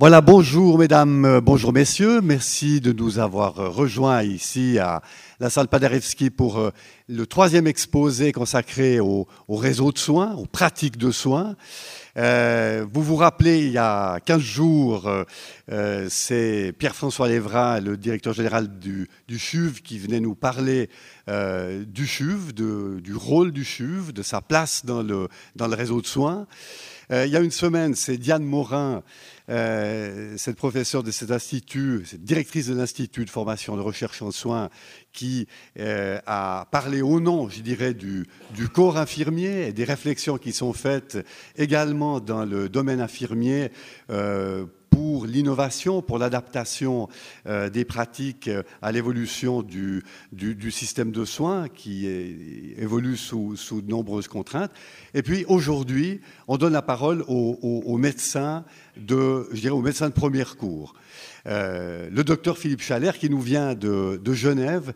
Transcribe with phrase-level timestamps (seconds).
[0.00, 2.22] Voilà, bonjour mesdames, euh, bonjour messieurs.
[2.22, 5.02] Merci de nous avoir euh, rejoints ici à
[5.40, 6.70] la salle Paderewski pour euh,
[7.06, 11.54] le troisième exposé consacré au, réseau de soins, aux pratiques de soins.
[12.16, 15.10] vous vous rappelez, il y a 15 jours,
[16.08, 20.88] c'est Pierre-François Lévra, le directeur général du, du, CHUV, qui venait nous parler
[21.28, 25.28] du CHUV, du rôle du CHUV, de sa place dans le
[25.74, 26.46] réseau de soins.
[27.10, 29.02] Il y a une semaine, c'est Diane Morin,
[29.50, 34.30] euh, cette professeure de cet institut, cette directrice de l'institut de formation de recherche en
[34.30, 34.70] soins,
[35.12, 35.48] qui
[35.80, 38.26] euh, a parlé au nom, je dirais, du,
[38.72, 41.18] corps infirmier et des réflexions qui sont faites
[41.56, 43.72] également dans le domaine infirmier
[44.10, 47.08] euh, pour l'innovation, pour l'adaptation
[47.46, 50.02] euh, des pratiques euh, à l'évolution du,
[50.32, 54.72] du, système de soins qui évolue sous, sous, de nombreuses contraintes.
[55.14, 58.64] Et puis aujourd'hui, on donne la parole aux, médecins
[58.96, 60.94] de, je dirais, aux médecins de premier cours.
[61.46, 64.92] Euh, le docteur Philippe Chalère qui nous vient de, de Genève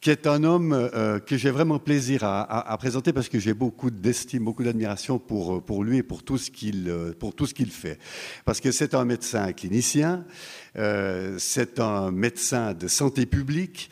[0.00, 3.90] qui est un homme euh, que j'ai vraiment plaisir à, présenter parce que j'ai beaucoup
[3.90, 7.46] d'estime, beaucoup d'admiration pour, euh, pour lui et pour tout ce qu'il euh, pour tout
[7.46, 7.98] ce qu'il fait.
[8.44, 10.24] Parce que c'est un médecin clinicien,
[11.38, 13.90] c'est un médecin de santé publique,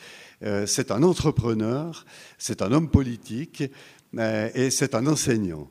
[0.67, 2.05] c'est un entrepreneur,
[2.39, 3.65] c'est un homme politique
[4.17, 5.69] et c'est un enseignant.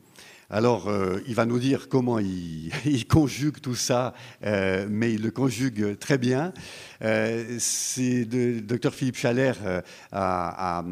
[0.48, 5.30] Alors, euh, il va nous dire comment il, conjugue tout ça, euh, mais il le
[5.32, 6.52] conjugue très bien.
[7.02, 7.58] Euh,
[8.62, 9.56] docteur Philippe Chalère
[10.12, 10.84] a,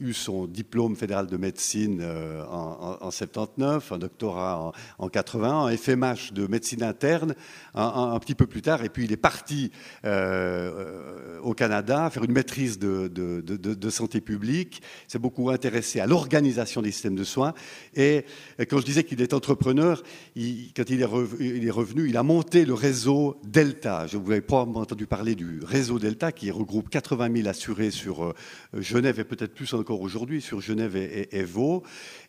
[0.00, 2.02] eu son diplôme fédéral de médecine
[2.50, 7.34] en, 79, un doctorat en, 80, un FMH de médecine interne
[7.74, 9.70] un, petit peu plus tard, et puis il est parti
[10.04, 14.82] au Canada faire une maîtrise de, de santé publique.
[15.08, 17.54] Il s'est beaucoup intéressé à l'organisation des systèmes de soins.
[17.94, 18.24] Et
[18.68, 20.02] quand je disais qu'il est entrepreneur,
[20.36, 21.04] quand il est,
[21.70, 24.06] revenu, il a monté le réseau Delta.
[24.06, 28.24] Je vous avez probablement entendu parler du réseau Delta qui regroupe 80 000 assurés sur
[28.24, 28.34] euh,
[28.78, 31.44] Genève et peut-être plus encore aujourd'hui sur Genève et, et,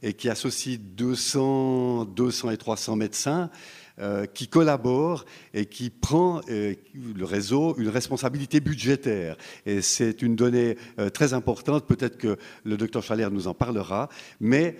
[0.03, 3.50] et qui associe 200, 200 et 300 médecins.
[3.97, 5.23] Euh, qui collabore
[5.53, 9.38] et qui prend euh, le réseau une responsabilité budgétaire.
[9.66, 10.75] Et c'est une donnée
[11.13, 11.88] très importante.
[11.88, 12.35] Peut-être que
[12.66, 14.09] le docteur Chalère nous en parlera,
[14.41, 14.75] mais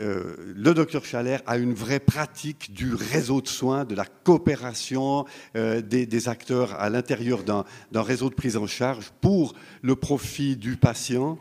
[0.00, 5.24] euh, le docteur Chalère a une vraie pratique du réseau de soins, de la coopération
[5.56, 7.64] euh, des, acteurs à l'intérieur d'un
[8.02, 11.38] réseau de prise en charge pour le profit du patient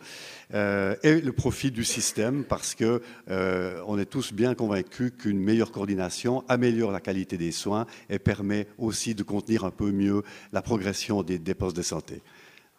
[0.54, 3.02] euh, et le profit du système, parce que
[3.88, 8.68] on est tous bien convaincus qu'une meilleure coordination améliore la qualité des soins et permet
[8.78, 12.22] aussi de contenir un peu mieux la progression des dépenses de santé.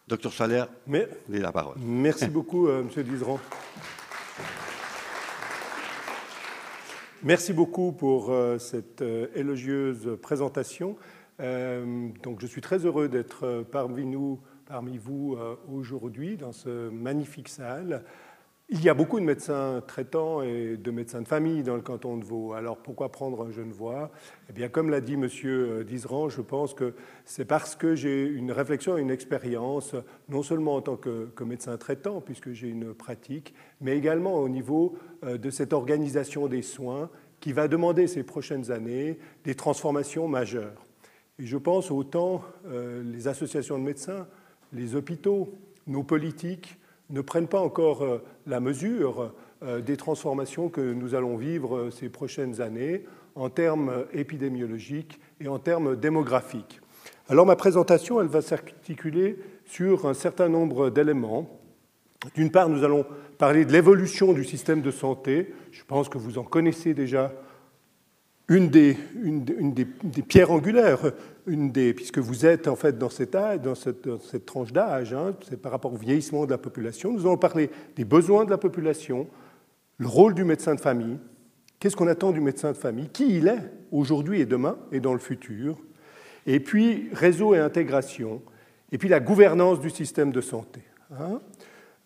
[0.07, 1.77] Docteur Chalère, vous avez la parole.
[1.79, 3.39] Merci beaucoup, Monsieur Dizeran.
[7.25, 10.95] Merci beaucoup pour euh, cette euh, élogieuse présentation.
[11.39, 15.35] Euh, donc, je suis très heureux d'être parmi nous, parmi vous
[15.67, 18.03] aujourd'hui dans ce magnifique salle.
[18.69, 22.17] Il y a beaucoup de médecins traitants et de médecins de famille dans le canton
[22.17, 22.53] de Vaud.
[22.53, 24.09] Alors pourquoi prendre un Genevois
[24.49, 25.83] Eh bien, comme l'a dit M.
[25.83, 26.95] Dizeran, je pense que
[27.25, 29.93] c'est parce que j'ai une réflexion et une expérience,
[30.29, 34.97] non seulement en tant que, médecin traitant, puisque j'ai une pratique, mais également au niveau
[35.23, 37.11] euh, de cette organisation des soins
[37.41, 40.83] qui va demander ces prochaines années des transformations majeures.
[41.37, 44.27] Et je pense autant euh, les associations de médecins,
[44.73, 45.53] les hôpitaux,
[45.85, 49.33] nos politiques, ne prennent pas encore euh, la mesure
[49.63, 53.05] euh, des transformations que nous allons vivre euh, ces prochaines années
[53.35, 56.81] en termes épidémiologiques et en termes démographiques.
[57.27, 61.59] Alors ma présentation, elle va s'articuler sur un certain nombre d'éléments.
[62.35, 63.05] D'une part, nous allons
[63.37, 65.53] parler de l'évolution du système de santé.
[65.71, 67.33] Je pense que vous en connaissez déjà
[68.47, 71.13] une des, des, pierres angulaires,
[71.45, 75.93] puisque vous êtes en fait dans cette, dans cette, tranche d'âge, hein, c'est par rapport
[75.93, 77.11] au vieillissement de la population.
[77.11, 79.27] Nous allons parler des besoins de la population,
[79.97, 81.17] le rôle du médecin de famille,
[81.79, 85.13] qu'est-ce qu'on attend du médecin de famille, qui il est aujourd'hui et demain et dans
[85.13, 85.77] le futur,
[86.45, 88.43] et puis réseau et intégration,
[88.91, 90.81] et puis la gouvernance du système de santé.
[91.19, 91.39] Hein.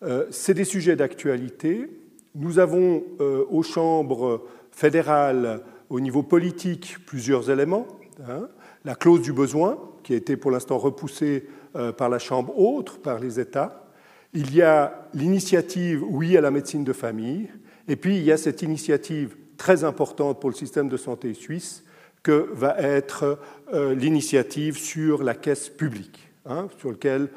[0.02, 1.86] Euh, c'est des sujets d'actualité.
[2.34, 5.60] Nous avons euh, aux chambres fédérales
[5.90, 7.86] au niveau politique plusieurs éléments.
[8.26, 8.48] Hein.
[8.84, 11.46] La clause du besoin, qui a été pour l'instant repoussée
[11.76, 13.84] euh, par la Chambre haute, par les États.
[14.32, 17.50] Il y a l'initiative Oui à la médecine de famille.
[17.88, 21.84] Et puis il y a cette initiative très importante pour le système de santé suisse
[22.22, 23.38] que va être
[23.74, 27.28] euh, l'initiative sur la caisse publique, hein, sur laquelle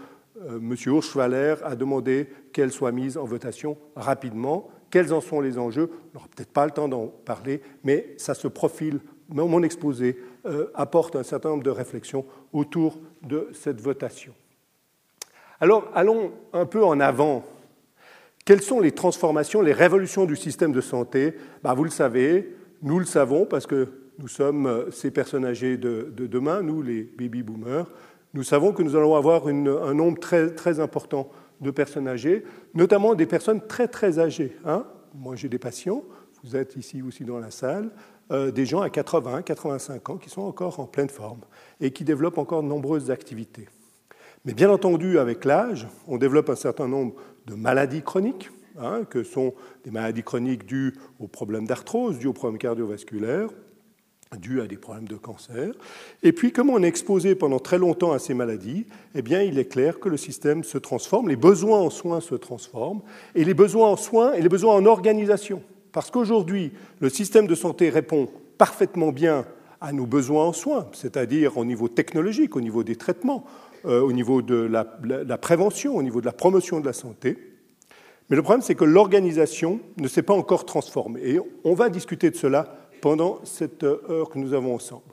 [0.41, 0.75] euh, M.
[0.85, 6.13] Urschwaller a demandé qu'elle soit mise en votation rapidement quels en sont les enjeux On
[6.13, 11.15] n'aura peut-être pas le temps d'en parler, mais ça se profile mon exposé euh, apporte
[11.15, 14.35] un certain nombre de réflexions autour de cette votation.
[15.59, 17.43] Alors, allons un peu en avant.
[18.45, 21.33] Quelles sont les transformations, les révolutions du système de santé?
[21.63, 23.87] Ben, Vous le savez, nous le savons parce que
[24.19, 27.87] nous sommes euh, ces personnes âgées de, demain, nous les baby boomers.
[28.35, 31.31] Nous savons que nous allons avoir un nombre très important
[31.63, 32.43] de personnes âgées,
[32.73, 34.55] notamment des personnes très très âgées.
[34.65, 34.85] Hein.
[35.15, 36.03] Moi j'ai des patients,
[36.43, 37.91] vous êtes ici aussi dans la salle,
[38.31, 41.41] euh, des gens à 80, 85 ans qui sont encore en pleine forme
[41.81, 43.67] et qui développent encore de nombreuses activités.
[44.45, 47.15] Mais bien entendu, avec l'âge, on développe un certain nombre
[47.47, 49.53] de maladies chroniques, hein, que sont
[49.85, 53.49] des maladies chroniques dues aux problèmes d'arthrose, dues aux problèmes cardiovasculaires,
[54.37, 55.73] dues à des problèmes de cancer.
[56.21, 58.85] Et puis, comme on est exposé pendant très longtemps à ces maladies,
[59.15, 62.35] eh bien, il est clair que le système se transforme, les besoins en soins se
[62.35, 63.01] transforment,
[63.35, 65.61] et les besoins en soins et les besoins en organisation.
[65.91, 69.45] Parce qu'aujourd'hui, le système de santé répond parfaitement bien
[69.81, 73.43] à nos besoins en soins, c'est-à-dire au niveau technologique, au niveau des traitements,
[73.85, 77.37] euh, au niveau de la prévention, au niveau de la promotion de la santé.
[78.29, 81.21] Mais le problème, c'est que l'organisation ne s'est pas encore transformée.
[81.23, 85.03] Et on va discuter de cela pendant cette heure que nous avons ensemble.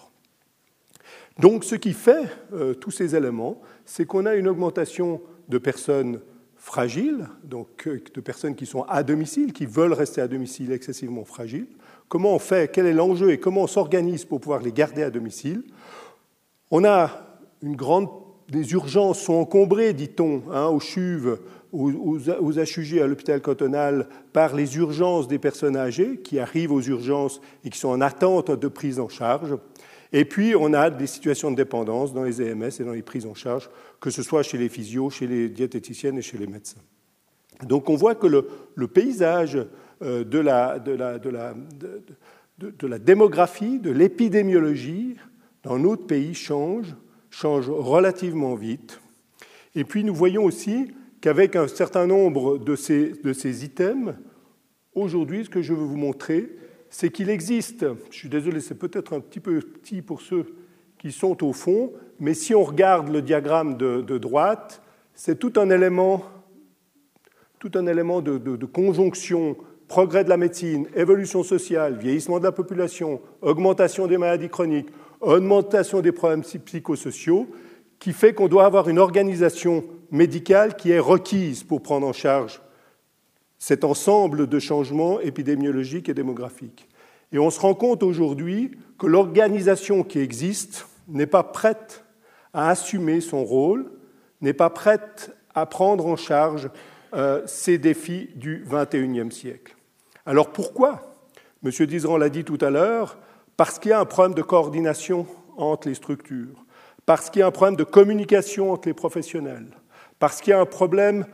[1.40, 2.22] Donc ce qui fait
[2.52, 6.20] euh, tous ces éléments, c'est qu'on a une augmentation de personnes
[6.54, 11.24] fragiles, donc euh, de personnes qui sont à domicile, qui veulent rester à domicile excessivement
[11.24, 11.66] fragiles.
[12.08, 12.70] Comment on fait?
[12.70, 13.32] Quel est l'enjeu?
[13.32, 15.64] Et comment on s'organise pour pouvoir les garder à domicile?
[16.70, 17.10] On a
[17.60, 18.08] une grande...
[18.50, 21.40] Les urgences sont encombrées, dit-on, hein, aux chuves
[21.72, 27.40] aux, aux à l'hôpital cantonal par les urgences des personnes âgées qui arrivent aux urgences
[27.64, 29.56] et qui sont en attente de prise en charge.
[30.12, 33.26] Et puis, on a des situations de dépendance dans les EMS et dans les prises
[33.26, 33.70] en charge,
[34.00, 36.80] que ce soit chez les physios, chez les diététiciennes et chez les médecins.
[37.64, 39.58] Donc, on voit que le, paysage
[40.02, 45.16] euh, de, la, de la démographie, de l'épidémiologie
[45.62, 46.96] dans notre pays change,
[47.30, 49.00] change relativement vite.
[49.76, 50.88] Et puis, nous voyons aussi
[51.20, 54.14] qu'avec un certain nombre de ces, items,
[54.94, 56.50] aujourd'hui, ce que je veux vous montrer,
[56.88, 60.46] c'est qu'il existe, je suis désolé, c'est peut-être un petit peu petit pour ceux
[60.98, 64.82] qui sont au fond, mais si on regarde le diagramme de, droite,
[65.14, 66.24] c'est tout un élément,
[67.58, 69.56] tout un élément de conjonction
[69.90, 74.88] progrès de la médecine, évolution sociale, vieillissement de la population, augmentation des maladies chroniques,
[75.20, 77.48] augmentation des problèmes psychosociaux,
[77.98, 82.60] qui fait qu'on doit avoir une organisation médicale qui est requise pour prendre en charge
[83.58, 86.88] cet ensemble de changements épidémiologiques et démographiques.
[87.32, 92.04] Et on se rend compte aujourd'hui que l'organisation qui existe n'est pas prête
[92.52, 93.90] à assumer son rôle,
[94.40, 96.70] n'est pas prête à prendre en charge
[97.14, 99.76] euh, ces défis du XXIe siècle.
[100.26, 101.16] Alors pourquoi?
[101.62, 103.18] Monsieur Dizeran l'a dit tout à l'heure,
[103.56, 106.64] parce qu'il y a un problème de coordination entre les structures,
[107.04, 109.66] parce qu'il y a un problème de communication entre les professionnels,
[110.20, 111.26] parce qu'il y a un problème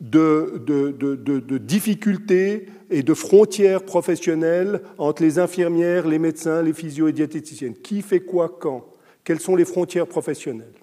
[0.00, 7.74] de, difficultés et de frontières professionnelles entre les infirmières, les médecins, les physio et diététiciennes.
[7.74, 8.86] Qui fait quoi quand?
[9.24, 10.74] Quelles sont les frontières professionnelles?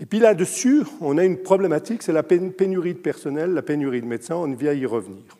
[0.00, 4.06] Et puis là-dessus, on a une problématique, c'est la pénurie de personnel, la pénurie de
[4.06, 5.36] médecins, on vient y revenir.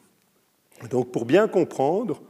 [0.90, 2.22] Donc pour bien comprendre,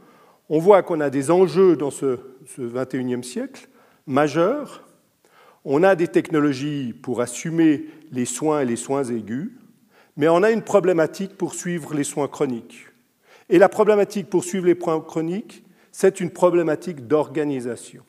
[0.49, 3.67] on voit qu'on a des enjeux dans ce, ce 21e siècle
[4.07, 4.86] majeurs,
[5.69, 9.51] on a des technologies pour assumer les soins et les soins aigus,
[10.15, 12.85] mais on a une problématique pour suivre les soins chroniques.
[13.49, 18.03] Et la problématique pour suivre les soins chroniques, c'est une problématique d'organisation.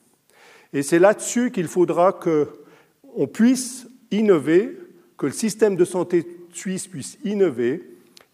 [0.72, 4.78] Et c'est là-dessus qu'il faudra qu'on puisse innover,
[5.16, 7.82] que le système de santé suisse puisse innover.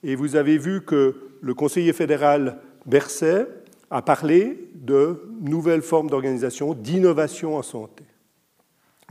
[0.03, 3.47] Et vous avez vu que le conseiller fédéral Berset
[3.91, 8.05] a parlé de nouvelles formes d'organisation, d'innovation en santé.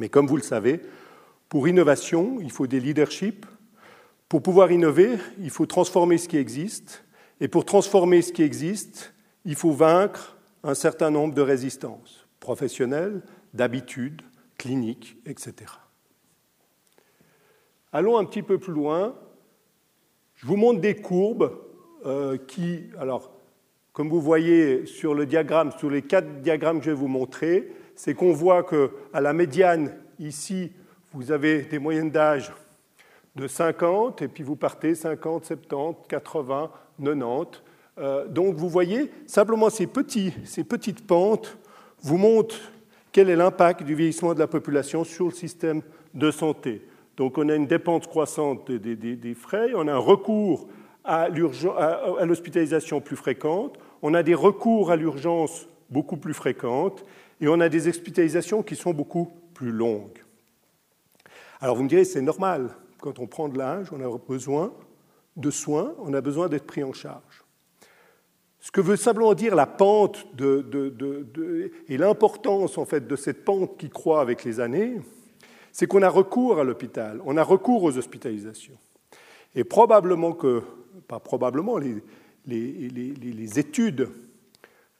[0.04, 0.82] Mais comme vous le savez,
[1.48, 3.46] pour innovation, il faut des leaderships.
[4.28, 7.06] Pour pouvoir innover, il faut transformer ce qui existe.
[7.40, 9.14] Et pour transformer ce qui existe,
[9.46, 13.22] il faut vaincre un certain nombre de résistances professionnelles,
[13.54, 14.22] d'habitudes,
[14.58, 15.72] cliniques, etc.
[17.94, 19.16] Allons un petit peu plus loin.
[20.36, 21.58] Je vous montre des courbes
[22.06, 23.32] euh, qui, alors,
[23.94, 27.72] comme vous voyez sur le diagramme, sur les quatre diagrammes que je vais vous montrer,
[28.04, 30.74] c'est qu'on voit qu'à la médiane, ici,
[31.14, 32.52] vous avez des moyennes d'âge
[33.34, 36.70] de 50, et puis vous partez 50, 70, 80,
[37.02, 37.62] 90.
[38.28, 39.88] donc vous voyez, simplement ces,
[40.44, 41.58] ces petites pentes
[42.02, 42.60] vous montrent
[43.14, 45.82] quel est l'impact du vieillissement de la population sur le système
[46.14, 46.86] de santé.
[47.16, 50.68] Donc on a une dépense croissante des, des, des frais, on a un recours
[51.06, 57.06] à l'hospitalisation plus fréquente, on a des recours à l'urgence beaucoup plus fréquentes
[57.40, 60.24] et on a des hospitalisations qui sont beaucoup plus longues.
[61.62, 64.74] Alors vous me direz, c'est normal, quand on prend de l'âge, on a besoin
[65.38, 67.44] de soins, on a besoin d'être pris en charge.
[68.60, 73.90] Ce que veut simplement dire la pente et l'importance en fait de cette pente qui
[73.90, 75.02] croît avec les années,
[75.72, 78.78] c'est qu'on a recours à l'hôpital, on a recours aux hospitalisations.
[79.56, 80.62] Et probablement que,
[81.08, 82.02] pas probablement, les,
[82.46, 84.10] les, études,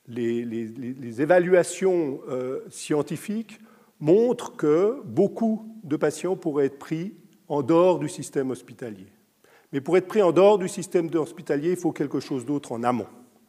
[0.08, 3.58] les, évaluations euh, scientifiques
[4.00, 7.14] montrent que beaucoup de patients pourraient être pris
[7.48, 9.06] en dehors du système hospitalier.
[9.72, 12.82] Mais pour être pris en dehors du système hospitalier, il faut quelque chose d'autre en
[12.82, 13.06] amont.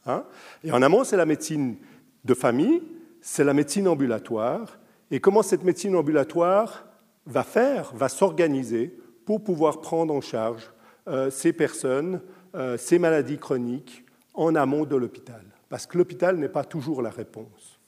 [0.08, 0.24] Hein.
[0.64, 1.78] et en amont, c'est la médecine
[2.26, 2.84] de famille,
[3.22, 4.80] c'est la médecine ambulatoire.
[5.10, 6.86] Et comment cette médecine ambulatoire
[7.26, 8.96] va faire, va s'organiser
[9.26, 10.72] pour pouvoir prendre en charge
[11.08, 12.22] euh, ces personnes,
[12.56, 15.45] euh, ces maladies chroniques en amont de l'hôpital?
[15.76, 17.82] Parce que l'hôpital n'est pas toujours la réponse.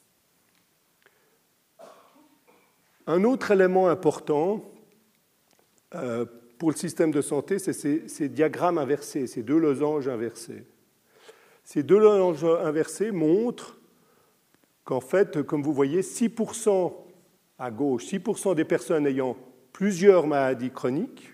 [3.06, 4.62] Un autre élément important
[5.96, 6.26] euh,
[6.58, 10.66] pour le système de santé, c'est ces, diagrammes inversés, ces deux losanges inversés.
[11.64, 13.80] Ces deux losanges inversés montrent
[14.84, 16.94] qu'en fait, comme vous voyez, 6%
[17.58, 19.38] à gauche, 6% des personnes ayant
[19.72, 21.32] plusieurs maladies chroniques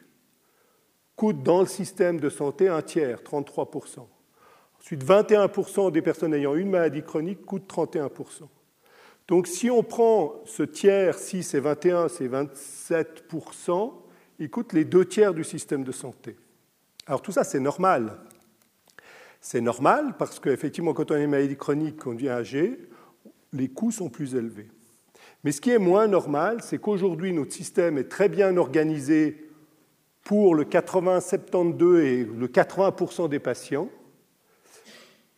[1.15, 4.05] coûtent dans le système de santé un tiers, 33%.
[4.83, 8.09] Ensuite, 21% des personnes ayant une maladie chronique coûtent 31%.
[9.29, 13.93] Donc si on prend ce tiers, 6 et 21, c'est 27%,
[14.39, 16.35] il coûte les deux tiers du système de santé.
[17.07, 18.17] Alors tout ça, c'est normal.
[19.39, 22.77] C'est normal parce qu'effectivement, quand on a une maladie chronique, qu'on devient âgé,
[23.53, 24.67] les coûts sont plus élevés.
[25.45, 29.49] Mais ce qui est moins normal, c'est qu'aujourd'hui, notre système est très bien organisé
[30.23, 33.89] pour le 80-72 et le 80% des patients,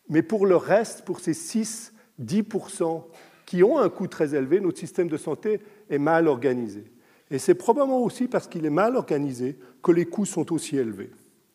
[0.08, 3.04] mais pour le reste, pour ces 6-10%
[3.44, 6.84] qui ont un coût très élevé, notre système de santé est mal organisé.
[7.30, 11.10] Et c'est probablement aussi parce qu'il est mal organisé que les coûts sont aussi élevés.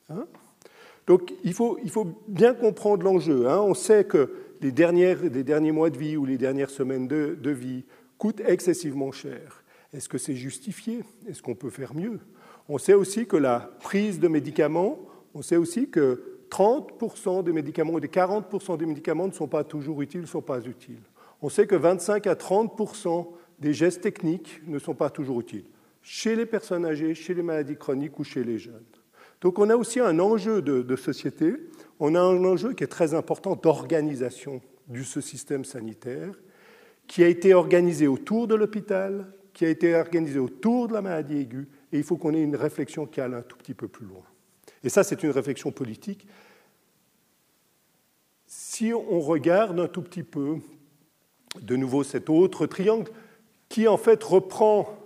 [0.10, 0.26] Hein.
[1.08, 3.50] Donc il faut, il faut, bien comprendre l'enjeu.
[3.50, 3.60] Hein.
[3.60, 4.32] On sait que
[4.62, 7.84] les, dernières, les, derniers mois de vie ou les dernières semaines de, de vie
[8.18, 9.64] coûtent excessivement cher.
[9.94, 11.04] Est-ce que c'est justifié?
[11.28, 12.20] Est-ce qu'on peut faire mieux?
[12.70, 15.00] On sait aussi que la prise de médicaments,
[15.34, 19.64] on sait aussi que 30% des médicaments ou des 40% des médicaments ne sont pas
[19.64, 21.02] toujours utiles, ne sont pas utiles.
[21.42, 23.28] On sait que 25 à 30%
[23.60, 25.66] des gestes techniques ne sont pas toujours utiles,
[26.02, 28.84] chez les personnes âgées, chez les maladies chroniques ou chez les jeunes.
[29.40, 31.56] Donc on a aussi un enjeu de, société,
[32.00, 36.34] on a un enjeu qui est très important d'organisation de ce système sanitaire,
[37.08, 41.38] qui a été organisé autour de l'hôpital, qui a été organisé autour de la maladie
[41.38, 44.06] aiguë, et il faut qu'on ait une réflexion qui aille un tout petit peu plus
[44.06, 44.24] loin.
[44.84, 46.28] Et ça, c'est une réflexion politique.
[48.48, 50.58] Si on regarde un tout petit peu,
[51.62, 53.12] de nouveau cet autre triangle,
[53.70, 54.98] qui en fait reprend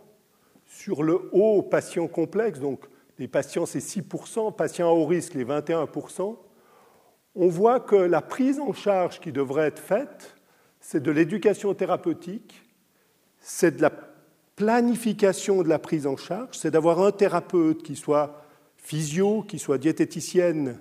[0.66, 2.86] sur le haut patient complexe, donc
[3.18, 6.38] les patients c'est 6%, patients à haut risque les 21%,
[7.36, 10.36] on voit que la prise en charge qui devrait être faite,
[10.80, 12.62] c'est de l'éducation thérapeutique,
[13.40, 13.92] c'est de la
[14.56, 18.45] planification de la prise en charge, c'est d'avoir un thérapeute qui soit
[18.86, 20.80] physio, qui soit diététicienne,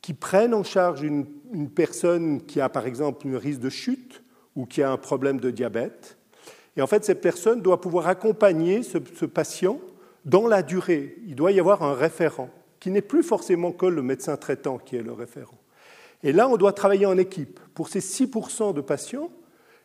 [0.00, 1.26] qui prenne en charge une,
[1.74, 4.22] personne qui a par exemple un risque de chute
[4.56, 6.16] ou qui a un problème de diabète.
[6.76, 9.78] Et en fait, cette personne doit pouvoir accompagner ce, ce patient
[10.24, 11.16] dans la durée.
[11.26, 12.48] Il doit y avoir un référent,
[12.80, 15.58] qui n'est plus forcément que le médecin traitant qui est le référent.
[16.22, 17.60] Et là, on doit travailler en équipe.
[17.74, 19.30] Pour ces 6% de patients,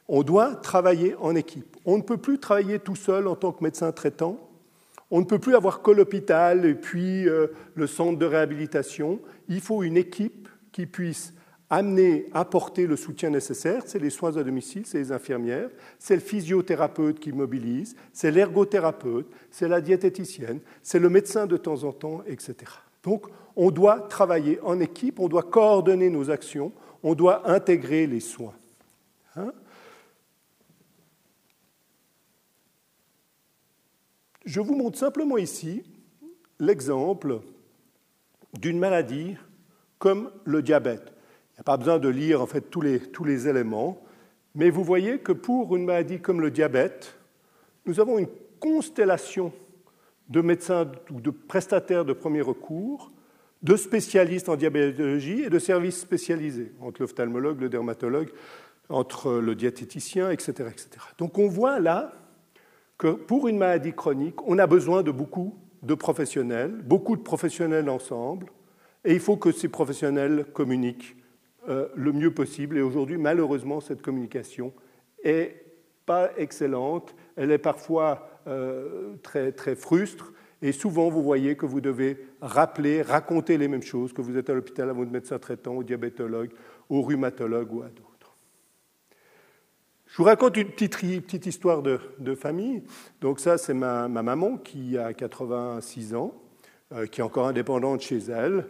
[0.08, 1.76] on doit travailler en équipe.
[1.86, 4.49] On ne peut plus travailler tout seul en tant que médecin traitant
[5.12, 9.20] on ne peut plus avoir que l'hôpital et puis euh, le centre de réhabilitation.
[9.48, 11.34] Il faut une équipe qui puisse
[11.70, 13.84] amener, apporter le soutien nécessaire.
[13.86, 19.28] C'est les soins à domicile, c'est les infirmières, c'est le physiothérapeute qui mobilise, c'est l'ergothérapeute,
[19.52, 22.56] c'est la diététicienne, c'est le médecin de temps en temps, etc.
[23.04, 26.72] Donc, on doit travailler en équipe, on doit coordonner nos actions,
[27.04, 28.54] on doit intégrer les soins.
[29.36, 29.52] Hein
[34.46, 35.84] Je vous montre simplement ici
[36.60, 37.42] l'exemple
[38.60, 39.36] d'une maladie
[39.98, 41.14] comme le diabète.
[41.52, 44.02] Il n'y a pas besoin de lire en fait tous les, éléments,
[44.56, 47.16] mais vous voyez que pour une maladie comme le diabète,
[47.86, 48.30] nous avons une
[48.60, 49.52] constellation
[50.30, 53.12] de médecins ou de prestataires de premier recours,
[53.62, 58.30] de spécialistes en diabétologie et de services spécialisés, entre l'ophtalmologue, le dermatologue,
[58.88, 60.90] entre le diététicien, etc., etc.
[61.18, 62.14] Donc on voit là
[63.00, 67.90] que pour une maladie chronique, on a besoin de beaucoup de professionnels, beaucoup de professionnels
[67.90, 68.48] ensemble,
[69.06, 71.16] Et il faut que ces professionnels communiquent
[71.70, 72.78] euh, le mieux possible.
[72.78, 74.74] Et aujourd'hui, malheureusement, cette communication
[75.24, 75.64] est
[76.06, 77.16] pas excellente.
[77.38, 80.34] Elle est parfois euh, très, très frustre.
[80.62, 84.50] Et souvent, vous voyez que vous devez rappeler, raconter les mêmes choses, que vous êtes
[84.50, 86.52] à l'hôpital à votre médecin traitant, au diabétologue,
[86.90, 88.09] au rhumatologue ou à d'autres.
[90.10, 92.00] Je vous raconte une petite, histoire de,
[92.36, 92.82] famille.
[93.22, 96.34] Donc ça, c'est ma, maman qui a 86 ans,
[96.94, 98.66] euh, qui est encore indépendante chez elle.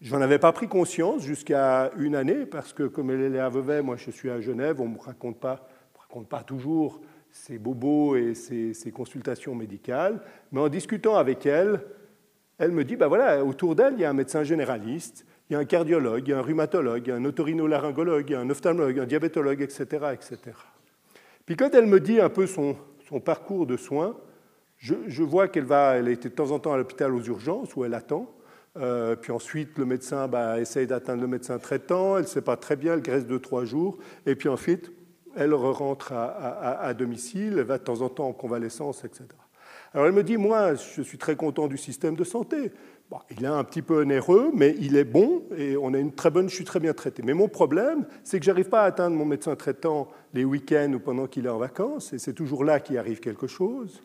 [0.00, 3.48] Je n'en avais pas pris conscience jusqu'à une année, parce que comme elle est à
[3.48, 7.58] Vevey, moi je suis à Genève, on ne me raconte pas, raconte pas toujours ses
[7.58, 10.20] bobos et ses, consultations médicales.
[10.50, 11.82] Mais en discutant avec elle,
[12.58, 15.56] elle me dit, ben voilà, autour d'elle, il y a un médecin généraliste, il y
[15.56, 18.36] a un cardiologue, il y a un rhumatologue, il y a un otorhinolaryngologue, il y
[18.36, 20.56] a un ophtalmologue, un diabétologue, etc., etc.
[21.50, 22.76] Puis quand elle me dit un peu son,
[23.24, 24.16] parcours de soins,
[24.78, 27.84] je, vois qu'elle va, elle a de temps en temps à l'hôpital aux urgences où
[27.84, 28.32] elle attend.
[28.76, 32.56] Euh, puis ensuite, le médecin bah, essaye d'atteindre le médecin traitant, elle ne sait pas
[32.56, 34.92] très bien, elle graisse deux, trois jours, et puis ensuite,
[35.34, 39.24] elle rentre à, domicile, elle va de temps en temps en convalescence, etc.
[39.92, 42.70] Alors elle me dit, moi, je suis très content du système de santé.
[43.30, 46.30] Il est un petit peu onéreux, mais il est bon, et on a une très
[46.30, 47.22] bonne, je suis très bien traité.
[47.24, 51.00] Mais mon problème, c'est que j'arrive pas à atteindre mon médecin traitant les week-ends ou
[51.00, 54.02] pendant qu'il est en vacances, et c'est toujours là qu'il arrive quelque chose.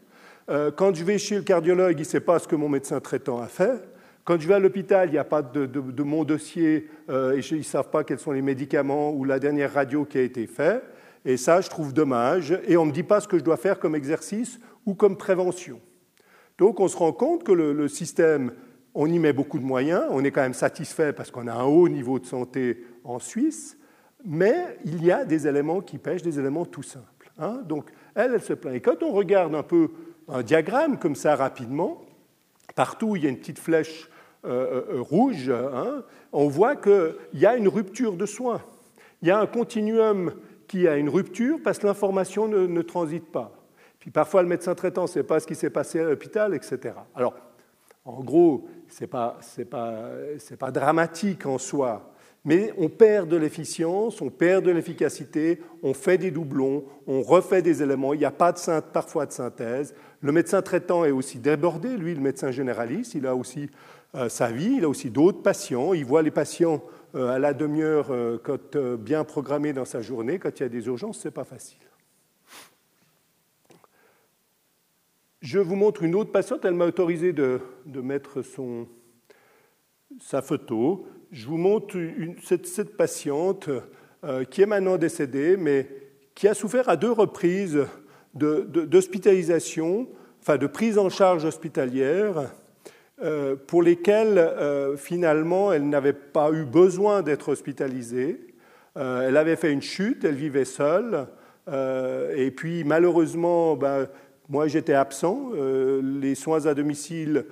[0.50, 3.00] Euh, quand je vais chez le cardiologue, il ne sait pas ce que mon médecin
[3.00, 3.82] traitant a fait.
[4.24, 7.58] Quand je vais à l'hôpital, il n'y a pas de, mon dossier euh, et ils
[7.58, 10.84] ne savent pas quels sont les médicaments ou la dernière radio qui a été faite.
[11.26, 12.58] Et ça, je trouve dommage.
[12.68, 15.16] Et on ne me dit pas ce que je dois faire comme exercice ou comme
[15.16, 15.80] prévention.
[16.58, 18.52] Donc on se rend compte que le, système,
[18.96, 20.06] on y met beaucoup de moyens.
[20.10, 23.78] On est quand même satisfait parce qu'on a un haut niveau de santé en Suisse.
[24.26, 27.32] Mais il y a des éléments qui pêchent, des éléments tout simples.
[27.38, 27.62] Hein.
[27.68, 28.74] Donc elle, elle se plaint.
[28.74, 29.90] Et quand on regarde un peu
[30.28, 32.02] un diagramme comme ça rapidement,
[32.74, 34.10] partout il y a une petite flèche
[34.46, 38.62] euh, euh, rouge, hein, on voit qu'il y a une rupture de soins.
[39.22, 40.34] Il y a un continuum
[40.68, 43.52] qui a une rupture parce que l'information ne, transite pas.
[44.00, 46.96] Puis parfois, le médecin traitant ne sait pas ce qui s'est passé à l'hôpital, etc.
[47.16, 47.34] Alors,
[48.06, 49.08] en gros, ce n'est
[49.68, 52.14] pas, dramatique en soi,
[52.44, 57.64] mais on perd de l'efficience, on perd de l'efficacité, on fait des doublons, on refait
[57.64, 58.54] des éléments, il n'y a pas
[58.94, 59.96] parfois de synthèse.
[60.22, 63.70] Le médecin traitant est aussi débordé, lui, le médecin généraliste, il a aussi
[64.16, 64.76] euh, sa vie.
[64.78, 65.94] Il a aussi d'autres patients.
[65.94, 66.82] Il voit les patients
[67.16, 70.40] euh, à la demi-heure euh, quand bien programmés dans sa journée.
[70.40, 71.80] Quand il y a des urgences, ce n'est pas facile.
[75.46, 76.66] Je vous montre une autre patiente.
[76.66, 78.88] Elle m'a autorisé de, mettre son,
[80.20, 81.06] sa photo.
[81.32, 81.96] Je vous montre
[82.42, 83.70] cette, patiente
[84.50, 85.88] qui est maintenant décédée, mais
[86.34, 87.86] qui a souffert à deux reprises
[88.34, 90.08] d'hospitalisation,
[90.42, 92.52] enfin de prise en charge hospitalière
[93.22, 98.48] euh, pour lesquelles euh, finalement elle n'avait pas eu besoin d'être hospitalisée.
[98.98, 101.28] Euh, elle avait fait une chute, elle vivait seule,
[102.36, 104.08] et puis malheureusement, ben,
[104.50, 105.52] moi j'étais absent.
[106.02, 107.46] les soins à domicile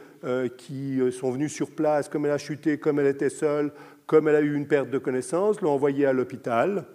[0.57, 3.71] qui sont venus sur place, comme elle a chuté, comme elle était seule,
[4.05, 6.85] comme elle a eu une perte de connaissance, l'ont envoyée à l'hôpital.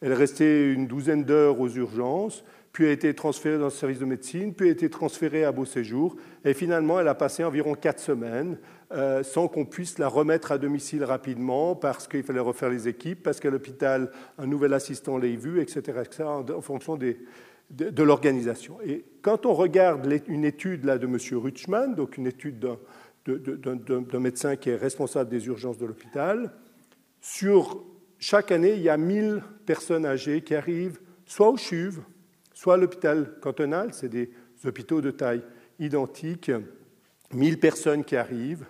[0.00, 2.44] Elle est restée une douzaine d'heures aux urgences
[2.78, 5.64] puis a été transférée dans le service de médecine, puis a été transférée à Beau
[5.64, 8.56] Séjour, et finalement elle a passé environ quatre semaines
[8.92, 13.22] euh, sans qu'on puisse la remettre à domicile rapidement parce qu'il fallait refaire les équipes,
[13.22, 16.96] parce qu'à l'hôpital un nouvel assistant l'a vu, etc., etc., en fonction
[17.70, 18.78] de, l'organisation.
[18.82, 21.18] Et quand on regarde une étude là, de M.
[21.38, 22.58] Rutschmann, donc une étude
[23.26, 26.52] d'un médecin qui est responsable des urgences de l'hôpital,
[27.20, 27.84] sur
[28.18, 32.00] chaque année, il y a 1000 personnes âgées qui arrivent soit au CHUV,
[32.54, 34.30] soit l'hôpital cantonal, c'est des
[34.64, 35.42] hôpitaux de taille
[35.78, 36.50] identique,
[37.32, 38.66] 1000 personnes qui arrivent.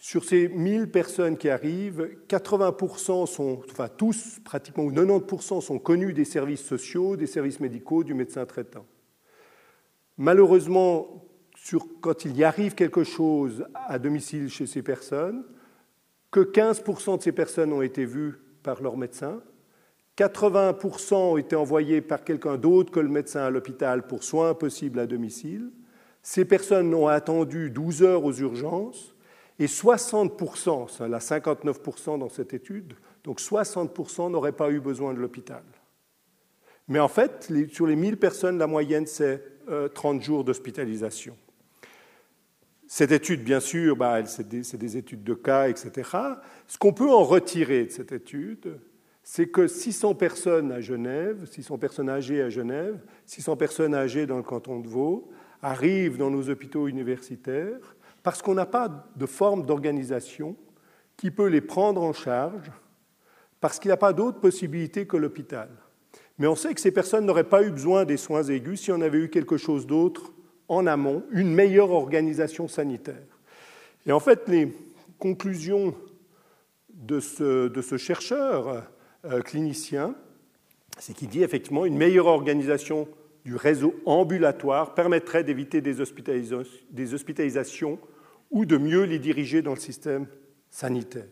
[0.00, 6.12] Sur ces 1000 personnes qui arrivent, 80% sont, enfin tous pratiquement, ou 90% sont connus
[6.12, 8.86] des services sociaux, des services médicaux, du médecin traitant.
[10.16, 11.24] Malheureusement,
[12.00, 15.44] quand il y arrive quelque chose à domicile chez ces personnes,
[16.30, 19.42] que 15% de ces personnes ont été vues par leur médecin,
[20.16, 25.00] 80% ont été envoyés par quelqu'un d'autre que le médecin à l'hôpital pour soins possibles
[25.00, 25.70] à domicile.
[26.22, 29.14] Ces personnes ont attendu 12 heures aux urgences
[29.58, 32.94] et 60%, c'est la 59% dans cette étude,
[33.24, 35.64] donc 60% n'auraient pas eu besoin de l'hôpital.
[36.86, 39.42] Mais en fait, sur les 1000 personnes, la moyenne, c'est
[39.94, 41.36] 30 euh, jours d'hospitalisation.
[42.86, 46.08] Cette étude, bien sûr, bah, c'est des, des, études de cas, etc.
[46.66, 48.80] Ce qu'on peut en retirer de cette étude,
[49.22, 54.38] c'est que 600 personnes à Genève, 600 personnes âgées à Genève, 600 personnes âgées dans
[54.38, 55.28] le canton de Vaud,
[55.60, 57.96] arrivent dans nos hôpitaux universitaires
[58.28, 60.54] parce qu'on n'a pas de forme d'organisation
[61.16, 62.70] qui peut les prendre en charge
[63.58, 65.70] parce qu'il n'y a pas d'autre possibilité que l'hôpital.
[66.36, 69.00] Mais on sait que ces personnes n'auraient pas eu besoin des soins aigus si on
[69.00, 70.34] avait eu quelque chose d'autre
[70.68, 73.40] en amont, une meilleure organisation sanitaire.
[74.04, 74.76] Et en fait, les
[75.18, 75.94] conclusions
[76.92, 78.84] de ce, chercheur
[79.24, 80.14] euh, clinicien,
[80.98, 83.08] c'est qu'il dit effectivement une meilleure organisation
[83.46, 85.94] du réseau ambulatoire permettrait d'éviter des,
[86.90, 87.98] des hospitalisations
[88.50, 90.26] ou de mieux les diriger dans le système
[90.70, 91.24] sanitaire.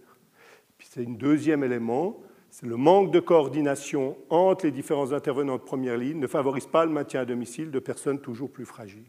[0.78, 5.98] C'est un deuxième élément, c'est le manque de coordination entre les différents intervenants de première
[5.98, 9.04] ligne ne favorise pas le maintien à domicile de personnes toujours plus fragiles.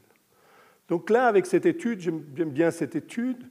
[0.89, 3.49] Donc là, avec cette étude, j'aime bien cette étude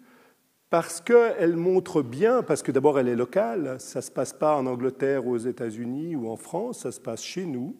[0.68, 4.56] parce qu'elle montre bien, parce que d'abord elle est locale, ça ne se passe pas
[4.56, 7.76] en Angleterre aux États-Unis ou en France, ça se passe chez nous,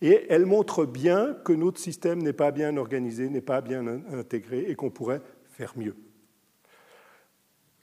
[0.00, 4.66] et elle montre bien que notre système n'est pas bien organisé, n'est pas bien intégré
[4.68, 5.22] et qu'on pourrait
[5.56, 5.96] faire mieux.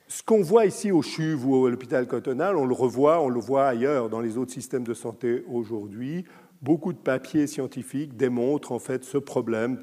[0.06, 3.40] Ce qu'on voit ici au CHUV ou à l'hôpital cantonal, on le revoit, on le
[3.40, 6.24] voit ailleurs dans les autres systèmes de santé aujourd'hui.
[6.62, 9.82] Beaucoup de papiers scientifiques démontrent en fait ce problème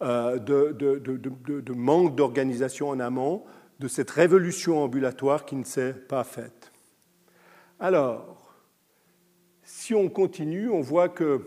[0.00, 3.42] euh, de, manque d'organisation en amont,
[3.80, 6.70] de cette révolution ambulatoire qui ne s'est pas faite.
[7.80, 8.54] Alors,
[9.64, 11.40] si on continue, on voit que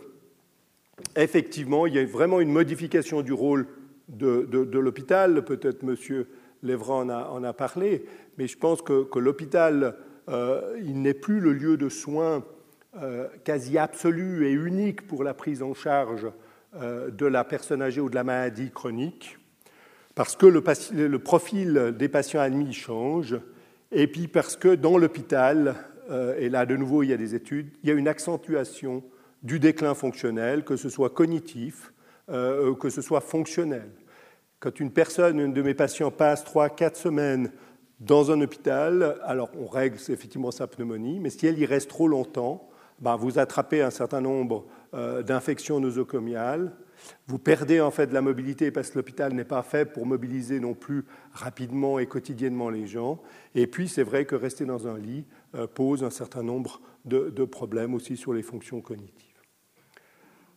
[1.15, 3.67] effectivement, il y a vraiment une modification du rôle
[4.09, 5.43] de, l'hôpital.
[5.43, 6.27] Peut-être Monsieur
[6.61, 8.05] Lévran en a, parlé,
[8.37, 9.95] mais je pense que, l'hôpital,
[10.29, 12.43] euh, il n'est plus le lieu de soins
[13.01, 16.27] euh, quasi absolu et unique pour la prise en charge
[16.75, 19.37] euh, de la personne âgée ou de la maladie chronique,
[20.15, 23.35] parce que le, profil des patients admis change,
[23.91, 25.75] et puis parce que dans l'hôpital,
[26.37, 29.03] et là de nouveau il y a des études, il y a une accentuation
[29.41, 31.92] du déclin fonctionnel, que ce soit cognitif,
[32.29, 33.89] euh, que ce soit fonctionnel.
[34.59, 37.51] Quand une personne, une de mes patients, passe 3-4 semaines
[37.99, 42.07] dans un hôpital, alors on règle effectivement sa pneumonie, mais si elle y reste trop
[42.07, 46.71] longtemps, ben, vous attrapez un certain nombre euh, d'infections nosocomiales.
[47.27, 50.73] Vous perdez en fait la mobilité parce que l'hôpital n'est pas fait pour mobiliser non
[50.73, 53.21] plus rapidement et quotidiennement les gens.
[53.55, 57.43] Et puis c'est vrai que rester dans un lit euh, pose un certain nombre de,
[57.43, 59.32] problèmes aussi sur les fonctions cognitives.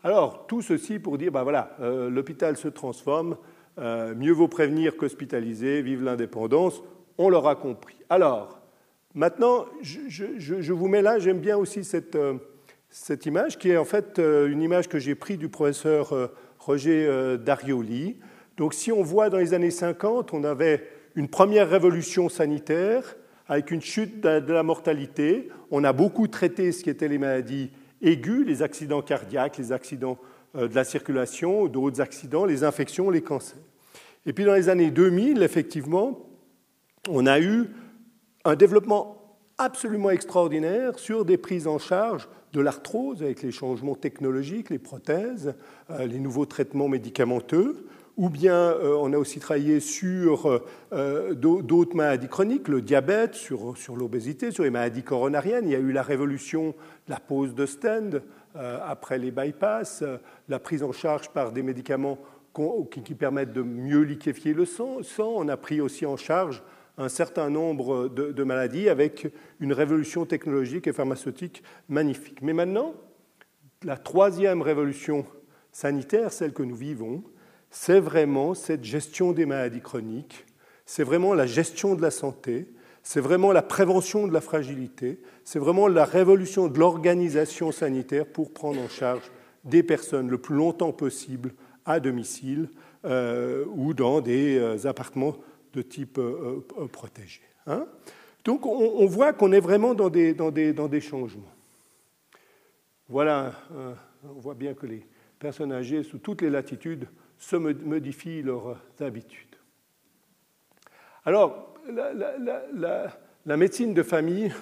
[0.03, 3.37] Alors tout ceci pour dire, ben voilà, euh, l'hôpital se transforme,
[3.79, 6.83] mieux vaut prévenir qu'hospitaliser, vive l'indépendance,
[7.19, 7.97] on l'aura compris.
[8.09, 8.59] Alors
[9.15, 12.17] maintenant, je, vous mets là, j'aime bien aussi cette
[12.91, 16.29] cette image, qui est en fait euh, une image que j'ai prise du professeur euh,
[16.59, 18.17] Roger euh, Darioli.
[18.57, 23.17] Donc si on voit dans les années 50, on avait une première révolution sanitaire
[23.49, 25.51] avec une chute de la mortalité.
[25.71, 27.71] On a beaucoup traité ce qui étaient les maladies
[28.03, 30.19] aiguës, les accidents cardiaques, les accidents
[30.55, 33.59] de la circulation, d'autres accidents, les infections, les cancers.
[34.25, 36.29] Et puis dans les années 2000, effectivement,
[37.09, 37.67] on a eu
[38.45, 39.16] un développement
[39.59, 45.55] absolument extraordinaire sur des prises en charge de l'arthrose avec les changements technologiques, les prothèses,
[45.90, 51.97] euh, les nouveaux traitements médicamenteux, ou bien euh, on a aussi travaillé sur euh, d'autres
[51.97, 55.66] maladies chroniques, le diabète, sur, l'obésité, sur les maladies coronariennes.
[55.66, 56.75] Il y a eu la révolution
[57.07, 58.23] de la pose de stand
[58.55, 60.03] après les bypass,
[60.49, 62.16] la prise en charge par des médicaments
[63.05, 65.01] qui, permettent de mieux liquéfier le sang.
[65.19, 66.62] On a pris aussi en charge
[66.99, 72.41] un certain nombre de, maladies avec une révolution technologique et pharmaceutique magnifique.
[72.43, 72.95] Mais maintenant,
[73.83, 75.27] la troisième révolution
[75.73, 77.23] sanitaire, celle que nous vivons,
[77.71, 80.47] c'est vraiment cette gestion des maladies chroniques,
[80.87, 82.69] c'est vraiment la gestion de la santé,
[83.03, 88.53] c'est vraiment la prévention de la fragilité, c'est vraiment la révolution de l'organisation sanitaire pour
[88.53, 89.31] prendre en charge
[89.65, 91.53] des personnes le plus longtemps possible
[91.85, 92.71] à domicile
[93.05, 95.37] euh, ou dans des euh, appartements
[95.77, 97.43] de type euh, euh, protégé.
[97.67, 97.87] Hein.
[98.45, 101.53] Donc on, voit qu'on est vraiment dans des, changements.
[103.09, 103.93] Voilà, euh,
[104.25, 105.05] on voit bien que les
[105.39, 107.09] personnes âgées, sous toutes les latitudes,
[107.39, 109.57] se modifient leurs habitudes.
[111.25, 114.53] Alors, la, médecine de famille,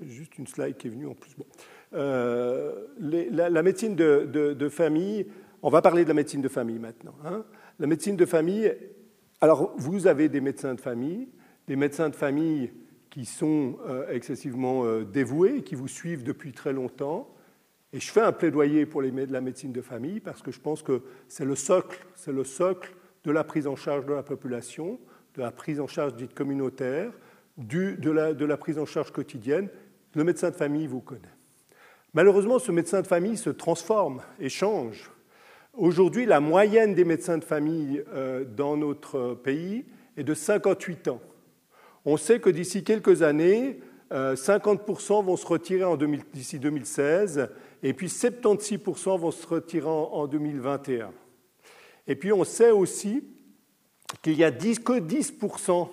[0.00, 1.34] juste une slide qui est venue en plus.
[1.36, 1.46] Bon.
[3.00, 5.26] la, médecine de, de, famille,
[5.62, 7.16] on va parler de la médecine de famille maintenant.
[7.24, 7.44] Hein.
[7.80, 8.72] La médecine de famille,
[9.40, 11.28] alors, vous avez des médecins de famille,
[11.66, 12.72] des médecins de famille
[13.08, 17.34] qui sont euh, excessivement euh, dévoués, qui vous suivent depuis très longtemps.
[17.92, 21.02] Et je fais un plaidoyer pour la médecine de famille parce que je pense que
[21.26, 25.00] c'est le socle, c'est le socle de la prise en charge de la population,
[25.34, 27.10] de la prise en charge dite communautaire,
[27.56, 29.68] de, la, de la prise en charge quotidienne.
[30.14, 31.34] Le médecin de famille vous connaît.
[32.14, 35.10] Malheureusement, ce médecin de famille se transforme et change.
[35.80, 41.22] Aujourd'hui, la moyenne des médecins de famille euh, dans notre pays est de 58 ans.
[42.04, 45.84] On sait que d'ici quelques années, 50% vont se retirer
[46.34, 47.48] d'ici 2016
[47.82, 51.12] et puis 76% vont se retirer en 2021.
[52.06, 53.24] Et puis on sait aussi
[54.20, 55.88] qu'il n'y a que 10%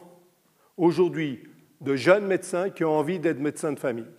[0.76, 1.44] aujourd'hui
[1.80, 4.12] de jeunes médecins qui ont envie d'être médecins de famille.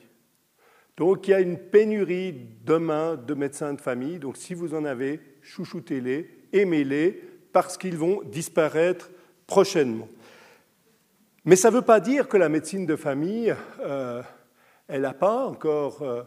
[0.97, 4.19] Donc il y a une pénurie demain de médecins de famille.
[4.19, 7.22] Donc si vous en avez, chouchoutez-les, aimez-les,
[7.53, 9.11] parce qu'ils vont disparaître
[9.46, 10.09] prochainement.
[11.44, 14.22] Mais ça ne veut pas dire que la médecine de famille, euh,
[14.87, 16.22] elle n'a pas encore euh,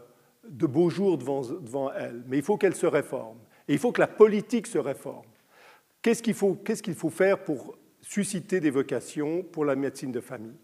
[0.48, 2.24] de beaux jours devant, devant elle.
[2.26, 3.38] Mais il faut qu'elle se réforme.
[3.68, 5.26] Et il faut que la politique se réforme.
[6.02, 6.58] Qu'est-ce qu'il faut,
[6.96, 10.56] faut faire pour susciter des vocations pour la médecine de famille?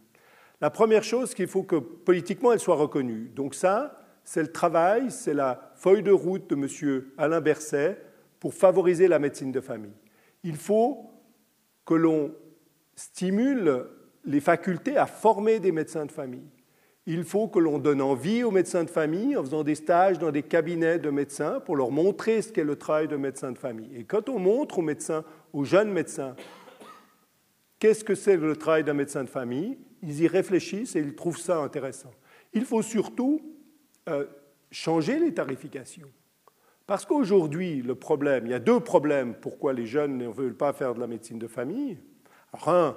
[0.60, 3.30] La première chose, c'est qu'il faut que politiquement elle soit reconnue.
[3.36, 7.04] Donc ça, c'est le travail, c'est la feuille de route de M.
[7.16, 7.96] Alain Berset
[8.40, 9.96] pour favoriser la médecine de famille.
[10.44, 11.10] Il faut
[11.84, 12.34] que l'on
[12.94, 13.86] stimule
[14.24, 16.48] les facultés à former des médecins de famille.
[17.06, 20.30] Il faut que l'on donne envie aux médecins de famille en faisant des stages dans
[20.30, 23.88] des cabinets de médecins pour leur montrer ce qu'est le travail de médecin de famille.
[23.96, 25.24] Et quand on montre aux médecins,
[25.54, 26.36] aux jeunes médecins,
[27.78, 31.38] qu'est-ce que c'est le travail d'un médecin de famille, ils y réfléchissent et ils trouvent
[31.38, 32.12] ça intéressant.
[32.52, 33.40] Il faut surtout
[34.08, 34.26] euh,
[34.70, 36.08] changer les tarifications.
[36.88, 40.72] Parce qu'aujourd'hui, le problème, il y a deux problèmes pourquoi les jeunes ne veulent pas
[40.72, 41.98] faire de la médecine de famille.
[42.66, 42.96] un,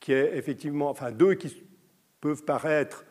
[0.00, 1.62] qui est effectivement, enfin deux qui
[2.22, 3.04] peuvent paraître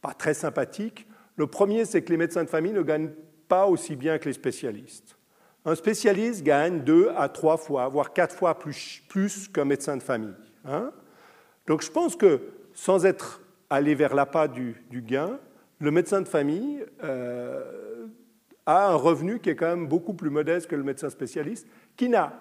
[0.00, 1.06] pas très sympathiques.
[1.36, 3.10] Le premier, c'est que les médecins de famille ne gagnent
[3.46, 5.18] pas aussi bien que les spécialistes.
[5.66, 10.02] Un spécialiste gagne deux à trois fois, voire quatre fois plus, plus qu'un médecin de
[10.02, 10.34] famille.
[10.64, 10.92] Hein.
[11.66, 12.40] Donc je pense que
[12.72, 15.38] sans être allé vers l'appât du, du gain,
[15.78, 17.90] le médecin de famille euh,
[18.70, 22.08] a un revenu qui est quand même beaucoup plus modeste que le médecin spécialiste, qui
[22.08, 22.32] n'a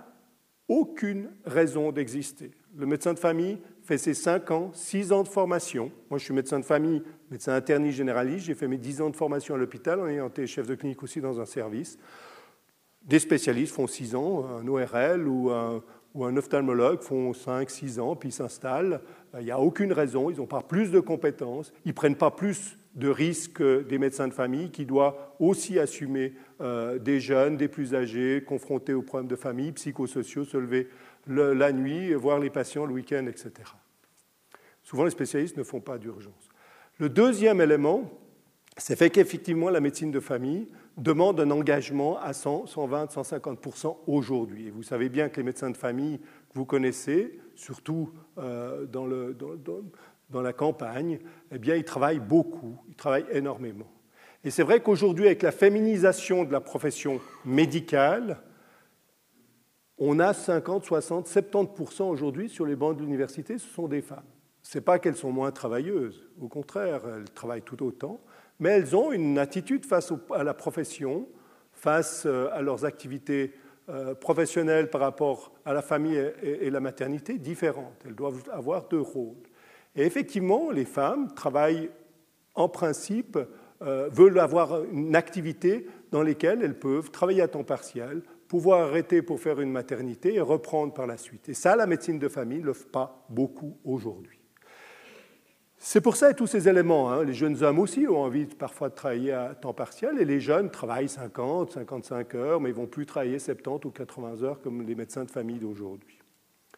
[0.67, 2.51] aucune raison d'exister.
[2.77, 5.91] Le médecin de famille fait ses 5 ans, 6 ans de formation.
[6.09, 8.45] Moi, je suis médecin de famille, médecin interniste généraliste.
[8.45, 11.01] J'ai fait mes 10 ans de formation à l'hôpital en ayant été chef de clinique
[11.01, 11.97] aussi dans un service.
[13.01, 15.81] Des spécialistes font 6 ans, un ORL ou un,
[16.13, 19.01] ou ophtalmologue font 5, 6 ans, puis s'installent.
[19.39, 22.31] Il n'y a aucune raison, ils n'ont pas plus de compétences, ils ne prennent pas
[22.31, 27.67] plus de risques des médecins de famille qui doivent aussi assumer euh, des jeunes, des
[27.67, 30.89] plus âgés, confrontés aux problèmes de famille, psychosociaux, se lever
[31.27, 33.51] la nuit, voir les patients le week-end, etc.
[34.83, 36.49] Souvent, les spécialistes ne font pas d'urgence.
[36.97, 38.09] Le deuxième élément,
[38.77, 43.59] c'est fait qu'effectivement, la médecine de famille demande un engagement à 100, 120, 150
[44.07, 44.67] aujourd'hui.
[44.67, 49.05] Et vous savez bien que les médecins de famille que vous connaissez, surtout euh, dans,
[49.05, 49.35] le,
[50.33, 51.19] la campagne,
[51.51, 53.91] eh bien, ils travaillent beaucoup, ils travaillent énormément.
[54.43, 58.41] Et c'est vrai qu'aujourd'hui, avec la féminisation de la profession médicale,
[59.97, 64.23] on a 50, 60, 70% aujourd'hui sur les bancs de l'université, ce sont des femmes.
[64.61, 68.21] Ce n'est pas qu'elles sont moins travailleuses, au contraire, elles travaillent tout autant,
[68.59, 71.27] mais elles ont une attitude face à la profession,
[71.73, 73.53] face euh, à leurs activités
[73.89, 78.03] euh, professionnelles par rapport à la famille et la maternité différente.
[78.05, 79.48] Elles doivent avoir deux rôles.
[79.95, 81.89] Et effectivement, les femmes travaillent
[82.55, 83.37] en principe,
[83.81, 89.21] euh, veulent avoir une activité dans laquelle elles peuvent travailler à temps partiel, pouvoir arrêter
[89.21, 91.49] pour faire une maternité et reprendre par la suite.
[91.49, 94.39] Et ça, la médecine de famille ne l'offre pas beaucoup aujourd'hui.
[95.81, 98.95] C'est pour ça, tous ces éléments, hein, les jeunes hommes aussi ont envie parfois de
[98.95, 103.05] travailler à temps partiel, et les jeunes travaillent 50, 55 heures, mais ils vont plus
[103.05, 106.19] travailler 70 ou 80 heures comme les médecins de famille d'aujourd'hui.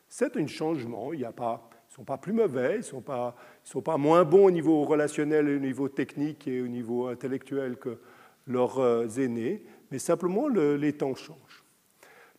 [0.08, 2.84] C'est un changement, il n'y a pas, ils ne sont pas plus mauvais, ils ne
[2.84, 7.08] sont, pas, sont pas moins bons au niveau relationnel, au niveau technique et au niveau
[7.08, 7.98] intellectuel que
[8.48, 11.66] leurs euh, aînés, mais simplement les temps changent.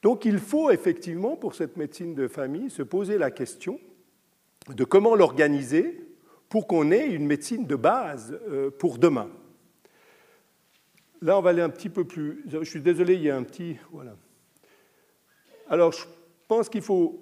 [0.00, 3.78] Donc il faut effectivement, pour cette médecine de famille, se poser la question
[4.74, 6.02] de comment l'organiser
[6.48, 9.28] pour qu'on ait une médecine de base euh, pour demain.
[11.20, 12.42] Là, on va aller un petit peu plus.
[12.48, 13.76] Je suis désolé, il y a un petit.
[13.92, 14.16] Voilà.
[15.68, 16.06] Alors, je
[16.48, 17.20] pense qu'il faut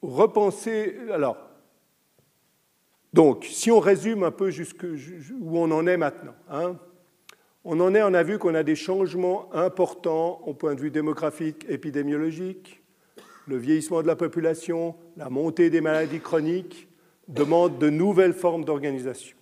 [0.00, 0.96] repenser.
[1.12, 1.36] Alors,
[3.16, 4.50] donc, si on résume un peu
[5.40, 6.76] où on en est maintenant, hein,
[7.64, 10.90] on en est, on a vu qu'on a des changements importants au point de vue
[10.90, 12.82] démographique, épidémiologique,
[13.48, 16.88] le vieillissement de la population, la montée des maladies chroniques
[17.26, 19.38] demandent de nouvelles formes d'organisation.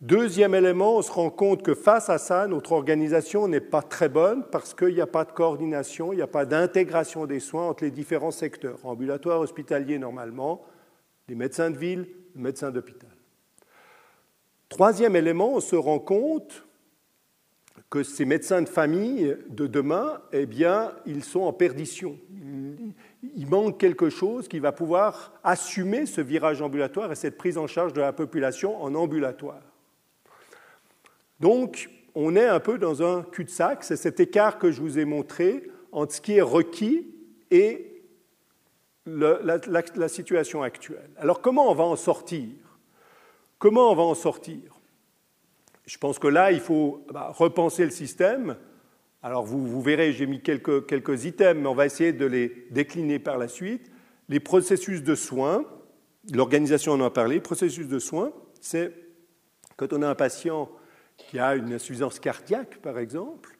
[0.00, 4.08] Deuxième élément, on se rend compte que face à ça, notre organisation n'est pas très
[4.08, 7.68] bonne parce qu'il n'y a pas de coordination, il n'y a pas d'intégration des soins
[7.68, 10.62] entre les différents secteurs, ambulatoire, hospitalier normalement,
[11.28, 13.10] les médecins de ville, les médecins d'hôpital.
[14.68, 16.64] Troisième élément, on se rend compte
[17.90, 22.18] que ces médecins de famille de demain, eh bien, ils sont en perdition.
[23.22, 27.66] il manque quelque chose qui va pouvoir assumer ce virage ambulatoire et cette prise en
[27.66, 29.62] charge de la population en ambulatoire.
[31.40, 35.04] Donc, on est un peu dans un cul-de-sac, c'est cet écart que je vous ai
[35.04, 37.06] montré entre ce qui est requis
[37.50, 37.87] et
[39.16, 41.10] la, situation actuelle.
[41.16, 42.50] Alors comment on va en sortir?
[43.58, 44.60] Comment on va en sortir?
[45.86, 48.56] Je pense que là, il faut bah, repenser le système.
[49.22, 53.18] Alors vous, verrez, j'ai mis quelques, quelques items, mais on va essayer de les décliner
[53.18, 53.90] par la suite.
[54.28, 55.64] Les processus de soins,
[56.32, 58.92] l'organisation en a parlé, processus de soins, c'est
[59.76, 60.70] quand on a un patient
[61.16, 63.58] qui a une insuffisance cardiaque, par exemple,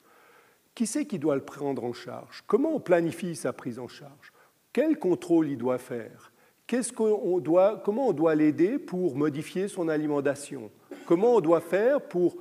[0.75, 2.45] qui c'est qui doit le prendre en charge?
[2.47, 4.28] Comment on planifie sa prise en charge?
[4.73, 6.33] Quel contrôle il doit faire?
[7.41, 10.71] Doit, Comment on doit l'aider pour modifier son alimentation?
[11.07, 12.37] Comment on doit faire pour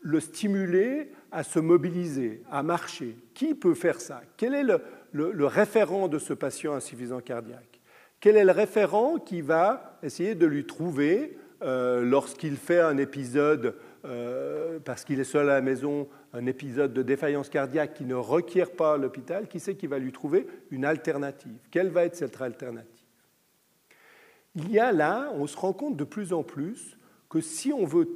[0.00, 3.16] le stimuler à se mobiliser, à marcher?
[3.34, 4.22] Qui peut faire ça?
[4.36, 4.64] Quel est
[5.12, 7.80] le, référent de ce patient insuffisant cardiaque?
[8.20, 13.76] Quel est le référent qui va essayer de lui trouver euh, lorsqu'il fait un épisode
[14.04, 18.14] euh, parce qu'il est seul à la maison, un épisode de défaillance cardiaque qui ne
[18.14, 21.56] requiert pas l'hôpital, qui sait qui va lui trouver une alternative?
[21.70, 23.06] Quelle va être cette alternative?
[24.54, 27.84] Il y a là, on se rend compte de plus en plus que si on
[27.84, 28.08] veut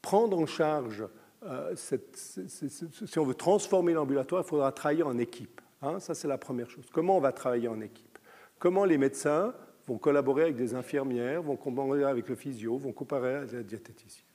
[0.00, 1.04] prendre en charge,
[1.44, 5.60] euh, si on veut transformer l'ambulatoire, il faudra travailler en équipe.
[5.80, 5.98] Hein.
[5.98, 6.84] ça, c'est la première chose.
[6.92, 8.18] Comment on va travailler en équipe?
[8.58, 9.54] Comment les médecins
[9.86, 14.31] vont collaborer avec des infirmières, vont collaborer avec le physio, vont collaborer avec la diététicienne?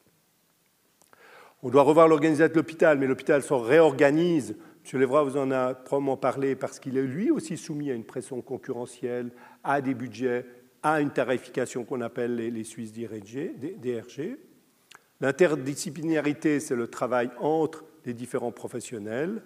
[1.64, 4.56] On doit revoir l'organisation de l'hôpital, mais l'hôpital se réorganise.
[4.86, 5.00] M.
[5.00, 8.42] Lévra vous en a probablement parlé parce qu'il est lui aussi soumis à une pression
[8.42, 9.32] concurrentielle,
[9.64, 10.46] à des budgets,
[10.84, 14.38] à une tarification qu'on appelle les, Suisses DRG.
[15.20, 19.42] L'interdisciplinarité, c'est le travail entre les différents professionnels.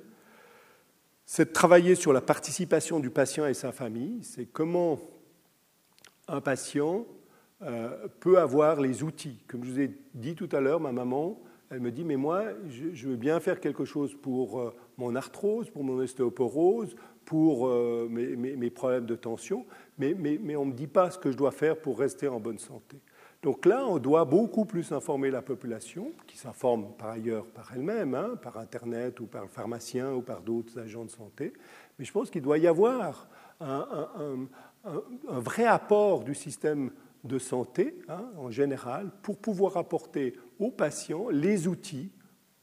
[1.26, 4.20] C'est de travailler sur la participation du patient et sa famille.
[4.24, 5.00] C'est comment
[6.28, 7.06] un patient
[7.62, 9.40] euh, peut avoir les outils.
[9.48, 12.44] Comme je vous ai dit tout à l'heure, ma maman elle me dit, mais moi,
[12.68, 18.08] je, veux bien faire quelque chose pour euh, mon arthrose, pour mon ostéoporose, pour euh,
[18.10, 19.66] mes, problèmes de tension,
[19.98, 20.14] mais,
[20.58, 22.98] on ne me dit pas ce que je dois faire pour rester en bonne santé.
[23.42, 28.14] Donc là, on doit beaucoup plus informer la population, qui s'informe par ailleurs par elle-même,
[28.14, 31.54] hein, par Internet ou par le pharmacien ou par d'autres agents de santé.
[31.98, 33.30] Mais je pense qu'il doit y avoir
[33.60, 34.48] un,
[35.28, 36.92] vrai apport du système
[37.24, 42.12] de santé hein, en général pour pouvoir apporter aux patients les outils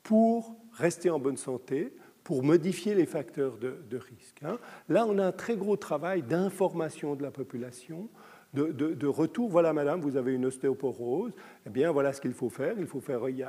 [0.02, 4.42] pour rester en bonne santé, pour modifier les facteurs de, risque.
[4.42, 4.58] Hein.
[4.88, 8.08] Là, on a un très gros travail d'information de la population,
[8.54, 9.50] de, retour.
[9.50, 11.32] Voilà, madame, vous avez une ostéoporose.
[11.66, 12.74] Eh bien, voilà ce qu'il faut faire.
[12.78, 13.44] Il faut faire, il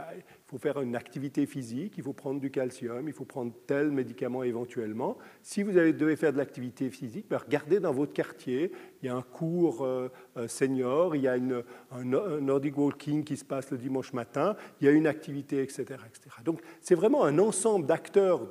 [0.45, 4.43] faut faire une activité physique, il faut prendre du calcium, il faut prendre tel médicament
[4.43, 5.17] éventuellement.
[5.41, 8.71] Si vous devez faire de l'activité physique, ben, regardez dans votre quartier.
[9.01, 13.37] Il y a un cours euh, euh, senior, il y a un, Nordic Walking qui
[13.37, 15.83] se passe le dimanche matin, il y a une activité, etc.
[15.83, 16.35] etc.
[16.43, 18.49] Donc, c'est vraiment un ensemble d'acteurs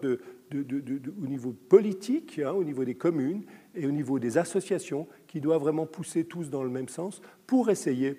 [0.51, 3.45] au niveau politique, hein, au niveau des communes
[3.79, 7.71] et au niveau des associations qui doivent vraiment pousser tous dans le même sens pour
[7.71, 8.17] essayer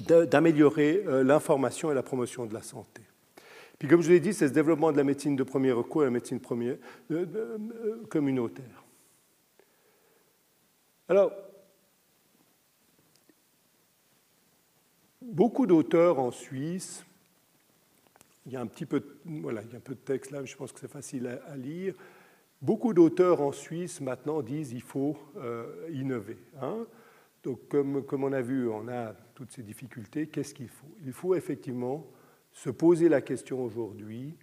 [0.00, 3.02] d'améliorer euh, l'information et la promotion de la santé.
[3.78, 6.06] Puis comme je l'ai dit, c'est ce développement de la médecine de premier recours et
[6.06, 6.76] la médecine euh,
[7.10, 8.84] euh, communautaire.
[11.08, 11.32] Alors,
[15.20, 17.04] beaucoup d'auteurs en Suisse,
[18.46, 20.44] il y a un petit peu, voilà, il y a un peu de texte là,
[20.44, 21.94] je pense que c'est facile à, lire.
[22.64, 25.16] Beaucoup d'auteurs en Suisse maintenant disent qu'il faut
[25.92, 26.38] innover.
[26.62, 26.86] Hein.
[27.42, 30.28] Donc, comme, on a vu, on a toutes ces difficultés.
[30.28, 30.88] Qu'est-ce qu'il faut?
[31.04, 32.06] Il faut effectivement
[32.52, 34.34] se poser la question aujourd'hui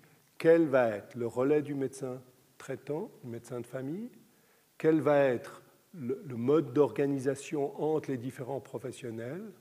[0.41, 2.19] quel va être le relais du médecin
[2.57, 4.09] traitant, du médecin de famille?
[4.80, 5.61] Quel va être
[5.93, 9.51] le, le mode d'organisation entre les différents professionnels?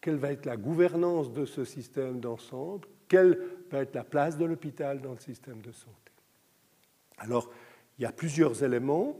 [0.00, 2.88] Quelle va être la gouvernance de ce système d'ensemble?
[3.08, 3.38] Quelle
[3.70, 6.12] va être la place de l'hôpital dans le système de santé?
[7.18, 7.50] Alors,
[8.02, 9.16] il y a plusieurs éléments.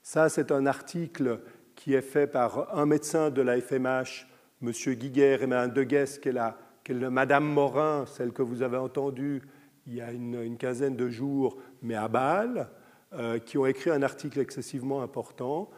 [0.00, 1.40] Ça, c'est un article
[1.74, 4.28] qui est fait par un médecin de la FMH,
[4.62, 4.70] M.
[4.70, 9.42] Guiguer et Mme Degues, qui est, la, qui Madame Morin, celle que vous avez entendue
[9.88, 12.68] il y a une, quinzaine de jours, mais à Bâle,
[13.12, 15.68] euh, qui ont écrit un article excessivement important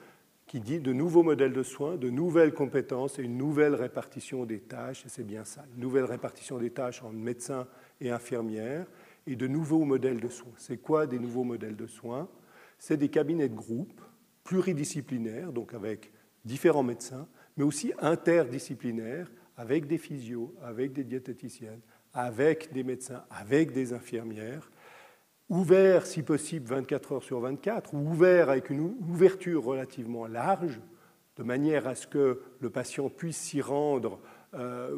[0.46, 4.60] qui dit de nouveaux modèles de soins, de nouvelles compétences et une nouvelle répartition des
[4.60, 7.66] tâches, et c'est bien ça, une nouvelle répartition des tâches entre médecins
[8.02, 8.86] et infirmières,
[9.28, 10.52] et de nouveaux modèles de soins.
[10.56, 12.28] C'est quoi des nouveaux modèles de soins?
[12.78, 14.00] C'est des cabinets de groupe
[14.42, 16.10] pluridisciplinaire, donc avec
[16.44, 21.80] différents médecins, mais aussi interdisciplinaire, avec des physios, avec des diététiciennes,
[22.14, 24.70] avec des médecins, avec des infirmières,
[25.50, 30.80] ouvert si possible 24 heures sur 24, ou ouvert avec une ouverture relativement large,
[31.36, 34.20] de manière à ce que le patient puisse s'y rendre
[34.54, 34.96] euh,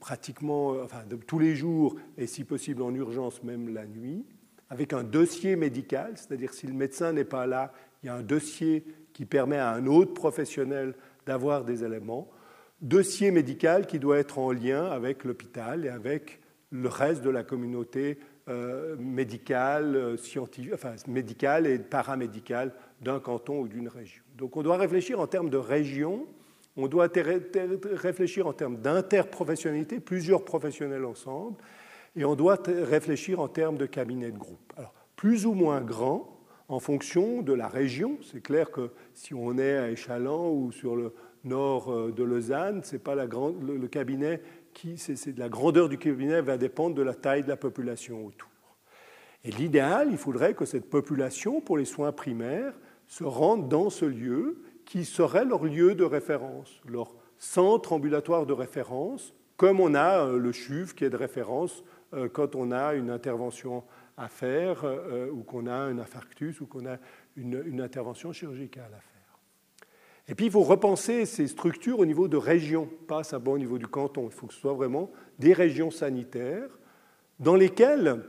[0.00, 4.24] pratiquement enfin, de, tous les jours et si possible en urgence même la nuit,
[4.70, 7.72] avec un dossier médical, c'est-à-dire si le médecin n'est pas là,
[8.02, 10.94] il y a un dossier qui permet à un autre professionnel
[11.26, 12.30] d'avoir des éléments,
[12.80, 16.40] dossier médical qui doit être en lien avec l'hôpital et avec
[16.70, 23.60] le reste de la communauté euh, médicale, euh, scientifique, enfin, médicale et paramédicale d'un canton
[23.60, 24.22] ou d'une région.
[24.36, 26.26] Donc on doit réfléchir en termes de région,
[26.76, 27.08] on doit
[27.92, 31.56] réfléchir en termes d'interprofessionnalité, plusieurs professionnels ensemble,
[32.16, 34.72] et on doit réfléchir en termes de cabinet de groupe.
[35.16, 36.32] Plus ou moins grand
[36.68, 38.18] en fonction de la région.
[38.22, 41.12] C'est clair que si on est à Échalon ou sur le
[41.44, 44.40] nord euh, de Lausanne, c'est pas le, cabinet
[44.72, 48.48] qui, c'est, la grandeur du cabinet va dépendre de la taille de la population autour.
[49.44, 52.72] Et l'idéal, il faudrait que cette population, pour les soins primaires,
[53.06, 54.62] se rende dans ce lieu
[54.92, 60.38] qui serait leur lieu de référence, leur centre ambulatoire de référence, comme on a euh,
[60.38, 61.82] le CHUV qui est de référence
[62.12, 63.84] euh, quand on a une intervention
[64.18, 66.98] à faire euh, ou qu'on a un infarctus ou qu'on a
[67.36, 69.88] une, intervention chirurgicale à faire.
[70.28, 73.78] Et puis il faut repenser ces structures au niveau de régions, pas simplement au niveau
[73.78, 74.26] du canton.
[74.26, 76.68] Il faut que ce soit vraiment des régions sanitaires
[77.40, 78.22] dans lesquelles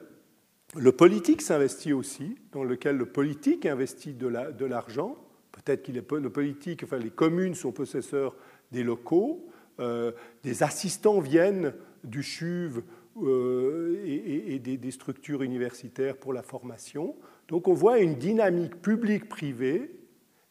[0.78, 5.18] le politique s'investit aussi, dans lesquelles le politique investit de l'argent.
[5.64, 8.36] Peut-être que le politique, enfin les communes sont possesseurs
[8.72, 9.48] des locaux,
[9.80, 10.12] euh,
[10.44, 12.82] des assistants viennent du CHUV
[13.22, 17.16] euh, et, des, structures universitaires pour la formation.
[17.48, 19.92] Donc on voit une dynamique publique-privée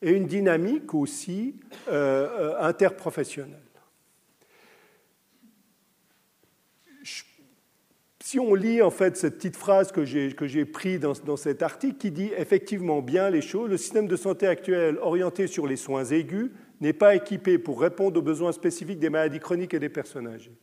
[0.01, 1.57] et une dynamique aussi
[1.91, 3.59] euh, interprofessionnelle.
[8.33, 12.11] Si on lit en fait cette petite phrase que j'ai prise dans, cet article qui
[12.11, 16.51] dit effectivement bien les choses, le système de santé actuel orienté sur les soins aigus
[16.81, 20.57] n'est pas équipé pour répondre aux besoins spécifiques des maladies chroniques et des personnes âgées.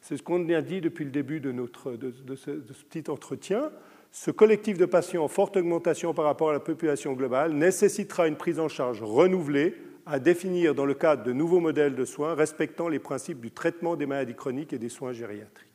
[0.00, 2.52] C'est ce qu'on a dit depuis le début de, notre, de, ce,
[2.88, 3.72] petit entretien.
[4.12, 8.36] Ce collectif de patients en forte augmentation par rapport à la population globale nécessitera une
[8.36, 9.74] prise en charge renouvelée
[10.06, 13.96] à définir dans le cadre de nouveaux modèles de soins respectant les principes du traitement
[13.96, 15.65] des maladies chroniques et des soins gériatriques.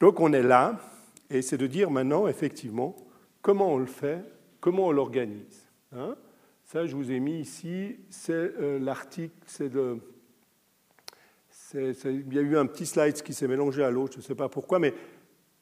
[0.00, 0.80] Donc on est là,
[1.28, 2.96] et c'est de dire maintenant, effectivement,
[3.42, 4.24] comment on le fait,
[4.60, 5.68] comment on l'organise.
[5.92, 6.16] Hein.
[6.64, 9.70] Ça, je vous ai mis ici, c'est euh, l'article, c'est
[11.74, 14.34] il y a eu un petit slide qui s'est mélangé à l'autre, je ne sais
[14.34, 14.92] pas pourquoi, mais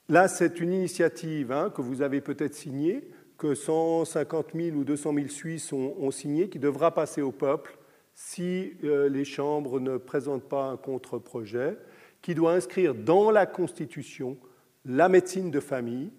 [0.09, 5.15] là, c'est une initiative hein, que vous avez peut-être signée, que 150 000 ou 200
[5.15, 7.77] 000 Suisses ont, ont signée, qui devra passer au peuple
[8.15, 11.77] si euh, les chambres ne présentent pas un contre-projet,
[12.23, 14.39] qui doit inscrire dans la Constitution
[14.85, 16.13] la médecine de famille,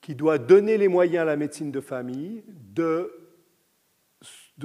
[0.00, 2.44] qui doit donner les moyens à la médecine de famille
[2.74, 3.10] de,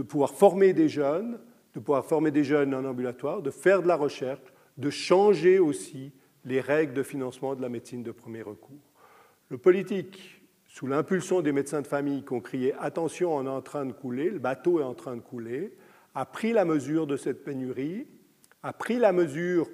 [0.08, 1.40] pouvoir former des jeunes
[1.74, 4.42] de pouvoir former des jeunes en ambulatoire, de faire de la recherche,
[4.78, 6.12] de changer aussi
[6.46, 8.94] les règles de financement de la médecine de premier recours.
[9.50, 13.62] Le politique, sous l'impulsion des médecins de famille qui ont crié Attention, on est en
[13.62, 15.76] train de couler, le bateau est en train de couler,
[16.16, 18.08] a pris la mesure de cette pénurie,
[18.64, 19.70] a pris la mesure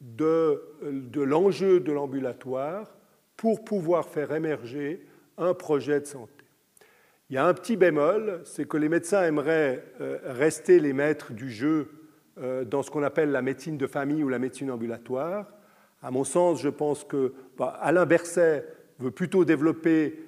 [0.00, 2.96] de, de l'enjeu de l'ambulatoire
[3.36, 5.06] pour pouvoir faire émerger
[5.38, 6.32] un projet de santé.
[7.28, 11.32] Il y a un petit bémol, c'est que les médecins aimeraient euh, rester les maîtres
[11.32, 11.90] du jeu
[12.38, 15.46] euh, dans ce qu'on appelle la médecine de famille ou la médecine ambulatoire.
[16.02, 18.64] À mon sens, je pense que bah, Alain Berset
[19.00, 20.20] veut plutôt développer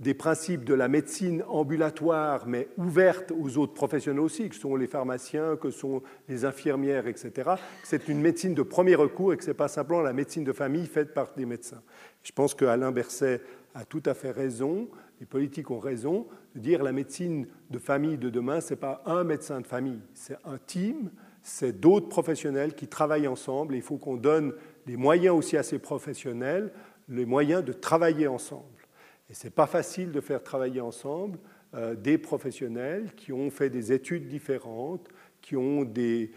[0.00, 4.86] des principes de la médecine ambulatoire, mais ouverte aux autres professionnels aussi, que sont les
[4.86, 7.52] pharmaciens, que sont les infirmières, etc.
[7.84, 10.52] C'est une médecine de premier recours et que ce n'est pas simplement la médecine de
[10.52, 11.82] famille faite par des médecins.
[12.22, 13.40] Je pense qu'Alain Berset
[13.74, 14.88] a tout à fait raison
[15.20, 19.02] les politiques ont raison de dire la médecine de famille de demain, ce n'est pas
[19.06, 21.10] un médecin de famille, c'est un team,
[21.42, 23.74] c'est d'autres professionnels qui travaillent ensemble.
[23.74, 24.52] il faut qu'on donne
[24.86, 26.72] les moyens aussi à ces professionnels,
[27.08, 28.64] les moyens de travailler ensemble.
[29.34, 31.40] Et ce n'est pas facile de faire travailler ensemble
[31.74, 35.08] euh, des professionnels qui ont fait des études différentes,
[35.40, 36.30] qui ont des,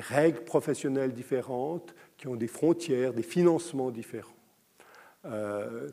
[0.00, 4.38] règles professionnelles différentes, qui ont des frontières, des financements différents.
[5.26, 5.90] Euh,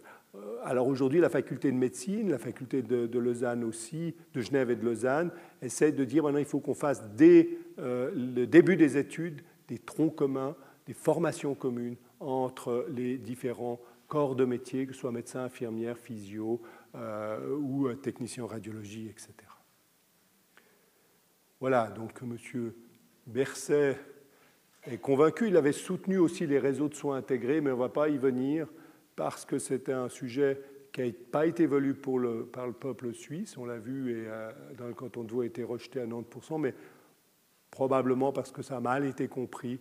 [0.63, 4.85] alors aujourd'hui, la faculté de médecine, la faculté de, Lausanne aussi, de Genève et de
[4.85, 5.31] Lausanne,
[5.61, 9.79] essaie de dire maintenant il faut qu'on fasse dès euh, le début des études des
[9.79, 15.43] troncs communs, des formations communes entre les différents corps de métier, que ce soit médecin,
[15.43, 16.61] infirmière, physio
[16.95, 19.33] euh, ou technicien en radiologie, etc.
[21.59, 22.71] Voilà, donc M.
[23.25, 23.97] Berset
[24.85, 25.47] est convaincu.
[25.47, 28.17] Il avait soutenu aussi les réseaux de soins intégrés, mais on ne va pas y
[28.17, 28.67] venir
[29.15, 30.61] parce que c'était un sujet
[30.93, 34.27] qui n'a pas été voulu par le peuple suisse, on l'a vu, et
[34.77, 36.73] dans le canton de Vaud a été rejeté à 90%, mais
[37.71, 39.79] probablement parce que ça a mal été compris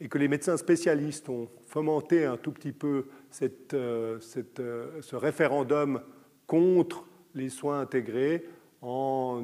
[0.00, 3.76] et que les médecins spécialistes ont fomenté un tout petit peu cette,
[4.20, 4.62] cette,
[5.00, 6.00] ce référendum
[6.46, 7.04] contre
[7.34, 8.44] les soins intégrés
[8.82, 9.42] en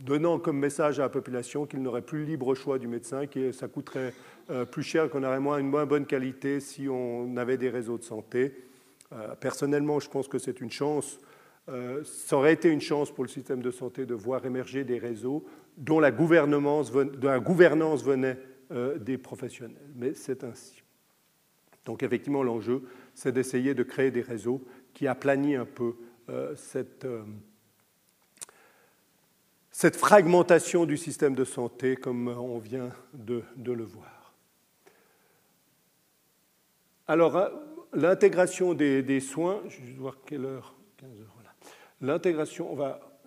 [0.00, 3.52] donnant comme message à la population qu'il n'aurait plus le libre choix du médecin, que
[3.52, 4.12] ça coûterait
[4.50, 7.98] euh, plus cher, qu'on aurait moins, une moins bonne qualité si on avait des réseaux
[7.98, 8.54] de santé.
[9.12, 11.18] Euh, personnellement, je pense que c'est une chance.
[11.68, 14.98] Euh, ça aurait été une chance pour le système de santé de voir émerger des
[14.98, 15.44] réseaux
[15.76, 18.38] dont la gouvernance venait
[18.98, 19.76] des professionnels.
[19.94, 20.75] Mais c'est ainsi.
[21.86, 22.82] Donc effectivement, l'enjeu,
[23.14, 24.62] c'est d'essayer de créer des réseaux
[24.92, 25.94] qui aplanissent un peu
[26.56, 27.06] cette
[29.76, 34.32] cette fragmentation du système de santé comme on vient de, le voir.
[37.06, 37.50] Alors, euh,
[37.92, 41.50] l'intégration des, soins, je vais voir quelle heure 15 heures, voilà.
[42.00, 42.74] L'intégration,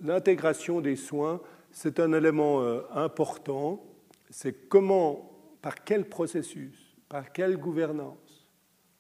[0.02, 1.40] l'intégration des soins,
[1.70, 3.86] c'est un élément euh, important.
[4.32, 5.32] C'est comment,
[5.62, 8.29] par quel processus, par quelle gouvernance,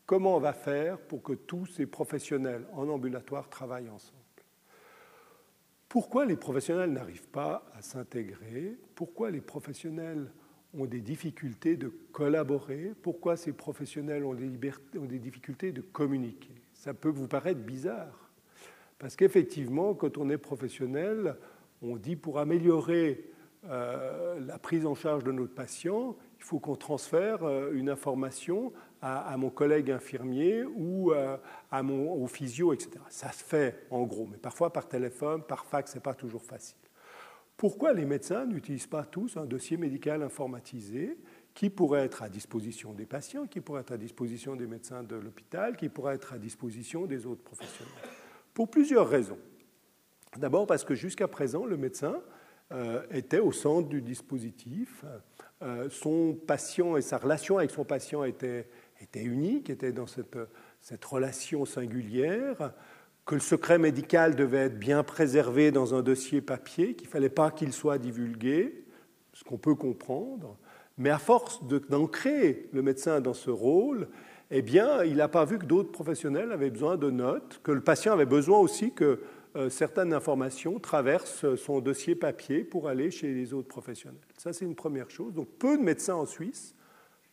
[0.09, 4.17] comment on va faire pour que tous ces professionnels en ambulatoire travaillent ensemble.
[5.87, 8.75] Pourquoi les professionnels n'arrivent pas à s'intégrer?
[8.95, 10.31] Pourquoi les professionnels
[10.73, 12.95] ont des difficultés de collaborer?
[13.03, 16.55] Pourquoi ces professionnels ont des, difficultés de communiquer?
[16.73, 18.31] Ça peut vous paraître bizarre,
[18.97, 21.35] parce qu'effectivement, quand on est professionnel,
[21.83, 23.29] on dit pour améliorer
[23.65, 28.71] euh, la prise en charge de notre patient, il faut qu'on transfère euh, une information
[29.01, 31.37] à, mon collègue infirmier ou euh,
[31.71, 32.91] à mon, au physio, etc.
[33.09, 36.43] Ça se fait en gros, mais parfois par téléphone, par fax, ce n'est pas toujours
[36.43, 36.77] facile.
[37.55, 41.17] Pourquoi les médecins n'utilisent pas tous un dossier médical informatisé
[41.53, 45.15] qui pourrait être à disposition des patients, qui pourrait être à disposition des médecins de
[45.15, 47.93] l'hôpital, qui pourrait être à disposition des autres professionnels?
[48.53, 49.39] Pour plusieurs raisons.
[50.37, 52.21] D'abord parce que jusqu'à présent, le médecin
[52.71, 55.03] euh, était au centre du dispositif.
[55.61, 58.67] Euh, son patient et sa relation avec son patient étaient
[59.01, 60.37] était unique, était dans cette,
[60.81, 62.73] cette relation singulière,
[63.25, 67.29] que le secret médical devait être bien préservé dans un dossier papier, qu'il ne fallait
[67.29, 68.85] pas qu'il soit divulgué,
[69.33, 70.57] ce qu'on peut comprendre.
[70.97, 74.09] Mais à force d'ancrer le médecin dans ce rôle,
[74.51, 77.81] eh bien, il n'a pas vu que d'autres professionnels avaient besoin de notes, que le
[77.81, 79.21] patient avait besoin aussi que
[79.69, 84.21] certaines informations traversent son dossier papier pour aller chez les autres professionnels.
[84.37, 85.33] Ça, c'est une première chose.
[85.33, 86.75] Donc, peu de médecins en Suisse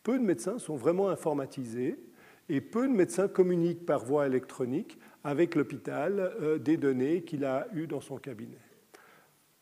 [0.07, 1.99] peu de médecins sont vraiment informatisés
[2.47, 7.67] et peu de médecins communiquent par voie électronique avec l'hôpital euh, des données qu'il a
[7.73, 8.57] eues dans son cabinet.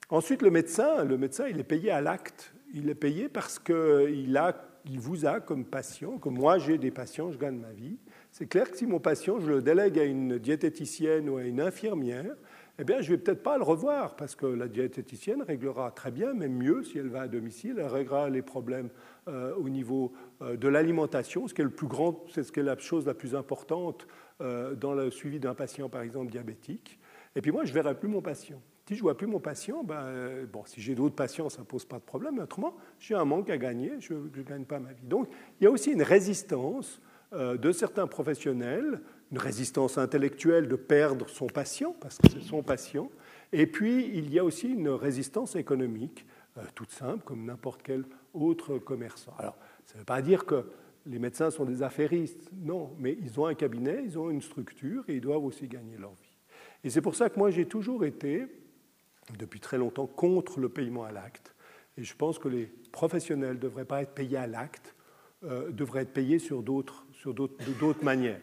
[0.09, 2.53] Ensuite, le médecin, le médecin, il est payé à l'acte.
[2.75, 4.39] Il est payé parce qu'il
[4.85, 7.97] il vous a comme patient, comme moi j'ai des patients, je gagne ma vie.
[8.31, 11.59] C'est clair que si mon patient, je le délègue à une diététicienne ou à une
[11.59, 12.35] infirmière,
[12.77, 16.11] eh bien, je ne vais peut-être pas le revoir parce que la diététicienne réglera très
[16.11, 18.89] bien, même mieux si elle va à domicile, elle réglera les problèmes
[19.29, 20.11] euh, au niveau
[20.41, 21.65] euh, de l'alimentation, ce qui est
[22.33, 24.05] c'est ce qui est la chose la plus importante
[24.41, 26.99] euh, dans le suivi d'un patient, par exemple, diabétique.
[27.37, 28.61] Et puis moi, je ne verrai plus mon patient.
[28.87, 31.65] Si je ne vois plus mon patient, ben, bon, si j'ai d'autres patients, ça ne
[31.65, 32.35] pose pas de problème.
[32.35, 35.07] Mais autrement, j'ai un manque à gagner, je ne gagne pas ma vie.
[35.07, 37.01] Donc, il y a aussi une résistance
[37.31, 39.01] de certains professionnels
[39.35, 43.11] une résistance intellectuelle de perdre son patient, parce que c'est son patient,
[43.51, 46.25] et puis il y a aussi une résistance économique,
[46.57, 49.33] euh, toute simple, comme n'importe quel autre commerçant.
[49.37, 49.57] Alors,
[49.87, 50.63] ça ne veut pas dire que
[51.05, 55.03] les médecins sont des affairistes, non, mais ils ont un cabinet, ils ont une structure,
[55.09, 56.37] et ils doivent aussi gagner leur vie.
[56.85, 58.47] Et c'est pour ça que moi j'ai toujours été,
[59.37, 61.53] depuis très longtemps, contre le paiement à l'acte.
[61.97, 64.95] Et je pense que les professionnels ne devraient pas être payés à l'acte,
[65.43, 67.05] euh, devraient être payés sur d'autres
[68.01, 68.39] manières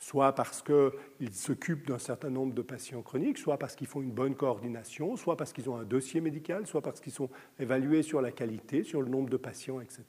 [0.00, 4.10] soit parce qu'ils s'occupent d'un certain nombre de patients chroniques, soit parce qu'ils font une
[4.10, 7.28] bonne coordination, soit parce qu'ils ont un dossier médical, soit parce qu'ils sont
[7.58, 10.04] évalués sur la qualité, sur le nombre de patients, etc.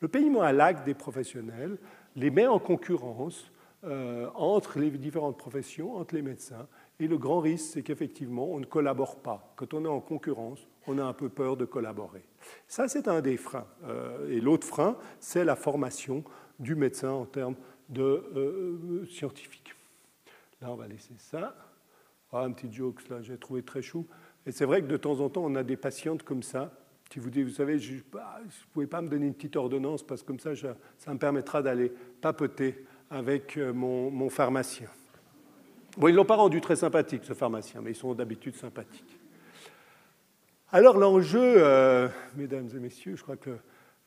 [0.00, 1.76] Le paiement à l'acte des professionnels
[2.14, 3.50] les met en concurrence
[3.84, 6.66] euh, entre les différentes professions, entre les médecins,
[6.98, 9.52] et le grand risque, c'est qu'effectivement, on ne collabore pas.
[9.56, 12.24] Quand on est en concurrence, on a un peu peur de collaborer.
[12.68, 13.66] Ça, c'est un des freins.
[13.84, 16.24] Euh, et l'autre frein, c'est la formation
[16.58, 17.56] du médecin en termes
[17.88, 19.74] de euh, scientifique.
[20.60, 21.54] Là, on va laisser ça.
[22.32, 24.06] Ah, un petit joke, là, j'ai trouvé très chou.
[24.46, 26.72] Et c'est vrai que de temps en temps, on a des patientes comme ça
[27.08, 28.00] qui vous disent, vous savez, je ne
[28.72, 30.50] pouvez pas me donner une petite ordonnance parce que comme ça,
[30.98, 34.88] ça me permettra d'aller papoter avec euh, mon, mon pharmacien.
[35.96, 39.18] Bon, ils ne l'ont pas rendu très sympathique, ce pharmacien, mais ils sont d'habitude sympathiques.
[40.72, 43.56] Alors l'enjeu, euh, mesdames et messieurs, je crois que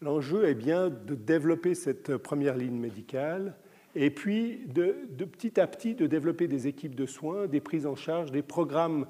[0.01, 3.55] l'enjeu est bien de développer cette première ligne médicale
[3.96, 7.96] et puis de, petit à petit de développer des équipes de soins, des prises en
[7.96, 9.06] charge, des programmes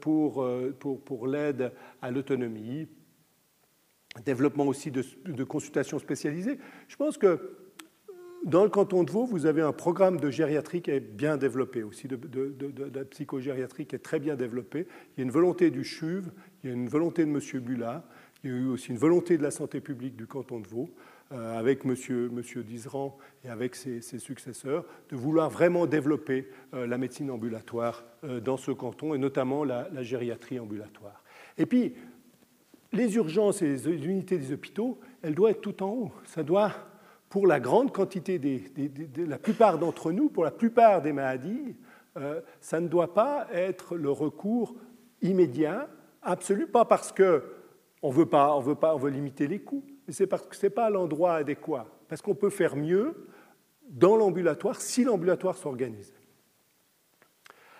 [0.00, 0.46] pour,
[0.80, 2.88] pour, pour l'aide à l'autonomie,
[4.24, 6.58] développement aussi de, consultations spécialisées.
[6.88, 7.56] Je pense que
[8.44, 11.82] dans le canton de Vaud, vous avez un programme de gériatrie qui est bien développé,
[11.82, 14.86] aussi de, de, de psychogériatrie qui est très bien développé.
[15.16, 16.28] Il y a une volonté du CHUV,
[16.62, 17.60] il y a une volonté de M.
[17.60, 18.04] Bulat,
[18.42, 20.90] il y a eu aussi une volonté de la santé publique du canton de Vaud,
[20.90, 21.94] euh, avec M.
[22.32, 28.40] Monsieur, Dizeran et avec ses, successeurs, de vouloir vraiment développer euh, la médecine ambulatoire euh,
[28.40, 31.22] dans ce canton, et notamment la, gériatrie ambulatoire.
[31.58, 31.94] Et puis,
[32.92, 36.12] les urgences et les unités des hôpitaux, elles doivent être tout en haut.
[36.26, 36.72] Ça doit
[37.32, 41.74] pour la grande quantité, des, de la plupart d'entre nous, pour la plupart des maladies,
[42.18, 44.74] euh, ça ne doit pas être le recours
[45.22, 45.88] immédiat,
[46.20, 50.12] absolu, pas parce qu'on veut pas, on veut pas, on veut limiter les coûts, mais
[50.12, 53.26] c'est parce que ce n'est pas l'endroit adéquat, parce qu'on peut faire mieux
[53.88, 56.12] dans l'ambulatoire si l'ambulatoire s'organise.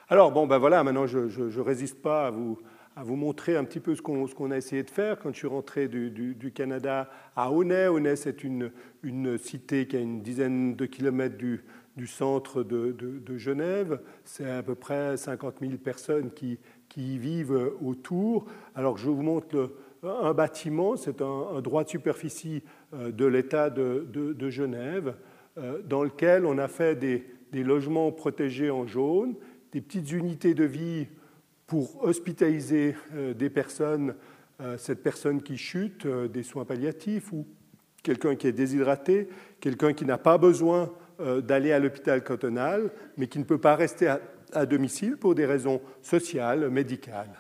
[0.09, 2.59] Alors, bon, ben voilà, maintenant je ne résiste pas à vous,
[2.97, 5.19] à vous montrer un petit peu ce qu'on a essayé de faire.
[5.19, 8.71] Quand je suis rentré du, Canada à Aunay, Aunay c'est une,
[9.03, 11.65] une, cité qui a une dizaine de kilomètres du,
[11.97, 14.01] du centre de, de Genève.
[14.25, 16.59] C'est à peu près 50 000 personnes qui,
[16.93, 18.45] qui y vivent autour.
[18.75, 19.71] Alors je vous montre
[20.03, 22.63] un bâtiment, c'est un, droit de superficie
[22.95, 25.15] euh, de l'État de, Genève,
[25.59, 29.35] euh, dans lequel on a fait des, logements protégés en jaune,
[29.73, 31.07] des petites unités de vie
[31.67, 34.15] pour hospitaliser euh, des personnes,
[34.77, 37.49] cette personne qui chute, des soins palliatifs ou
[38.01, 39.29] quelqu'un qui est déshydraté,
[39.59, 44.15] quelqu'un qui n'a pas besoin d'aller à l'hôpital cantonal, mais qui ne peut pas rester
[44.53, 47.33] à, domicile pour des raisons sociales, médicales.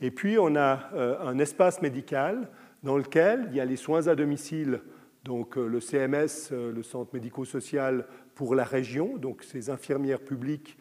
[0.00, 0.90] Et puis, on a
[1.22, 2.48] un espace médical
[2.82, 4.80] dans lequel il y a les soins à domicile,
[5.24, 10.78] donc le CMS, le Centre médico-social pour la région, donc ces infirmières publiques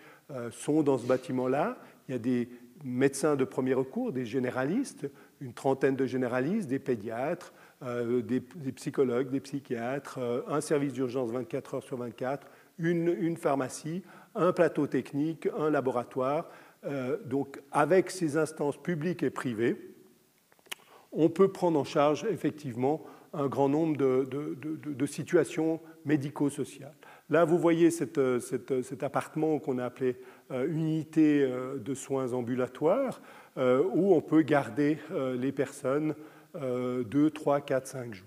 [0.51, 1.77] sont dans ce bâtiment-là.
[2.07, 2.49] Il y a des
[2.83, 5.09] médecins de premier recours, des généralistes,
[5.41, 7.53] une trentaine de généralistes, des pédiatres,
[7.83, 8.41] euh, des,
[8.73, 12.47] psychologues, des psychiatres, euh, un service d'urgence 24 heures sur 24,
[12.77, 14.03] une, pharmacie,
[14.35, 16.49] un plateau technique, un laboratoire.
[16.85, 19.75] Euh, donc avec ces instances publiques et privées,
[21.11, 26.95] on peut prendre en charge effectivement un grand nombre de, situations médico-sociales.
[27.29, 28.17] Là, vous voyez cet
[29.01, 30.17] appartement qu'on a appelé
[30.51, 33.21] euh, unité euh, de soins ambulatoires
[33.57, 34.97] euh, où on peut garder
[35.37, 36.15] les personnes
[36.55, 38.25] 2, 3, 4, 5 jours.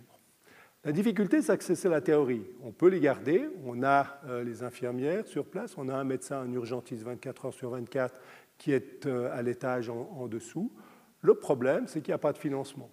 [0.84, 2.42] La difficulté, c'est que c'est la théorie.
[2.62, 6.52] On peut les garder, on a les infirmières sur place, on a un médecin, un
[6.52, 8.14] urgentiste 24 heures sur 24
[8.62, 10.70] qui est à l'étage en, dessous.
[11.20, 12.90] Le problème, c'est qu'il n'y a pas de financement.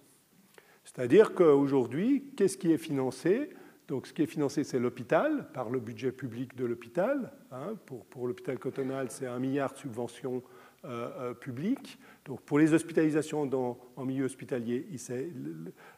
[0.82, 3.50] C'est-à-dire qu'aujourd'hui, qu'est-ce qui est financé?
[3.86, 7.32] Donc, ce qui est financé, c'est l'hôpital, par le budget public de l'hôpital.
[7.52, 7.76] Hein.
[7.86, 10.42] pour, l'hôpital cotonal, c'est un milliard de subventions
[10.84, 12.00] euh, euh, publiques.
[12.24, 14.88] Donc, pour les hospitalisations dans, en milieu hospitalier,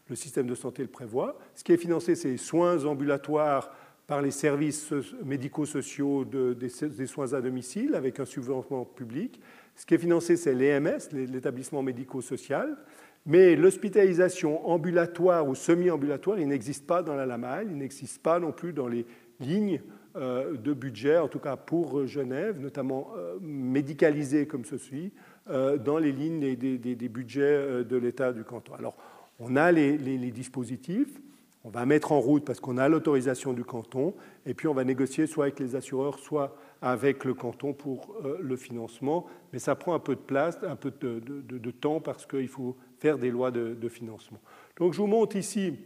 [0.06, 1.38] le, système de santé le prévoit.
[1.54, 3.70] Ce qui est financé, c'est les soins ambulatoires
[4.06, 4.92] par les services
[5.24, 9.40] médico-sociaux de, des, des, soins à domicile, avec un subventionnement public.
[9.74, 12.76] Ce qui est financé, c'est l'EMS, l'établissement médico-social.
[13.24, 18.50] Mais l'hospitalisation ambulatoire ou semi-ambulatoire, il n'existe pas dans la LAMAL, il n'existe pas non
[18.50, 19.06] plus dans les
[19.38, 19.80] lignes
[20.16, 25.12] euh, de budget, en tout cas pour Genève, notamment euh, médicalisées comme ceci,
[25.48, 28.74] euh, dans les lignes des, budgets de l'État du canton.
[28.74, 28.96] Alors,
[29.38, 29.96] on a les,
[30.32, 31.20] dispositifs,
[31.64, 34.14] on va mettre en route parce qu'on a l'autorisation du canton,
[34.46, 38.56] et puis on va négocier soit avec les assureurs, soit avec le canton pour le
[38.56, 39.26] financement.
[39.52, 43.18] Mais ça prend un peu de place, un peu de temps parce qu'il faut faire
[43.18, 44.40] des lois de, financement.
[44.76, 45.76] Donc je vous montre ici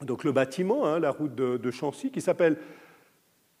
[0.00, 2.56] donc le bâtiment, hein, la route de, Chancy, qui s'appelle,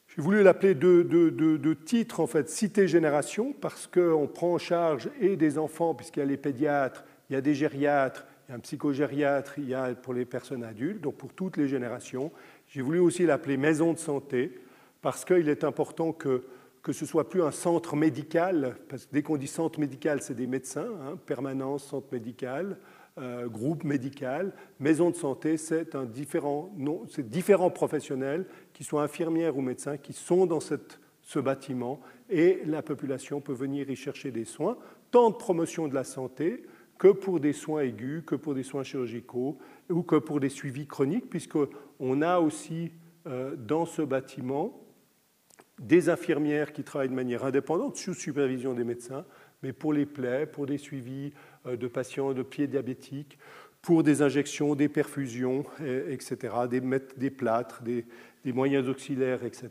[0.08, 5.36] j'ai voulu l'appeler de, titre en fait, Cité Génération, parce qu'on prend en charge et
[5.36, 8.56] des enfants, puisqu'il y a les pédiatres, il y a des gériatres, il y a
[8.56, 12.30] un psychogériatre, il y a pour les personnes adultes, donc pour toutes les générations.
[12.68, 14.60] J'ai voulu aussi l'appeler Maison de santé,
[15.02, 16.44] parce qu'il est important que
[16.82, 20.34] que ce soit plus un centre médical, parce que dès qu'on dit centre médical, c'est
[20.34, 22.78] des médecins, hein, permanence, centre médical,
[23.18, 30.12] euh, groupe médical, maison de santé, c'est différents professionnels, qui soient infirmières ou médecins, qui
[30.12, 32.00] sont dans ce bâtiment,
[32.30, 34.78] et la population peut venir y chercher des soins,
[35.10, 36.62] tant de promotion de la santé
[36.98, 39.58] que pour des soins aigus, que pour des soins chirurgicaux,
[39.90, 42.92] ou que pour des suivis chroniques, puisqu'on a aussi
[43.26, 44.80] euh, dans ce bâtiment
[45.78, 49.24] des infirmières qui travaillent de manière indépendante sous supervision des médecins,
[49.62, 51.32] mais pour les plaies, pour des suivis
[51.66, 53.38] euh, de patients de pieds diabétiques,
[53.82, 56.82] pour des injections, des perfusions, etc., des,
[57.16, 58.04] des plâtres, des,
[58.52, 59.70] moyens auxiliaires, etc.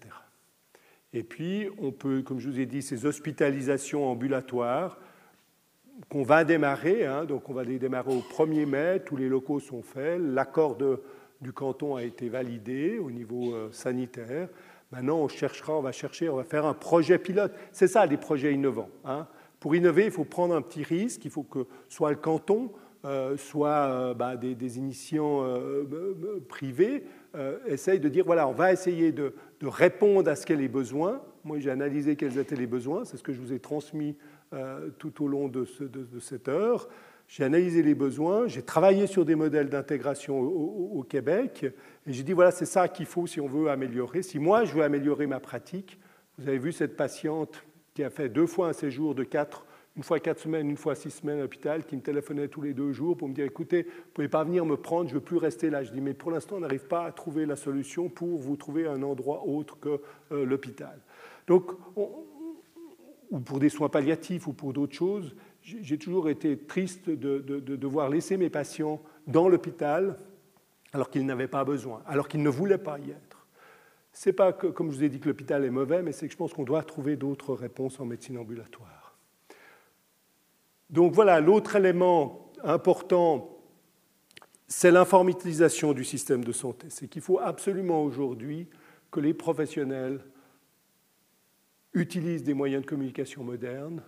[1.13, 4.99] Et puis, on peut, comme je vous ai dit, ces hospitalisations ambulatoires
[6.09, 9.59] qu'on va démarrer, hein, donc on va les démarrer au 1er mai, tous les locaux
[9.59, 10.77] sont faits, l'accord
[11.41, 14.47] du canton a été validé au niveau euh, sanitaire.
[14.91, 17.53] Maintenant, on cherchera, on va chercher, on va faire un projet pilote.
[17.71, 18.89] C'est ça, des projets innovants.
[19.03, 19.27] Hein.
[19.59, 22.71] Pour innover, il faut prendre un petit risque, il faut que soit le canton,
[23.05, 27.03] euh, soit euh, bah, des, initiants euh, privés
[27.67, 31.21] essayent de dire voilà, on va essayer de, répondre à ce qu'est les besoins.
[31.43, 34.15] Moi, j'ai analysé quels étaient les besoins, c'est ce que je vous ai transmis
[34.97, 35.65] tout au long de,
[36.19, 36.89] cette heure.
[37.27, 41.65] J'ai analysé les besoins, j'ai travaillé sur des modèles d'intégration au, Québec,
[42.05, 44.23] et j'ai dit voilà, c'est ça qu'il faut si on veut améliorer.
[44.23, 45.99] Si moi, je veux améliorer ma pratique,
[46.37, 47.63] vous avez vu cette patiente
[47.93, 49.65] qui a fait deux fois un séjour de quatre
[49.97, 52.75] une fois quatre semaines, une fois six semaines à l'hôpital, qui me téléphonait tous les
[52.75, 55.19] deux jours pour me dire écoutez, vous ne pouvez pas venir me prendre, je ne
[55.19, 55.83] veux plus rester là.
[55.83, 58.85] Je dis mais pour l'instant, on n'arrive pas à trouver la solution pour vous trouver
[58.85, 59.99] un endroit autre que
[60.31, 60.99] euh, l'hôpital.
[61.47, 65.35] Donc, ou pour des soins palliatifs ou pour d'autres choses,
[65.67, 70.17] j'ai toujours été triste de, devoir laisser mes patients dans l'hôpital
[70.93, 73.45] alors qu'ils n'avaient pas besoin, alors qu'ils ne voulaient pas y être.
[74.13, 76.27] Ce n'est pas que, comme je vous ai dit, que l'hôpital est mauvais, mais c'est
[76.27, 79.17] que je pense qu'on doit trouver d'autres réponses en médecine ambulatoire.
[80.89, 83.59] Donc voilà, l'autre élément important,
[84.67, 86.87] c'est l'informatisation du système de santé.
[86.89, 88.69] C'est qu'il faut absolument aujourd'hui
[89.11, 90.23] que les professionnels
[91.93, 94.01] utilisent des moyens de communication modernes,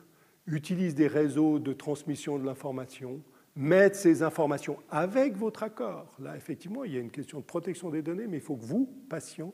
[0.47, 3.21] utilisent des réseaux de transmission de l'information,
[3.55, 6.15] mettent ces informations avec votre accord.
[6.19, 8.65] Là, effectivement, il y a une question de protection des données, mais il faut que
[8.65, 9.53] vous, patients,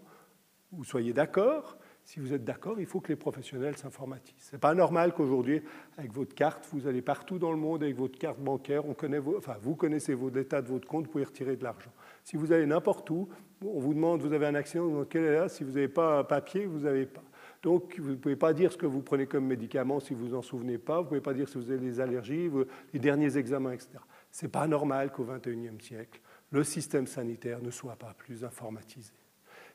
[0.71, 4.35] vous soyez d'accord si vous êtes d'accord, il faut que les professionnels s'informatisent.
[4.37, 5.63] Ce n'est pas normal qu'aujourd'hui,
[5.97, 9.19] avec votre carte, vous allez partout dans le monde avec votre carte bancaire, on connaît
[9.35, 11.91] enfin, vous connaissez vos états de votre compte, vous pouvez retirer de l'argent.
[12.23, 13.27] Si vous allez n'importe où,
[13.65, 15.87] on vous demande, vous avez un accident, vous demande quel est là, si vous n'avez
[15.87, 17.23] pas un papier, vous n'avez pas.
[17.65, 20.43] Donc, vous ne pouvez pas dire ce que vous prenez comme médicament si vous n'en
[20.43, 22.47] souvenez pas, vous ne pouvez pas dire si vous avez des allergies,
[22.93, 23.89] les derniers examens, etc.
[24.31, 29.13] Ce n'est pas normal qu'au XXIe siècle, le système sanitaire ne soit pas plus informatisé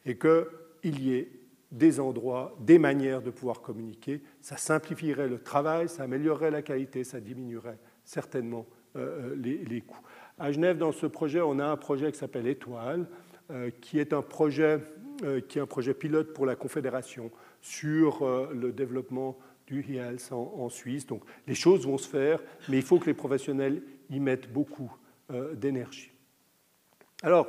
[0.06, 1.32] et qu'il y ait
[1.72, 4.22] des endroits, des manières de pouvoir communiquer.
[4.40, 9.98] Ça simplifierait le travail, ça améliorerait la qualité, ça diminuerait certainement euh, euh, les, coûts.
[10.38, 13.08] À Genève, dans ce projet, on a un projet qui s'appelle Étoile,
[13.50, 14.78] euh, qui est un projet
[15.48, 17.30] qui est un projet pilote pour la Confédération
[17.60, 21.06] sur le développement du e-health en, Suisse.
[21.06, 24.90] Donc les choses vont se faire, mais il faut que les professionnels y mettent beaucoup
[25.54, 26.10] d'énergie.
[27.22, 27.46] Alors,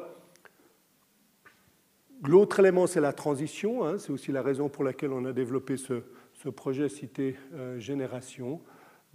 [2.24, 3.84] L'autre élément, c'est la transition.
[3.84, 3.97] Hein.
[3.97, 6.03] c'est aussi la raison pour laquelle on a développé ce,
[6.49, 8.62] projet Cité euh, Génération.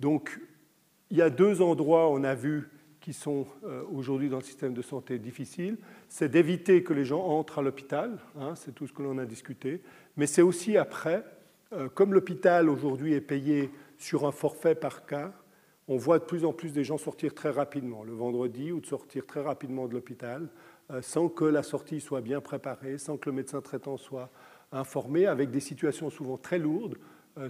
[0.01, 0.41] Donc,
[1.11, 2.69] il y a deux endroits, on a vu,
[3.07, 5.77] qui sont euh, aujourd'hui dans le système de santé difficiles.
[6.09, 9.25] C'est d'éviter que les gens entrent à l'hôpital, hein, c'est tout ce que l'on a
[9.25, 9.81] discuté.
[10.17, 11.23] Mais c'est aussi après,
[11.73, 15.33] euh, comme l'hôpital aujourd'hui est payé sur un forfait par cas,
[15.87, 18.87] on voit de plus en plus des gens sortir très rapidement, le vendredi, ou de
[18.87, 20.49] sortir très rapidement de l'hôpital.
[20.91, 24.31] Euh, sans que la sortie soit bien préparée, sans que le médecin traitant soit
[24.73, 26.97] informé, avec des situations souvent très lourdes,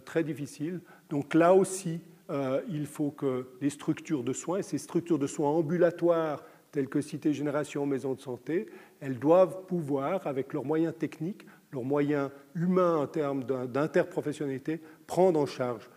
[0.05, 0.81] très difficiles.
[1.09, 2.01] Donc là aussi,
[2.31, 7.01] euh, il faut que les structures de soins, ces structures de soins ambulatoires telles que
[7.01, 8.67] Cité Génération, Maison de Santé,
[9.01, 15.47] elles doivent pouvoir, avec leurs moyens techniques, leurs moyens humains en termes d'interprofessionnalité, prendre en
[15.47, 15.89] charge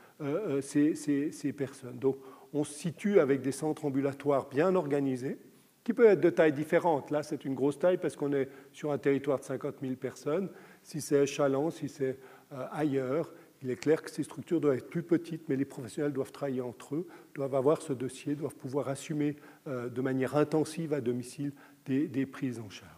[0.62, 1.98] ces, ces personnes.
[1.98, 2.18] Donc
[2.54, 5.38] on se situe avec des centres ambulatoires bien organisés,
[5.84, 7.10] qui peut être de taille différente.
[7.10, 10.50] Là, c'est une grosse taille parce qu'on est sur un territoire de 50 000 personnes.
[10.84, 12.20] Si c'est à Chalon, si c'est
[12.54, 16.14] euh, ailleurs, il est clair que ces structures doivent être plus petites, mais les professionnels
[16.14, 19.36] doivent travailler entre eux, doivent avoir ce dossier, doivent pouvoir assumer
[19.68, 21.52] euh, de manière intensive à domicile
[21.86, 22.90] des, des prises en charge.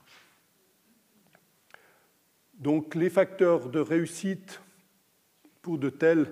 [2.53, 4.61] Donc les facteurs de réussite
[5.63, 6.31] pour de tels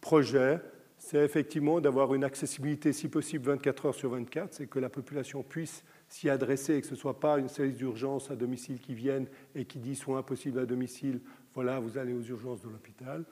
[0.00, 0.60] projets,
[0.98, 5.42] c'est effectivement d'avoir une accessibilité, si possible, 24 heures sur 24, c'est que la population
[5.42, 8.94] puisse s'y adresser et que ce ne soit pas une service d'urgence à domicile qui
[8.94, 11.20] vienne et qui dit soit impossible à domicile,
[11.54, 13.24] voilà, vous allez aux urgences de l'hôpital.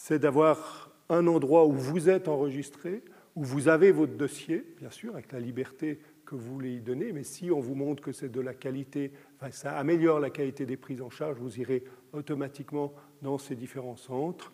[0.00, 3.02] C'est d'avoir un endroit où vous êtes enregistré,
[3.34, 7.12] où vous avez votre dossier, bien sûr, avec la liberté que vous voulez y donner,
[7.12, 9.10] mais si on vous montre que c'est de la qualité,
[9.50, 11.82] ça améliore la qualité des prises en charge, vous irez
[12.12, 14.52] automatiquement dans ces différents centres.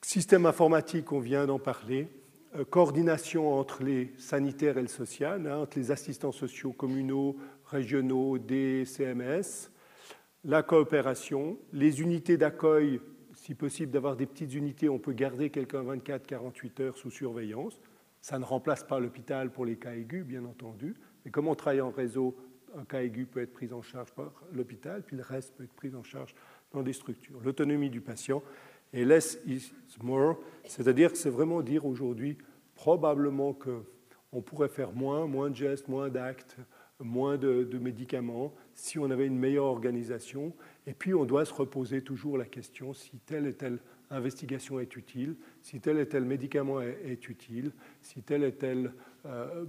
[0.00, 2.08] Système informatique, on vient d'en parler.
[2.56, 7.36] Euh, coordination entre les sanitaires et le social, hein, entre les assistants sociaux communaux,
[7.66, 9.70] régionaux, des CMS.
[10.44, 13.00] La coopération, les unités d'accueil,
[13.48, 17.80] si possible d'avoir des petites unités, on peut garder quelqu'un 24-48 heures sous surveillance.
[18.20, 20.94] Ça ne remplace pas l'hôpital pour les cas aigus, bien entendu,
[21.24, 22.36] mais comme on travaille en réseau,
[22.76, 25.72] un cas aigu peut être pris en charge par l'hôpital, puis le reste peut être
[25.72, 26.34] pris en charge
[26.72, 27.40] dans des structures.
[27.42, 28.42] L'autonomie du patient
[28.92, 29.72] et less is
[30.02, 30.36] more,
[30.66, 32.36] c'est-à-dire que c'est vraiment dire aujourd'hui
[32.74, 36.58] probablement qu'on pourrait faire moins, moins de gestes, moins d'actes,
[37.00, 40.52] moins de, de, médicaments si on avait une meilleure organisation.
[40.88, 43.78] Et puis on doit se reposer toujours la question si telle et telle
[44.10, 48.94] investigation est utile, si tel et tel médicament est, utile, si tel et tel
[49.26, 49.66] euh,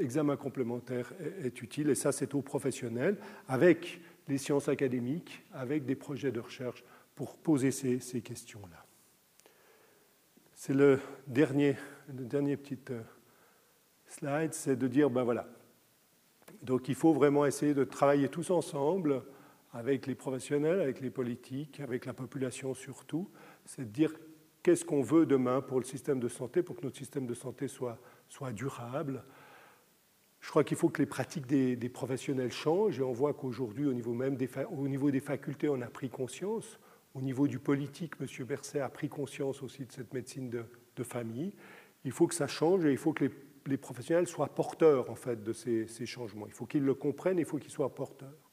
[0.00, 1.12] examen complémentaire
[1.44, 1.90] est, utile.
[1.90, 6.82] Et ça, c'est aux professionnels, avec les sciences académiques, avec des projets de recherche
[7.14, 8.84] pour poser ces, questions-là.
[10.54, 10.98] C'est le
[11.28, 11.76] dernier,
[12.08, 13.00] le dernier petit euh,
[14.08, 15.46] slide, c'est de dire, ben voilà,
[16.62, 19.22] donc il faut vraiment essayer de travailler tous ensemble
[19.72, 23.30] avec les professionnels, avec les politiques, avec la population surtout,
[23.64, 24.12] c'est de dire
[24.62, 27.68] qu'est-ce qu'on veut demain pour le système de santé, pour que notre système de santé
[27.68, 27.98] soit,
[28.52, 29.24] durable.
[30.40, 33.92] Je crois qu'il faut que les pratiques des, professionnels changent et on voit qu'aujourd'hui, au
[33.92, 36.78] niveau même des, facultés, on a pris conscience.
[37.14, 38.46] Au niveau du politique, M.
[38.46, 40.64] Berset a pris conscience aussi de cette médecine de,
[41.02, 41.54] famille.
[42.04, 43.30] Il faut que ça change et il faut que
[43.66, 46.46] les, professionnels soient porteurs en fait de ces, changements.
[46.46, 48.49] Il faut qu'ils le comprennent, il faut qu'ils soient porteurs.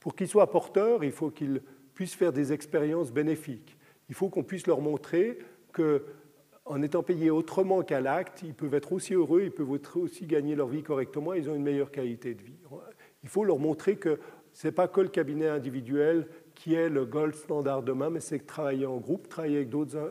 [0.00, 1.62] Pour qu'ils soient porteurs, il faut qu'ils
[1.94, 3.76] puissent faire des expériences bénéfiques.
[4.08, 5.38] Il faut qu'on puisse leur montrer
[5.72, 10.54] qu'en étant payés autrement qu'à l'acte, ils peuvent être aussi heureux, ils peuvent aussi gagner
[10.54, 12.58] leur vie correctement, ils ont une meilleure qualité de vie.
[13.22, 14.20] Il faut leur montrer que
[14.52, 18.46] ce n'est pas que le cabinet individuel qui est le gold standard demain, mais c'est
[18.46, 19.68] travailler en groupe, travailler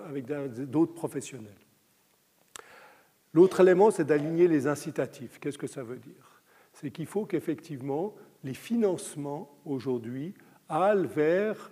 [0.07, 0.27] avec
[0.69, 1.51] d'autres professionnels.
[3.33, 5.39] L'autre élément, c'est d'aligner les incitatifs.
[5.39, 6.41] Qu'est-ce que ça veut dire?
[6.73, 8.15] C'est qu'il faut qu'effectivement,
[8.45, 10.35] les financements aujourd'hui
[10.69, 11.71] allent vers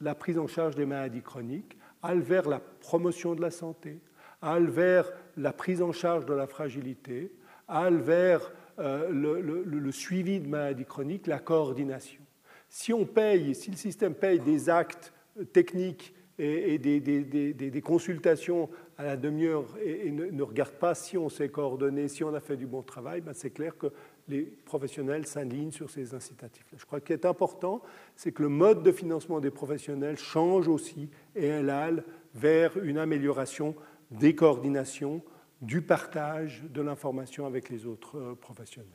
[0.00, 4.00] la prise en charge des maladies chroniques, allent vers la promotion de la santé,
[4.40, 7.30] allent vers la prise en charge de la fragilité,
[7.68, 12.22] allent vers euh, le, suivi de maladies chroniques, la coordination.
[12.68, 15.12] Si on paye, si le système paye des actes
[15.52, 22.08] techniques et, des, consultations à la demi-heure et, ne, regarde pas si on s'est coordonné,
[22.08, 23.92] si on a fait du bon travail, ben c'est clair que
[24.28, 26.66] les professionnels s'alignent sur ces incitatifs.
[26.76, 27.82] Je crois qu'il est important,
[28.16, 32.02] c'est que le mode de financement des professionnels change aussi et elle aille
[32.34, 33.74] vers une amélioration
[34.10, 35.22] des coordinations,
[35.60, 38.90] du partage de l'information avec les autres euh, professionnels.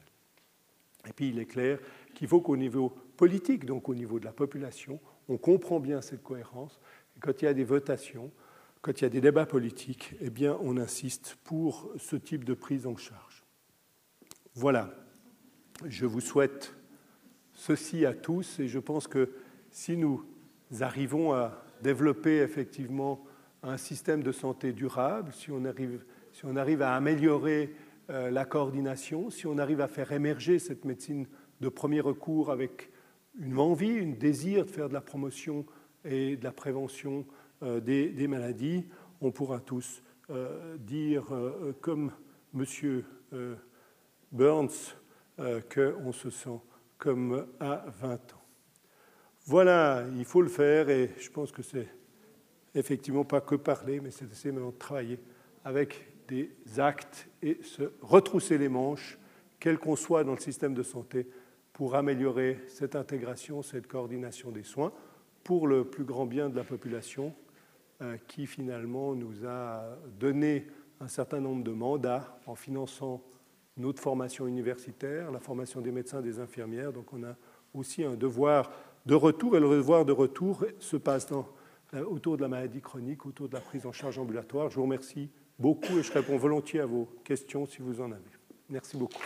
[1.07, 1.79] Et puis il est clair
[2.13, 4.99] qu'il faut qu'au niveau politique, donc au niveau de la population,
[5.29, 6.79] on comprend bien cette cohérence.
[7.15, 8.31] Et quand il y a des votations,
[8.81, 12.53] quand il y a des débats politiques, eh bien on insiste pour ce type de
[12.53, 13.45] prise en charge.
[14.53, 14.93] Voilà
[15.87, 16.75] je vous souhaite
[17.53, 19.31] ceci à tous et je pense que
[19.71, 20.23] si nous
[20.81, 23.23] arrivons à développer effectivement
[23.63, 26.03] un système de santé durable, si on arrive,
[26.33, 27.73] si on arrive à améliorer
[28.09, 31.27] euh, la coordination, si on arrive à faire émerger cette médecine
[31.61, 32.89] de premier recours avec
[33.39, 35.65] une envie, un désir de faire de la promotion
[36.05, 37.25] et de la prévention
[37.63, 38.85] euh, des, maladies,
[39.21, 41.25] on pourra tous euh, dire,
[41.81, 42.11] comme
[42.53, 43.03] M.
[44.31, 44.98] Burns
[45.39, 46.59] euh, qu'on se sent
[46.97, 48.41] comme à 20 ans.
[49.45, 51.87] Voilà, il faut le faire et je pense que c'est
[52.75, 55.19] effectivement pas que parler, mais c'est essayer maintenant de travailler
[55.63, 59.17] avec des actes et se retrousser les manches,
[59.59, 61.27] quel qu'on soit dans le système de santé,
[61.73, 64.91] pour améliorer cette intégration, cette coordination des soins
[65.43, 67.33] pour le plus grand bien de la population
[68.01, 70.67] euh, qui finalement nous a donné
[70.99, 73.23] un certain nombre de mandats en finançant
[73.79, 76.93] notre formation universitaire, la formation des médecins, des infirmières.
[76.93, 77.35] Donc on a
[77.73, 78.71] aussi un devoir
[79.05, 81.27] de retour, et le devoir de retour se passe
[81.93, 84.69] euh, autour de la maladie chronique, autour de la prise en charge ambulatoire.
[84.69, 88.21] Je vous remercie beaucoup et je réponds volontiers à vos questions si vous en avez.
[88.69, 89.23] Merci beaucoup.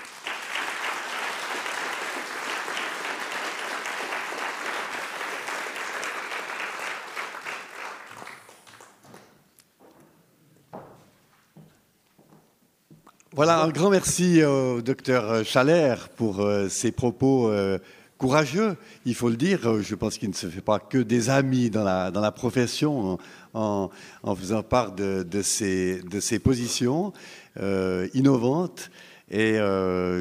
[13.36, 17.80] Voilà, un grand merci au docteur Chalère pour euh, ses propos euh,
[18.20, 18.78] courageux,
[19.08, 19.82] il faut le dire.
[19.82, 23.18] Je pense qu'il ne se fait pas que des amis dans la, profession
[23.56, 23.90] en,
[24.36, 26.04] faisant part de, de, ses,
[26.44, 27.12] positions
[27.60, 28.92] euh, innovantes.
[29.32, 29.58] Et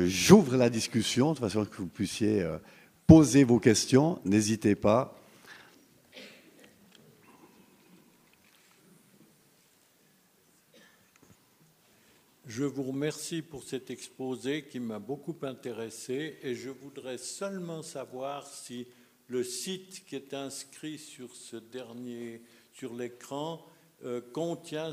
[0.06, 2.46] j'ouvre la discussion de façon que vous puissiez
[3.06, 4.20] poser vos questions.
[4.24, 5.21] N'hésitez pas.
[12.46, 18.48] Je vous remercie pour cet exposé qui m'a beaucoup intéressé et je voudrais seulement savoir
[18.48, 18.88] si
[19.28, 23.64] le site qui est inscrit sur ce dernier, sur l'écran,
[24.04, 24.90] euh, contient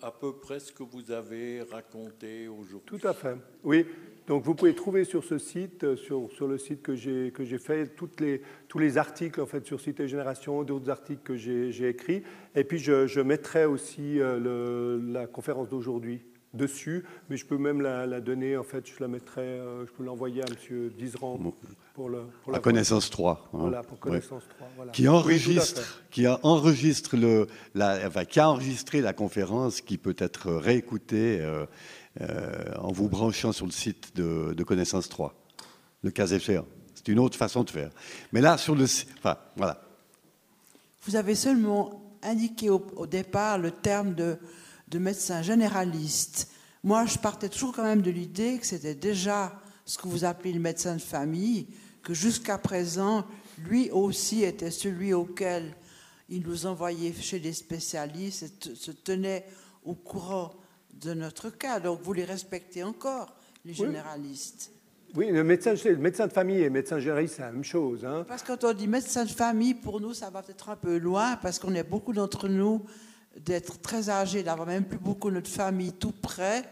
[0.00, 3.00] à peu près ce que vous avez raconté aujourd'hui.
[3.00, 3.36] Tout à fait.
[3.64, 3.84] Oui.
[4.28, 8.78] Donc vous pouvez trouver sur ce site, euh, sur, le site que j'ai fait, tous
[8.78, 12.22] les articles en fait sur Cité Génération, d'autres articles que j'ai écrits.
[12.54, 16.22] Et puis je, mettrai aussi euh, la conférence d'aujourd'hui
[16.54, 20.04] dessus, mais je peux même la, la, donner, en fait, je la mettrai, je peux
[20.04, 20.90] l'envoyer à M.
[20.98, 21.38] Dizran
[21.94, 23.48] pour, le, pour la, connaissance 3.
[23.52, 23.58] Hein.
[23.58, 24.54] Voilà, pour connaissance ouais.
[24.56, 24.68] 3.
[24.76, 24.92] Voilà.
[24.92, 30.16] Qui enregistre, oui, qui enregistre le, la, enfin, qui a enregistré la conférence, qui peut
[30.18, 31.66] être réécoutée euh,
[32.20, 35.34] euh, en vous branchant sur le site de, de connaissance 3,
[36.02, 36.66] le cas échéant.
[36.94, 37.90] C'est une autre façon de faire.
[38.32, 39.82] Mais là, sur le site, enfin, voilà.
[41.04, 44.38] Vous avez seulement indiqué au, au départ le terme de,
[44.92, 46.48] de médecin généraliste.
[46.84, 50.52] Moi, je partais toujours quand même de l'idée que c'était déjà ce que vous appelez
[50.52, 51.66] le médecin de famille,
[52.02, 53.24] que jusqu'à présent,
[53.58, 55.74] lui aussi était celui auquel
[56.28, 59.46] il nous envoyait chez des spécialistes et se tenait
[59.84, 60.52] au courant
[60.92, 61.80] de notre cas.
[61.80, 63.34] Donc vous les respectez encore,
[63.64, 64.72] les généralistes.
[65.14, 68.04] Oui, le médecin, le médecin de famille et le médecin généraliste, c'est la même chose.
[68.04, 68.24] Hein.
[68.26, 70.98] Parce que quand on dit médecin de famille, pour nous, ça va peut-être un peu
[70.98, 72.82] loin, parce qu'on est beaucoup d'entre nous
[73.40, 76.62] d'être très âgés, d'avoir même plus beaucoup notre famille tout près.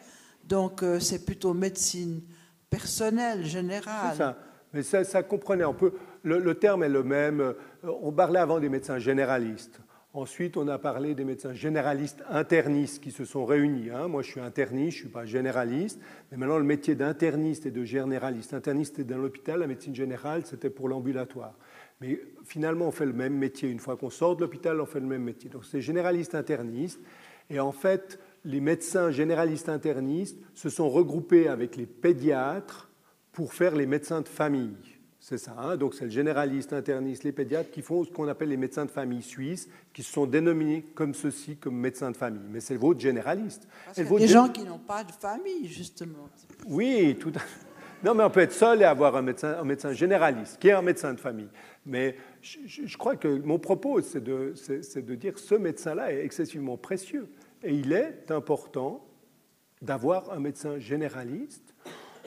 [0.45, 2.21] Donc euh, c'est plutôt médecine
[2.69, 4.37] personnelle, générale.
[4.73, 5.93] Mais ça, ça comprenait un peu.
[6.23, 7.55] Le, terme est le même.
[7.83, 9.81] On parlait avant des médecins généralistes.
[10.13, 13.91] Ensuite, on a parlé des médecins généralistes internistes qui se sont réunis.
[13.91, 14.09] Hein.
[14.09, 16.01] Moi, je suis interniste, je ne suis pas généraliste.
[16.31, 18.53] Mais maintenant, le métier d'interniste et de généraliste.
[18.53, 19.61] Interniste, c'était dans l'hôpital.
[19.61, 21.55] La médecine générale, c'était pour l'ambulatoire.
[22.01, 23.69] Mais finalement, on fait le même métier.
[23.69, 25.51] Une fois qu'on sort de l'hôpital, on fait le même métier.
[25.51, 27.01] Donc, c'est généraliste interniste.
[27.51, 32.89] Et en fait, les médecins généralistes internistes se sont regroupés avec les pédiatres
[33.33, 34.77] pour faire les médecins de famille.
[35.21, 35.55] C'est ça.
[35.59, 38.87] Hein Donc c'est le généraliste, interniste, les pédiatres qui font ce qu'on appelle les médecins
[38.87, 42.43] de famille suisses, qui se sont dénominés comme ceci, comme médecins de famille.
[42.51, 43.69] Mais c'est votre généraliste.
[43.85, 46.31] Parce qu'il y a des gens qui n'ont pas de famille, justement.
[46.67, 47.67] Oui, tout à fait.
[48.03, 50.73] Non, mais on peut être seul et avoir un médecin, un médecin généraliste, qui est
[50.73, 51.51] un médecin de famille.
[51.91, 54.55] Mais je, crois que mon propos, c'est de,
[54.97, 57.29] de, dire ce médecin-là est excessivement précieux.
[57.65, 59.05] Et il est important
[59.83, 61.75] d'avoir un médecin généraliste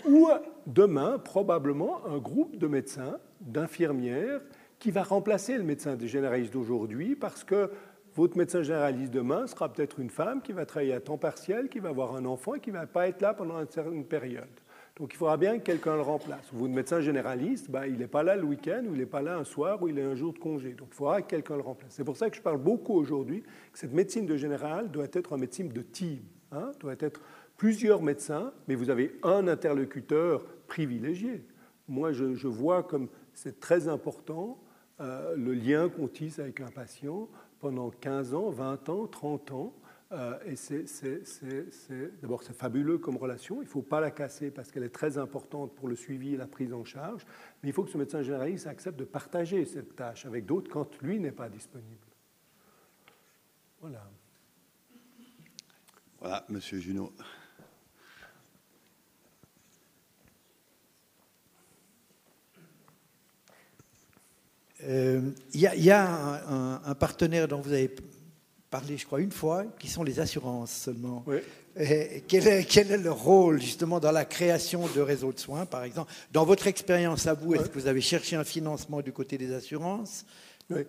[0.05, 0.27] ou
[0.67, 4.41] demain, probablement, un groupe de médecins, d'infirmières,
[4.79, 7.71] qui va remplacer le médecin généraliste d'aujourd'hui parce que
[8.15, 11.79] votre médecin généraliste demain sera peut-être une femme qui va travailler à temps partiel, qui
[11.79, 14.59] va avoir un enfant et qui ne va pas être là pendant une certaine période.
[14.95, 16.45] Donc il faudra bien que quelqu'un le remplace.
[16.53, 19.37] Votre médecin généraliste, ben, il n'est pas là le week-end, ou il n'est pas là
[19.37, 20.73] un soir, ou il est un jour de congé.
[20.73, 21.93] Donc il faudra que quelqu'un le remplace.
[21.93, 23.41] C'est pour ça que je parle beaucoup aujourd'hui
[23.71, 26.19] que cette médecine de général doit être une médecine de team,
[26.51, 27.21] hein, doit être
[27.57, 31.43] plusieurs médecins, mais vous avez un interlocuteur privilégié.
[31.87, 34.59] Moi, je, je vois comme c'est très important
[34.99, 37.27] euh, le lien qu'on tisse avec un patient
[37.59, 39.73] pendant 15 ans, 20 ans, 30 ans.
[40.13, 43.61] Euh, et d'abord, c'est fabuleux comme relation.
[43.61, 46.37] Il ne faut pas la casser parce qu'elle est très importante pour le suivi et
[46.37, 47.25] la prise en charge.
[47.61, 51.01] Mais il faut que ce médecin généraliste accepte de partager cette tâche avec d'autres quand
[51.01, 52.05] lui n'est pas disponible.
[53.81, 54.07] Voilà.
[56.19, 57.11] Voilà, Monsieur Junot.
[64.79, 67.87] Il euh, y, y, a un, un, partenaire dont vous avez
[68.73, 71.23] parlé, je crois, une fois, qui sont les assurances seulement.
[71.27, 71.37] Oui.
[71.77, 75.67] Et quel, est, quel est leur rôle justement dans la création de réseaux de soins,
[75.67, 76.11] par exemple?
[76.31, 77.59] Dans votre expérience à vous, oui.
[77.59, 80.25] est-ce que vous avez cherché un financement du côté des assurances?
[80.71, 80.81] Oui.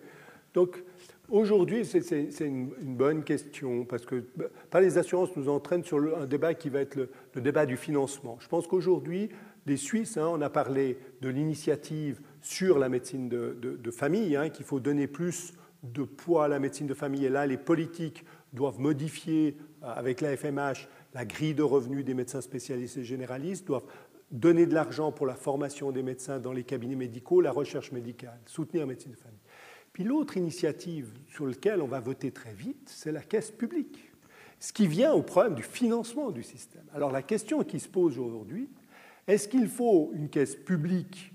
[0.53, 0.83] Donc,
[1.29, 2.07] Aujourd'hui, c'est
[2.41, 4.23] une, une, bonne question parce que
[4.69, 7.65] par les assurances nous entraîne sur le, un débat qui va être le, le débat
[7.65, 8.37] du financement.
[8.39, 9.29] Je pense qu'aujourd'hui,
[9.65, 14.35] les Suisses, hein, on a parlé de l'initiative sur la médecine de, de, de famille,
[14.35, 15.53] hein, qu'il faut donner plus
[15.93, 17.25] de poids à la médecine de famille.
[17.25, 18.23] Et là, les politiques
[18.53, 23.65] doivent modifier euh, avec la FMH la grille de revenus des médecins spécialistes et généralistes,
[23.65, 23.87] doivent
[24.31, 28.37] donner de l'argent pour la formation des médecins dans les cabinets médicaux, la recherche médicale,
[28.45, 29.39] soutenir la médecine de famille.
[29.93, 34.11] Puis l'autre initiative sur laquelle on va voter très vite, c'est la caisse publique,
[34.59, 36.83] ce qui vient au problème du financement du système.
[36.93, 38.69] Alors la question qui se pose aujourd'hui,
[39.25, 41.31] est-ce qu'il faut une caisse publique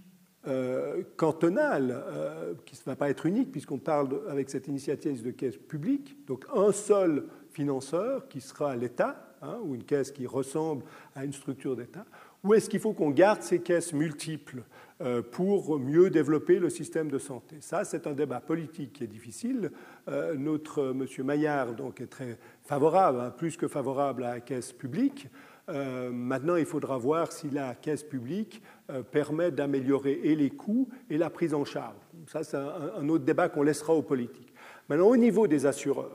[0.46, 5.30] euh, cantonale, euh, qui ne va pas être unique, puisqu'on parle avec cette initiative de
[5.30, 10.84] caisse publique, donc un seul financeur qui sera l'État, hein, ou une caisse qui ressemble
[11.14, 12.06] à une structure d'État,
[12.42, 14.62] ou est-ce qu'il faut qu'on garde ces caisses multiples
[15.02, 17.56] euh, pour mieux développer le système de santé?
[17.60, 19.70] Ça, c'est un débat politique qui est difficile.
[20.08, 24.72] Euh, notre monsieur Maillard donc, est très favorable, hein, plus que favorable à la caisse
[24.72, 25.28] publique.
[25.70, 30.88] Euh, maintenant, il faudra voir si la caisse publique euh, permet d'améliorer et les coûts
[31.08, 31.96] et la prise en charge.
[32.26, 34.52] Ça, c'est un, autre débat qu'on laissera aux politiques.
[34.88, 36.10] Maintenant, au niveau des assureurs,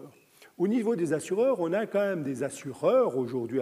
[0.58, 3.60] Au niveau des assureurs, on a quand même des assureurs aujourd'hui.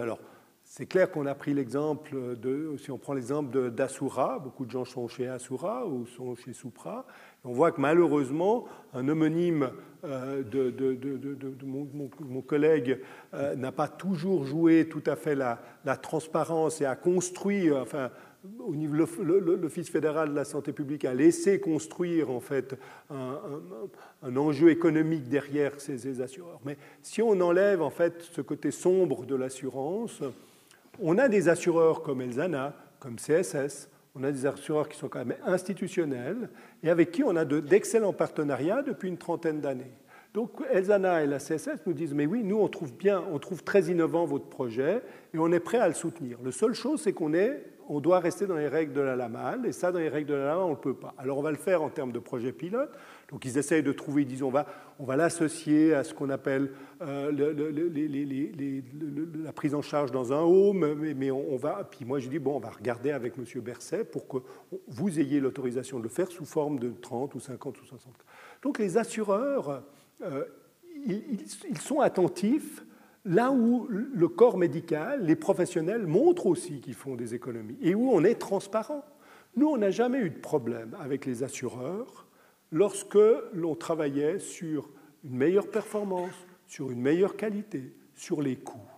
[0.64, 4.84] C'est clair qu'on a pris l'exemple de, si on prend l'exemple d'Asura, beaucoup de gens
[4.84, 7.06] sont chez Asura ou sont chez Supra,
[7.44, 9.70] on voit que malheureusement, un homonyme
[10.04, 12.98] euh, de, mon, collègue
[13.34, 15.58] euh, n'a pas toujours joué tout à fait la,
[15.96, 18.10] transparence et a construit, enfin,
[18.58, 22.76] au niveau l'Office fédéral de la santé publique a laissé construire en fait
[23.10, 26.60] un, enjeu économique derrière ces, ces, assureurs.
[26.64, 30.22] Mais si on enlève en fait ce côté sombre de l'assurance,
[31.00, 35.24] on a des assureurs comme Elzana, comme CSS, on a des assureurs qui sont quand
[35.24, 36.48] même institutionnels
[36.82, 39.92] et avec qui on a d'excellents partenariats depuis une trentaine d'années.
[40.32, 43.62] Donc Elzana et la CSS nous disent mais oui, nous on trouve bien, on trouve
[43.62, 46.38] très innovant votre projet et on est prêt à le soutenir.
[46.44, 49.66] La seule chose c'est qu'on est on doit rester dans les règles de la LAMAL,
[49.66, 51.14] et ça, dans les règles de la LAMAL, on ne peut pas.
[51.18, 52.90] Alors, on va le faire en termes de projet pilote.
[53.30, 54.66] Donc, ils essayent de trouver, disons, on va,
[54.98, 57.32] on va l'associer à ce qu'on appelle la
[59.52, 61.88] prise en charge dans un home, mais, on, va.
[61.90, 63.44] Puis moi, je dis, bon, on va regarder avec M.
[63.62, 64.38] Berset pour que
[64.88, 68.12] vous ayez l'autorisation de le faire sous forme de 30 ou 50 ou 60.
[68.62, 69.82] Donc, les assureurs,
[70.22, 70.44] euh,
[71.06, 72.84] ils sont attentifs
[73.24, 78.10] là où le corps médical, les professionnels montrent aussi qu'ils font des économies et où
[78.10, 79.04] on est transparent.
[79.56, 82.23] Nous, on n'a jamais eu de problème avec les assureurs
[82.74, 83.18] lorsque
[83.54, 84.90] l'on travaillait sur
[85.24, 86.34] une meilleure performance,
[86.66, 88.90] sur une meilleure qualité, sur les coûts.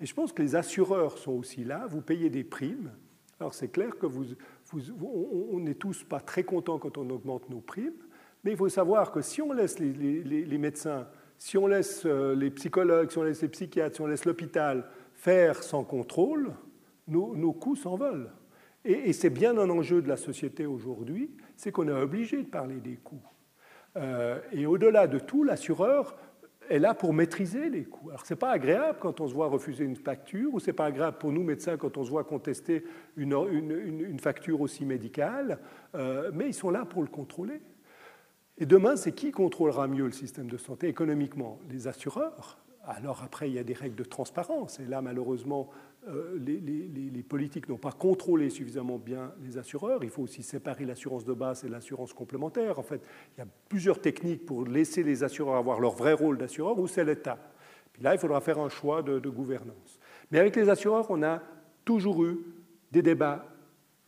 [0.00, 2.92] Et je pense que les assureurs sont aussi là, vous payez des primes.
[3.40, 4.26] Alors c'est clair que vous,
[4.72, 7.92] on n'est tous pas très contents quand on augmente nos primes,
[8.44, 11.08] mais il faut savoir que si on laisse les médecins
[11.42, 14.84] si on laisse euh, les psychologues, si on laisse les psychiatres, si on laisse l'hôpital
[15.12, 16.52] faire sans contrôle,
[17.08, 18.30] nos, coûts s'envolent.
[18.84, 22.76] Et, c'est bien un enjeu de la société aujourd'hui, c'est qu'on est obligé de parler
[22.76, 23.22] des coûts.
[23.96, 26.16] Euh, et au-delà de tout, l'assureur
[26.68, 28.10] est là pour maîtriser les coûts.
[28.10, 30.72] Alors, ce n'est pas agréable quand on se voit refuser une facture, ou ce n'est
[30.72, 32.84] pas agréable pour nous, médecins, quand on se voit contester
[33.16, 35.58] une, facture aussi médicale,
[35.94, 37.60] euh, mais ils sont là pour le contrôler.
[38.58, 41.58] Et demain, c'est qui contrôlera mieux le système de santé économiquement?
[41.70, 42.58] Les assureurs.
[42.84, 44.80] Alors après, il y a des règles de transparence.
[44.80, 45.70] Et là, malheureusement,
[46.08, 50.02] euh, les, politiques n'ont pas contrôlé suffisamment bien les assureurs.
[50.02, 52.78] Il faut aussi séparer l'assurance de base et l'assurance complémentaire.
[52.78, 56.38] En fait, il y a plusieurs techniques pour laisser les assureurs avoir leur vrai rôle
[56.38, 57.38] d'assureur ou c'est l'État.
[57.92, 60.00] Puis là, il faudra faire un choix de, gouvernance.
[60.30, 61.40] Mais avec les assureurs, on a
[61.84, 62.38] toujours eu
[62.90, 63.46] des débats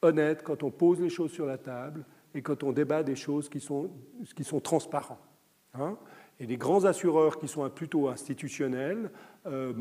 [0.02, 3.48] honnêtes quand on pose les choses sur la table et quand on débat des choses
[3.48, 3.90] qui sont,
[4.34, 5.18] qui transparentes.
[5.76, 5.98] Hein.
[6.38, 9.10] et les grands assureurs qui sont plutôt institutionnels,
[9.46, 9.72] euh,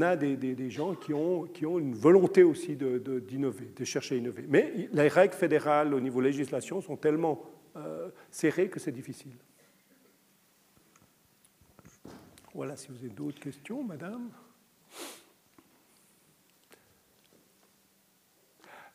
[0.00, 1.46] a des, gens qui ont,
[1.78, 4.44] une volonté aussi d'innover, de, de, chercher à innover.
[4.48, 7.42] Mais les règles fédérales au niveau législation sont tellement
[7.76, 9.32] euh, serrées que c'est difficile.
[12.54, 14.30] Voilà, si vous avez d'autres questions, madame.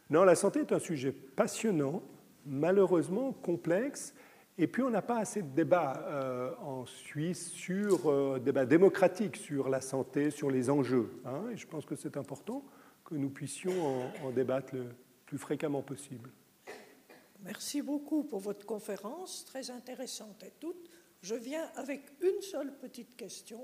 [0.10, 2.02] Non, la santé est un sujet passionnant,
[2.46, 4.16] malheureusement complexe,
[4.62, 9.38] et puis on n'a pas assez de débats euh, en Suisse sur euh, débat démocratique
[9.38, 11.22] sur la santé, sur les enjeux.
[11.26, 12.64] Hein, et je pense que c'est important
[13.05, 14.88] que nous puissions en, débattre le
[15.26, 16.30] plus fréquemment possible.
[17.41, 20.90] Merci beaucoup pour votre conférence, très intéressante et toute.
[21.22, 23.61] Je viens avec une seule petite question.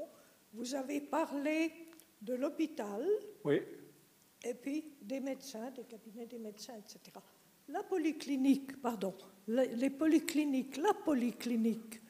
[0.53, 1.72] Vous avez parlé
[2.22, 3.05] de l'hôpital.
[3.43, 3.61] Oui
[4.45, 7.19] et puis des médecins, des cabinets des médecins, etc.
[7.69, 9.13] La polyclinique, pardon,
[9.47, 12.01] les polycliniques, la polyclinique,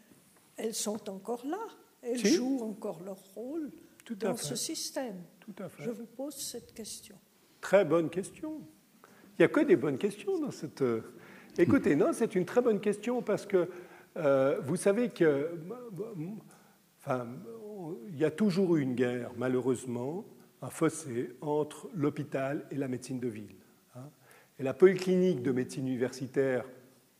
[0.57, 1.59] elles sont encore là,
[2.01, 3.71] elles jouent encore leur rôle
[4.11, 5.21] dans ce système.
[5.39, 5.83] Tout à fait.
[5.83, 7.15] Je vous pose cette question.
[7.61, 8.61] Très bonne question.
[9.03, 10.81] Il n'y a que des bonnes questions dans cette.
[10.81, 11.01] Euh,
[11.57, 13.69] écoutez, non, c'est une très bonne question parce que
[14.17, 15.51] euh, vous savez que,
[16.99, 17.27] enfin,
[18.07, 20.25] il y a toujours eu une guerre, malheureusement,
[20.61, 23.55] un fossé entre l'hôpital et la médecine de ville.
[24.59, 26.65] Et la polyclinique de médecine universitaire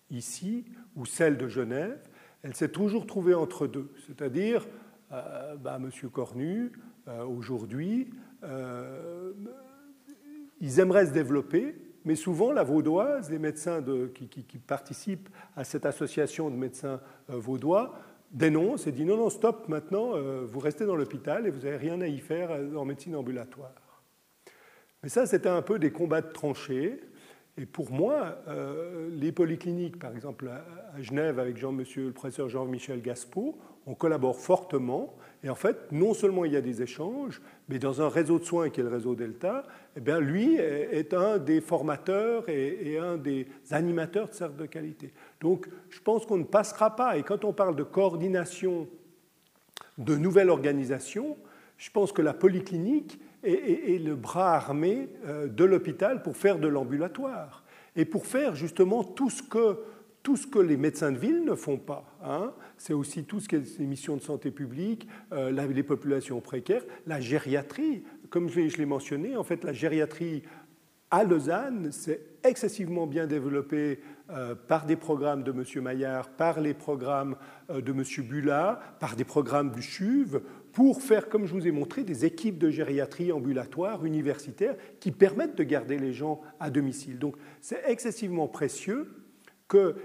[0.10, 2.00] ici, ou celle de Genève,
[2.44, 3.92] elle s'est toujours trouvée entre deux.
[4.08, 4.68] C'est-à-dire,
[5.12, 5.90] euh, bah, M.
[6.10, 6.72] Cornu,
[7.08, 8.12] euh, aujourd'hui,
[8.44, 9.34] euh,
[10.62, 11.76] ils aimeraient se développer,
[12.06, 17.02] mais souvent la vaudoise, les médecins de, qui, qui, participent à cette association de médecins
[17.28, 18.00] vaudois,
[18.32, 20.14] dénonce et dit non, non, stop, maintenant,
[20.44, 23.74] vous restez dans l'hôpital et vous n'avez rien à y faire en médecine ambulatoire.
[25.02, 27.00] Mais ça, c'était un peu des combats de tranchées.
[27.58, 32.50] Et pour moi, euh, les polycliniques, par exemple à, Genève avec Jean, monsieur, le professeur
[32.50, 35.16] Jean-Michel Gaspo, on collabore fortement.
[35.44, 38.44] Et en fait, non seulement il y a des échanges, mais dans un réseau de
[38.44, 39.64] soins qui est le réseau Delta,
[39.96, 45.14] eh bien, lui est, un des formateurs et, un des animateurs de de qualité.
[45.40, 47.18] Donc, je pense qu'on ne passera pas.
[47.18, 48.88] Et quand on parle de coordination
[49.98, 51.38] de nouvelle organisation,
[51.78, 56.68] je pense que la polyclinique est, le bras armé euh, de l'hôpital pour faire de
[56.68, 57.64] l'ambulatoire
[57.96, 59.80] et pour faire justement tout ce que,
[60.24, 62.06] tout ce que les médecins de ville ne font pas.
[62.24, 62.52] Hein.
[62.78, 66.84] C'est aussi tout ce qui est les missions de santé publique, euh, les populations précaires,
[67.06, 68.04] la gériatrie.
[68.30, 70.44] Comme je l'ai mentionné, en fait, la gériatrie
[71.12, 74.02] à Lausanne, c'est excessivement bien développé
[74.32, 75.84] euh, par des programmes de M.
[75.84, 77.36] Maillard, par les programmes
[77.70, 78.04] de M.
[78.28, 80.42] Bulla, par des programmes du CHUV,
[80.76, 85.58] pour faire, comme je vous ai montré, des équipes de gériatrie ambulatoire, universitaire, qui permettent
[85.58, 87.18] de garder les gens à domicile.
[87.18, 89.10] Donc c'est excessivement précieux
[89.70, 89.96] que,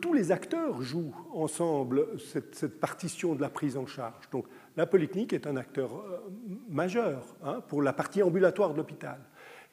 [0.00, 4.30] tous les acteurs jouent ensemble cette, partition de la prise en charge.
[4.30, 4.46] Donc
[4.76, 6.30] la polyclinique est un acteur euh,
[6.68, 9.18] majeur hein, pour la partie ambulatoire de l'hôpital.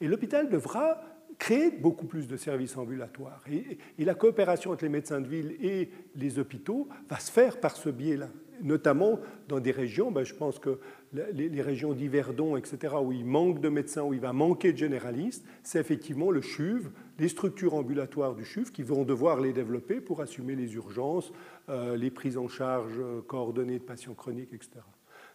[0.00, 1.00] Et l'hôpital devra
[1.38, 3.44] créer beaucoup plus de services ambulatoires.
[3.48, 7.76] Et, la coopération entre les médecins de ville et les hôpitaux va se faire par
[7.76, 8.28] ce biais-là
[8.60, 10.78] notamment dans des régions, ben, je pense que
[11.12, 15.44] les, régions d'Yverdon, etc., où il manque de médecins, où il va manquer de généralistes,
[15.62, 16.88] c'est effectivement le CHUV,
[17.18, 21.32] les structures ambulatoires du CHUV qui vont devoir les développer pour assumer les urgences,
[21.68, 24.80] euh, les prises en charge euh, coordonnées de patients chroniques, etc.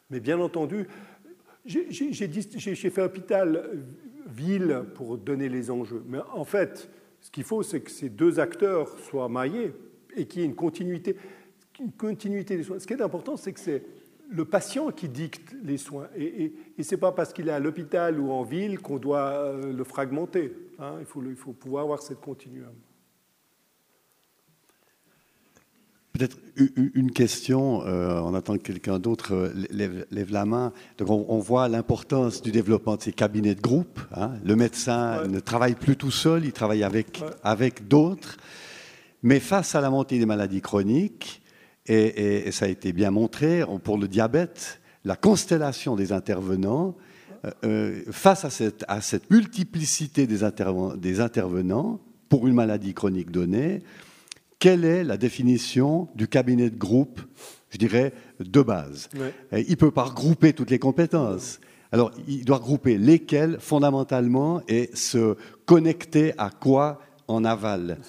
[0.10, 0.88] Mais bien entendu,
[1.66, 3.70] j'ai fait hôpital,
[4.28, 6.04] ville pour donner les enjeux.
[6.08, 6.90] Mais en fait,
[7.22, 9.74] ce qu'il faut, c'est que ces deux acteurs soient maillés
[10.16, 11.18] et qu'il y ait une continuité
[11.80, 12.80] une continuité des soins.
[12.80, 13.84] Ce qui est important, c'est que c'est
[14.30, 16.08] le patient qui dicte les soins.
[16.18, 19.74] Et, ce n'est pas parce qu'il est à l'hôpital ou en ville qu'on doit euh,
[19.74, 20.54] le fragmenter.
[20.80, 20.96] Hein.
[21.00, 22.74] il, faut, il, faut, pouvoir avoir cette continuum.
[26.14, 26.38] Peut-être
[26.96, 30.74] une question, euh, on attend que quelqu'un d'autre euh, lève, la main.
[30.98, 34.02] Donc on, voit l'importance du développement de ces cabinets de groupe.
[34.16, 34.32] Hein.
[34.44, 38.38] Le médecin ne travaille plus tout seul, il travaille avec, avec d'autres.
[39.22, 41.44] Mais face à la montée des maladies chroniques,
[41.88, 46.96] et, ça a été bien montré pour le diabète, la constellation des intervenants,
[47.46, 50.40] euh, euh, face à cette, à cette, multiplicité des,
[50.98, 52.00] des, intervenants
[52.30, 53.84] pour une maladie chronique donnée,
[54.60, 57.22] quelle est la définition du cabinet de groupe,
[57.70, 59.10] je dirais, de base?
[59.52, 61.60] Il ne peut pas regrouper toutes les compétences.
[61.92, 68.00] Alors, il doit regrouper lesquelles fondamentalement et se connecter à quoi en aval?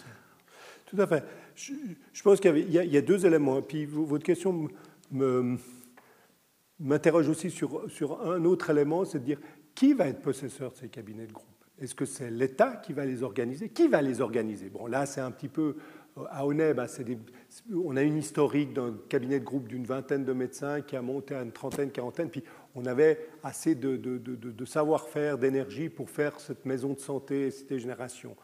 [0.87, 1.23] Tout à fait.
[2.13, 3.61] Je, pense qu'il y, a deux éléments.
[3.63, 4.69] Puis votre question
[6.79, 9.41] m'interroge aussi sur, un autre élément, c'est de dire
[9.75, 11.47] qui va être possesseur de ces cabinets de groupe?
[11.81, 13.69] Est-ce que c'est l'État qui va les organiser?
[13.69, 14.69] Qui va les organiser?
[14.69, 15.77] Bon, là, c'est un petit peu.
[16.31, 16.87] À Honnay, bah,
[17.73, 21.37] on a une historique d'un cabinet de groupe d'une vingtaine de médecins qui a monté
[21.37, 22.43] à une trentaine, quarantaine, puis
[22.75, 28.37] on avait assez de savoir-faire, d'énergie pour faire cette maison de santé, cité génération.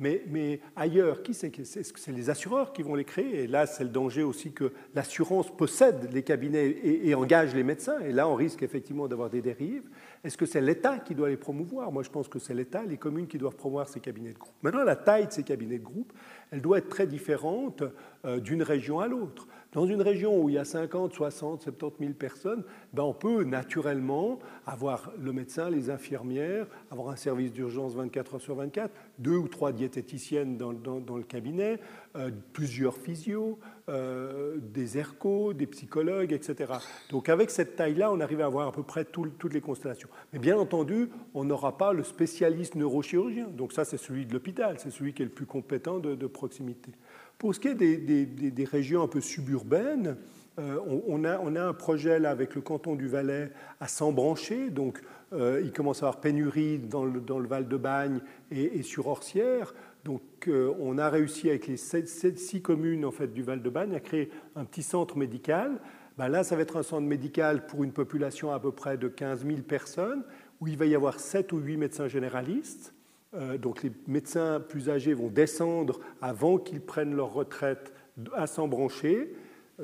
[0.00, 3.42] Mais, ailleurs, qui c'est c'est les assureurs qui vont les créer?
[3.42, 7.98] Et là, c'est le danger aussi que l'assurance possède les cabinets et, engage les médecins.
[8.00, 9.82] Et là, on risque effectivement d'avoir des dérives.
[10.24, 11.92] Est-ce que c'est l'État qui doit les promouvoir?
[11.92, 14.54] Moi, je pense que c'est l'État, les communes qui doivent promouvoir ces cabinets de groupe.
[14.62, 16.12] Maintenant, la taille de ces cabinets de groupe,
[16.50, 17.82] elle doit être très différente
[18.24, 19.46] euh, d'une région à l'autre.
[19.72, 22.64] Dans une région où il y a 50, 60, 70 000 personnes,
[22.94, 28.40] ben on peut naturellement avoir le médecin, les infirmières, avoir un service d'urgence 24 heures
[28.40, 30.72] sur 24, deux ou trois diététiciennes dans,
[31.16, 31.80] le cabinet,
[32.16, 33.58] euh, plusieurs physios,
[33.88, 36.72] euh, des ERCO, des psychologues, etc.
[37.10, 40.08] Donc avec cette taille-là, on arrive à avoir à peu près toutes les constellations.
[40.32, 43.48] Mais bien entendu, on n'aura pas le spécialiste neurochirurgien.
[43.48, 46.92] Donc ça, c'est celui de l'hôpital, c'est celui qui est le plus compétent de proximité.
[47.38, 50.16] Pour ce qui est des, régions un peu suburbaines,
[50.58, 54.70] euh, on, a, un projet là avec le canton du Valais à s'embrancher.
[54.70, 55.00] Donc,
[55.32, 58.20] euh, il commence à avoir pénurie dans le, Val de Bagne
[58.50, 59.72] et, sur Orsières.
[60.04, 63.94] Donc, euh, on a réussi avec les six communes en fait, du Val de Bagne
[63.94, 65.80] à créer un petit centre médical.
[66.16, 69.08] Ben là, ça va être un centre médical pour une population à peu près de
[69.08, 70.24] 15 000 personnes,
[70.60, 72.92] où il va y avoir 7 ou 8 médecins généralistes.
[73.34, 77.92] Euh, donc les médecins plus âgés vont descendre avant qu'ils prennent leur retraite
[78.32, 79.34] à s'embrancher.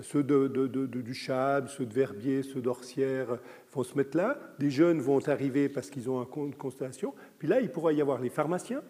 [0.03, 3.39] Ceux de, du Chab, ceux de Verbier, ceux d'Orsières
[3.73, 4.41] vont se mettre là.
[4.59, 7.15] Des jeunes vont arriver parce qu'ils ont un compte constellation.
[7.39, 8.83] Puis là, il pourra y avoir les pharmaciens.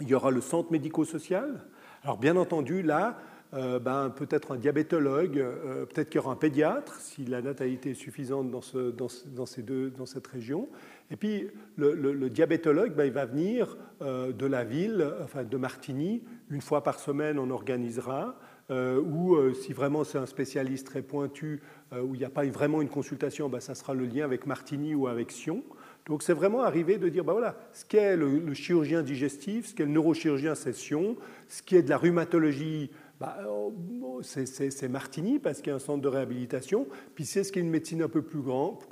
[0.00, 1.64] Il y aura le centre médico-social.
[2.02, 3.18] Alors bien entendu, là,
[3.54, 7.92] euh, ben, peut-être un diabétologue, euh, peut-être qu'il y aura un pédiatre si la natalité
[7.92, 10.68] est suffisante dans, ce, dans, ces deux, dans cette région.
[11.10, 16.22] Et puis le, diabétologue, ben, il va venir euh, de la ville, enfin de Martigny,
[16.50, 18.36] une fois par semaine on organisera,
[18.70, 22.90] ou si vraiment c'est un spécialiste très pointu, où il n'y a pas vraiment une
[22.90, 25.62] consultation, ben, ça sera le lien avec Martigny ou avec Sion.
[26.08, 29.74] Donc c'est vraiment arriver de dire, ben voilà, ce qu'est le, le, chirurgien digestif, ce
[29.74, 31.16] qu'est le neurochirurgien session,
[31.48, 32.90] ce qui est de la rhumatologie
[33.48, 37.58] oh, c'est Martigny parce qu'il y a un centre de réhabilitation, puis c'est ce qui
[37.58, 38.40] est une médecine un peu plus,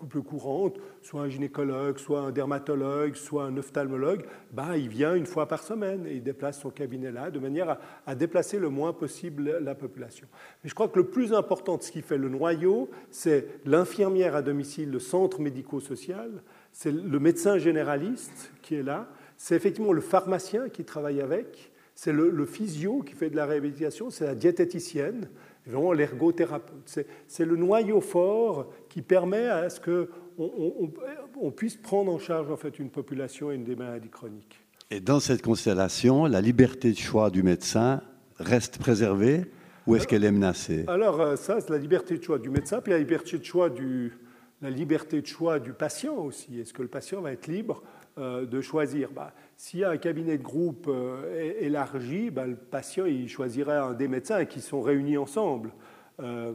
[0.08, 5.26] plus courante, soit un gynécologue, soit un dermatologue, soit un ophtalmologue, bah, il vient une
[5.26, 8.92] fois par semaine et il déplace son cabinet là de manière à déplacer le moins
[8.92, 10.26] possible la population.
[10.62, 14.34] Mais je crois que le plus important de ce qui fait le noyau, c'est l'infirmière
[14.34, 16.42] à domicile, le centre médico-social,
[16.76, 19.08] c'est le médecin généraliste qui est là,
[19.38, 24.10] c'est effectivement le pharmacien qui travaille avec, c'est le, physio qui fait de la réhabilitation,
[24.10, 25.30] c'est la diététicienne,
[25.66, 27.00] vraiment l'ergothérapeute.
[27.26, 30.06] C'est le noyau fort qui permet à ce qu'on
[31.40, 34.60] on, puisse prendre en charge en fait une population et une des maladies chroniques.
[34.90, 38.02] Et dans cette constellation, la liberté de choix du médecin
[38.36, 39.46] reste préservée
[39.86, 40.84] ou est-ce qu'elle est menacée?
[40.88, 43.70] Alors euh, ça, c'est la liberté de choix du médecin, puis la liberté de choix
[43.70, 44.12] du,
[44.62, 46.60] la liberté de choix du patient aussi.
[46.60, 47.82] Est-ce que le patient va être libre
[48.18, 49.10] euh, de choisir?
[49.12, 53.76] Bah, s'il y a un cabinet de groupe euh, élargi, ben, le patient il choisirait
[53.76, 55.72] un des médecins qui sont réunis ensemble.
[56.20, 56.52] Euh,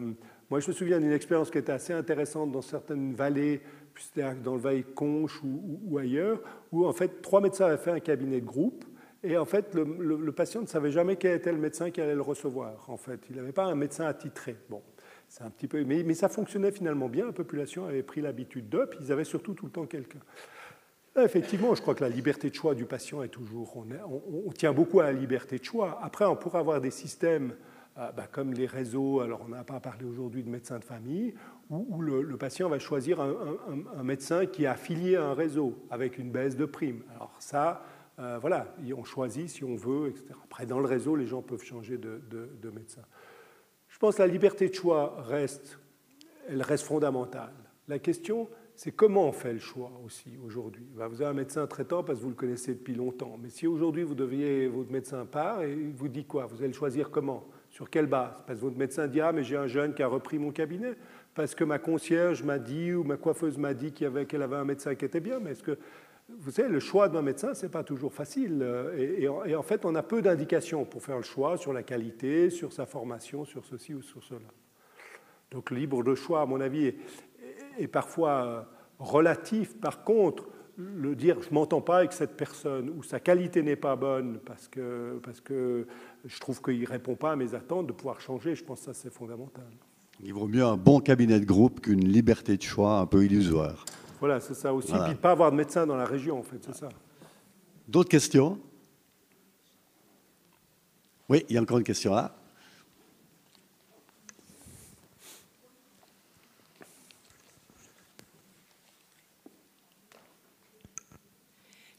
[0.49, 3.61] moi, je me souviens d'une expérience qui était assez intéressante dans certaines vallées,
[3.95, 6.39] c'était dans le Valle Conche ou, ailleurs,
[6.71, 8.83] où en fait trois médecins avaient fait un cabinet de groupe.
[9.23, 12.21] Et en fait, le, patient ne savait jamais quel était le médecin qui allait le
[12.21, 12.89] recevoir.
[12.89, 14.57] En fait, il n'avait pas un médecin attitré.
[14.67, 14.81] Bon,
[15.73, 17.25] mais, ça fonctionnait finalement bien.
[17.25, 20.19] La population avait pris l'habitude d'eux, ils avaient surtout tout le temps quelqu'un.
[21.17, 23.83] Effectivement, je crois que la liberté de choix du patient est toujours.
[24.47, 25.99] On, tient beaucoup à la liberté de choix.
[26.01, 27.53] Après, on pourrait avoir des systèmes
[27.97, 31.33] euh, bah, comme les réseaux, alors on n'a pas parlé aujourd'hui de médecins de famille,
[31.69, 36.31] où, le, patient va choisir un, médecin qui est affilié à un réseau avec une
[36.31, 37.01] baisse de prime.
[37.15, 37.83] Alors ça,
[38.19, 40.27] euh, voilà, on choisit si on veut, etc.
[40.45, 43.01] Après, dans le réseau, les gens peuvent changer de médecin.
[44.01, 45.77] Je pense que la liberté de choix reste,
[46.49, 47.53] elle reste fondamentale.
[47.87, 50.87] La question, c'est comment on fait le choix aussi aujourd'hui.
[50.95, 53.37] Bah, vous avez un médecin traitant parce que vous le connaissez depuis longtemps.
[53.39, 56.47] Mais si aujourd'hui vous deviez, votre médecin part et il vous dit quoi?
[56.47, 57.47] Vous allez le choisir comment?
[57.69, 58.41] Sur quelle base?
[58.47, 60.95] Parce que votre médecin dit Ah, mais j'ai un jeune qui a repris mon cabinet.
[61.35, 64.65] Parce que ma concierge m'a dit ou ma coiffeuse m'a dit qu'elle avait, avait, un
[64.65, 65.39] médecin qui était bien.
[65.39, 65.77] Mais est-ce que.
[66.39, 68.65] Vous savez, le choix d'un médecin, ce n'est pas toujours facile.
[68.97, 72.49] Et, et, en fait, on a peu d'indications pour faire le choix sur la qualité,
[72.49, 74.39] sur sa formation, sur ceci ou sur cela.
[75.51, 76.93] Donc, libre de choix, à mon avis,
[77.77, 78.61] et parfois euh,
[78.99, 79.75] relatif.
[79.79, 80.47] Par contre,
[80.77, 84.39] le dire je ne m'entends pas avec cette personne ou sa qualité n'est pas bonne
[84.45, 85.85] parce que, parce que
[86.25, 88.85] je trouve qu'il ne répond pas à mes attentes, de pouvoir changer, je pense que
[88.85, 89.67] ça c'est fondamental.
[90.23, 93.85] Il vaut mieux un bon cabinet de groupe qu'une liberté de choix un peu illusoire.
[94.21, 94.93] Voilà, c'est ça aussi.
[94.93, 96.89] Puis pas avoir de médecin dans la région, en fait, c'est ça.
[97.87, 98.61] D'autres questions?
[101.27, 102.35] Oui, il y a encore une question là.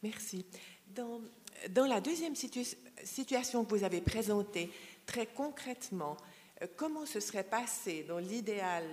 [0.00, 0.46] Merci.
[0.94, 1.20] Dans,
[1.70, 4.70] dans la deuxième situation que vous avez présentée,
[5.06, 6.16] très concrètement,
[6.62, 8.84] euh, comment ce serait passé dans l'idéal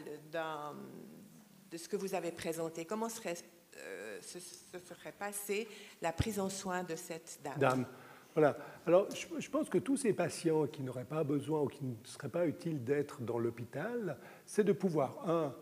[1.72, 5.68] de ce que vous avez présenté Comment euh, ce, serait passé
[6.02, 7.86] la prise en soin de cette dame, dame.
[8.34, 8.58] Voilà.
[8.86, 12.30] Alors, je, pense que tous ces patients qui n'auraient pas besoin ou qui ne seraient
[12.30, 15.54] pas utiles d'être dans l'hôpital, c'est de pouvoir, un,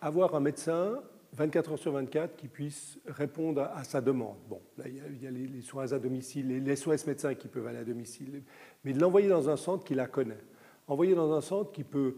[0.00, 1.00] avoir un médecin
[1.36, 4.36] 24 heures sur 24 qui puisse répondre à, sa demande.
[4.48, 7.78] Bon, là, il y a, les, soins à domicile, les, SOS médecins qui peuvent aller
[7.78, 8.42] à domicile,
[8.84, 10.42] mais de l'envoyer dans un centre qui la connaît.
[10.88, 12.16] Envoyer dans un centre qui peut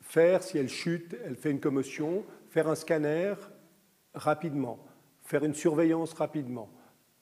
[0.00, 3.32] faire, si elle chute, elle fait une commotion, faire un scanner
[4.12, 4.78] rapidement,
[5.22, 6.68] faire une surveillance rapidement,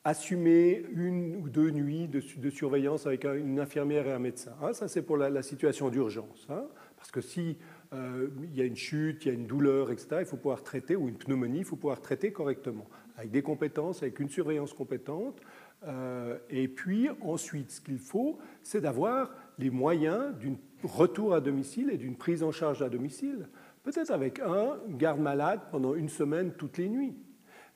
[0.02, 4.52] assumer une ou deux nuits de, surveillance avec une infirmière et un médecin.
[4.60, 6.48] Hein, ça, c'est pour la, situation d'urgence.
[6.50, 6.64] Hein,
[6.96, 7.58] parce que si
[7.92, 10.64] euh, il y a une chute, il y a une douleur, etc., il faut pouvoir
[10.64, 14.72] traiter, ou une pneumonie, il faut pouvoir traiter correctement, avec des compétences, avec une surveillance
[14.72, 15.40] compétente.
[15.86, 21.88] Euh, et puis ensuite, ce qu'il faut, c'est d'avoir les moyens d'un retour à domicile
[21.92, 23.48] et d'une prise en charge à domicile,
[23.82, 27.14] peut-être avec un garde malade pendant une semaine toutes les nuits.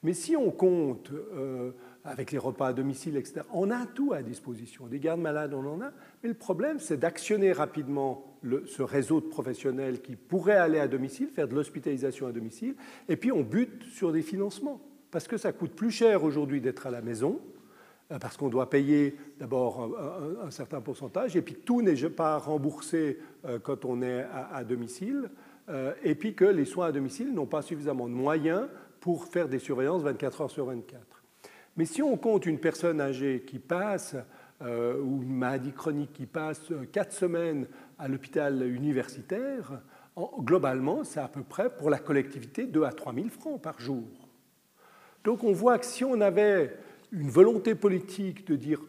[0.02, 1.72] Mais si on compte euh,
[2.05, 4.86] avec les repas à domicile, etc., on a tout à disposition.
[4.86, 5.93] Des gardes malades, on en a.
[6.22, 11.28] Mais le problème, c'est d'actionner rapidement ce réseau de professionnels qui pourraient aller à domicile,
[11.28, 12.74] faire de l'hospitalisation à domicile,
[13.09, 16.86] et puis on bute sur des financements, parce que ça coûte plus cher aujourd'hui d'être
[16.86, 17.40] à la maison,
[18.12, 19.97] euh, parce qu'on doit payer d'abord
[20.44, 25.31] un, certain pourcentage, et puis tout n'est pas remboursé euh, quand on est à, domicile,
[26.03, 28.69] et puis que les soins à domicile n'ont pas suffisamment de moyens
[29.01, 31.01] pour faire des surveillances 24 heures sur 24.
[31.77, 34.16] Mais si on compte une personne âgée qui passe,
[34.61, 37.66] ou une maladie chronique qui passe quatre semaines
[37.99, 39.82] à l'hôpital universitaire,
[40.39, 44.05] globalement, c'est à peu près pour la collectivité 2 à 3 000 francs par jour.
[45.24, 46.77] Donc on voit que si on avait
[47.12, 48.81] une volonté politique de dire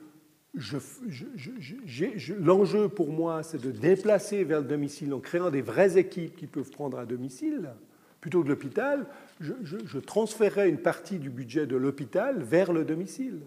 [2.40, 6.48] l'enjeu pour moi, c'est de déplacer vers le domicile en créant des vraies équipes qui
[6.48, 7.70] peuvent prendre à domicile,
[8.22, 9.06] plutôt que l'hôpital,
[9.40, 13.40] je, transférerais une partie du budget de l'hôpital vers le domicile.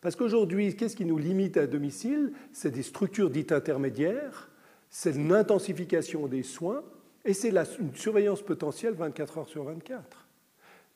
[0.00, 2.32] Parce qu'aujourd'hui, qu'est-ce qui nous limite à domicile?
[2.52, 4.50] C'est des structures dites intermédiaires,
[4.88, 6.82] c'est une intensification des soins,
[7.24, 10.29] et c'est une surveillance potentielle 24 heures sur 24.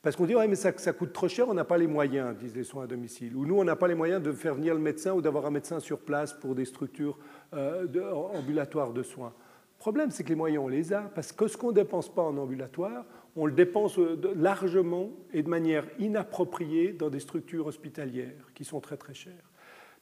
[0.05, 2.37] Parce qu'on dit, ouais, mais ça, ça, coûte trop cher, on n'a pas les moyens,
[2.37, 3.35] disent les soins à domicile.
[3.35, 5.49] Ou nous, on n'a pas les moyens de faire venir le médecin ou d'avoir un
[5.49, 7.17] médecin sur place pour des structures
[7.55, 7.87] euh,
[8.35, 9.33] ambulatoires de soins.
[9.33, 12.13] Le problème, c'est que les moyens, on les a, parce que ce qu'on ne dépense
[12.13, 13.03] pas en ambulatoire,
[13.35, 18.81] on le dépense euh, largement et de manière inappropriée dans des structures hospitalières qui sont
[18.81, 19.49] très très chères.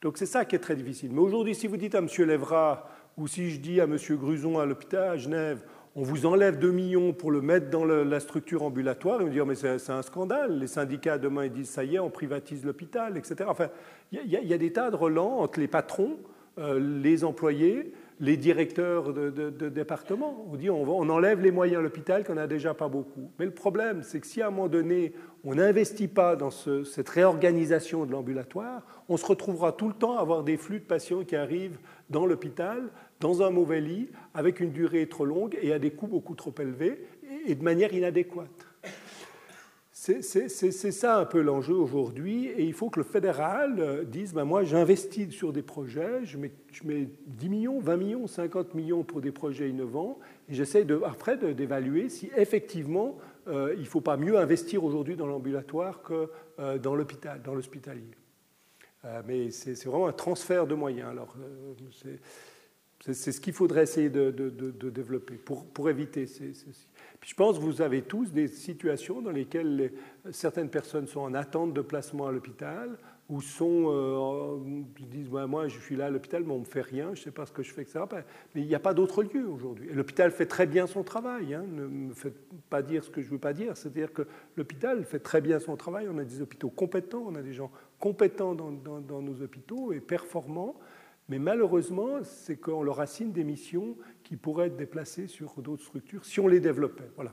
[0.02, 1.12] Donc c'est ça qui est très difficile.
[1.14, 2.08] Mais aujourd'hui, si vous dites à M.
[2.18, 3.96] Lévra, ou si je dis à M.
[4.10, 5.64] Gruson à l'hôpital à Genève,
[5.96, 9.46] on vous enlève 2 millions pour le mettre dans la structure ambulatoire, et me dire
[9.46, 10.58] mais c'est un scandale.
[10.58, 13.44] Les syndicats demain ils disent ça y est, on privatise l'hôpital, etc.
[13.48, 13.68] Enfin,
[14.12, 16.18] il y, a des tas de relents entre les patrons,
[16.58, 20.46] euh, les employés, les directeurs de, département.
[20.50, 23.30] On dit on, on, enlève les moyens à l'hôpital qu'on n'a déjà pas beaucoup.
[23.38, 25.14] Mais le problème, c'est que si à un moment donné
[25.44, 30.22] on n'investit pas dans cette réorganisation de l'ambulatoire, on se retrouvera tout le temps à
[30.22, 31.78] avoir des flux de patients qui arrivent
[32.10, 36.06] dans l'hôpital dans un mauvais lit, avec une durée trop longue et à des coûts
[36.06, 37.06] beaucoup trop élevés
[37.46, 38.66] et de manière inadéquate.
[40.12, 44.44] C'est ça un peu l'enjeu aujourd'hui, et il faut que le fédéral euh, dise ben
[44.44, 49.02] moi j'investis sur des projets, je mets, je mets, 10 millions, 20 millions, 50 millions
[49.02, 50.18] pour des projets innovants,
[50.50, 53.16] et j'essaie après d'évaluer si effectivement
[53.48, 56.28] euh, il ne faut pas mieux investir aujourd'hui dans l'ambulatoire que
[56.58, 58.14] euh, dans l'hôpital, dans l'hospitalier.
[59.26, 61.08] mais c'est vraiment un transfert de moyens.
[61.10, 61.34] Alors,
[63.12, 64.30] c'est ce qu'il faudrait essayer de,
[64.88, 66.88] développer pour, pour éviter ceci.
[67.20, 69.92] Puis je pense que vous avez tous des situations dans lesquelles
[70.30, 72.96] certaines personnes sont en attente de placement à l'hôpital
[73.28, 74.58] ou sont, euh,
[75.00, 77.24] disent moi je suis là à l'hôpital mais on ne me fait rien, je ne
[77.24, 78.00] sais pas ce que je fais, etc.
[78.54, 79.88] Mais il n'y a pas d'autre lieu aujourd'hui.
[79.92, 81.54] L'hôpital fait très bien son travail.
[81.54, 81.64] Hein.
[81.70, 82.36] ne me faites
[82.70, 83.76] pas dire ce que je ne veux pas dire.
[83.76, 84.26] C'est-à-dire que
[84.56, 86.06] l'hôpital fait très bien son travail.
[86.10, 90.76] On a des hôpitaux compétents, on a des gens compétents dans nos hôpitaux et performants.
[91.28, 96.24] Mais malheureusement, c'est qu'on leur assigne des missions qui pourraient être déplacées sur d'autres structures
[96.24, 97.10] si on les développait.
[97.16, 97.32] Voilà.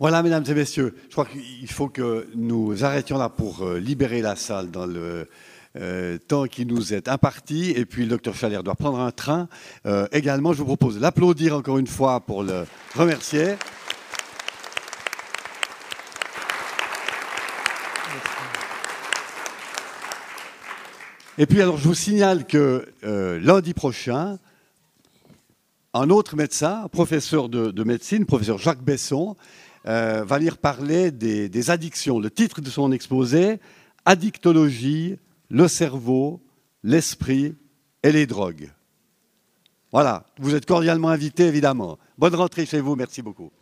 [0.00, 4.20] Voilà, mesdames et messieurs, je crois qu'il faut que nous arrêtions là pour euh, libérer
[4.20, 5.28] la salle dans le
[5.76, 7.70] euh, temps qui nous est imparti.
[7.70, 9.48] Et puis le docteur Chalère doit prendre un train.
[9.86, 12.64] Euh, également, je vous propose d'applaudir encore une fois pour le
[12.96, 13.54] remercier.
[21.38, 24.38] Et puis alors je vous signale que euh, lundi prochain,
[25.94, 29.36] un autre médecin, professeur de, médecine, professeur Jacques Besson,
[29.86, 32.20] euh, va lire parler des, addictions.
[32.20, 33.60] Le titre de son exposé,
[34.04, 35.16] Addictologie,
[35.48, 36.40] le cerveau,
[36.82, 37.54] l'esprit
[38.02, 38.70] et les drogues.
[39.92, 41.98] Voilà, vous êtes cordialement invité évidemment.
[42.18, 43.52] Bonne rentrée chez vous, merci beaucoup.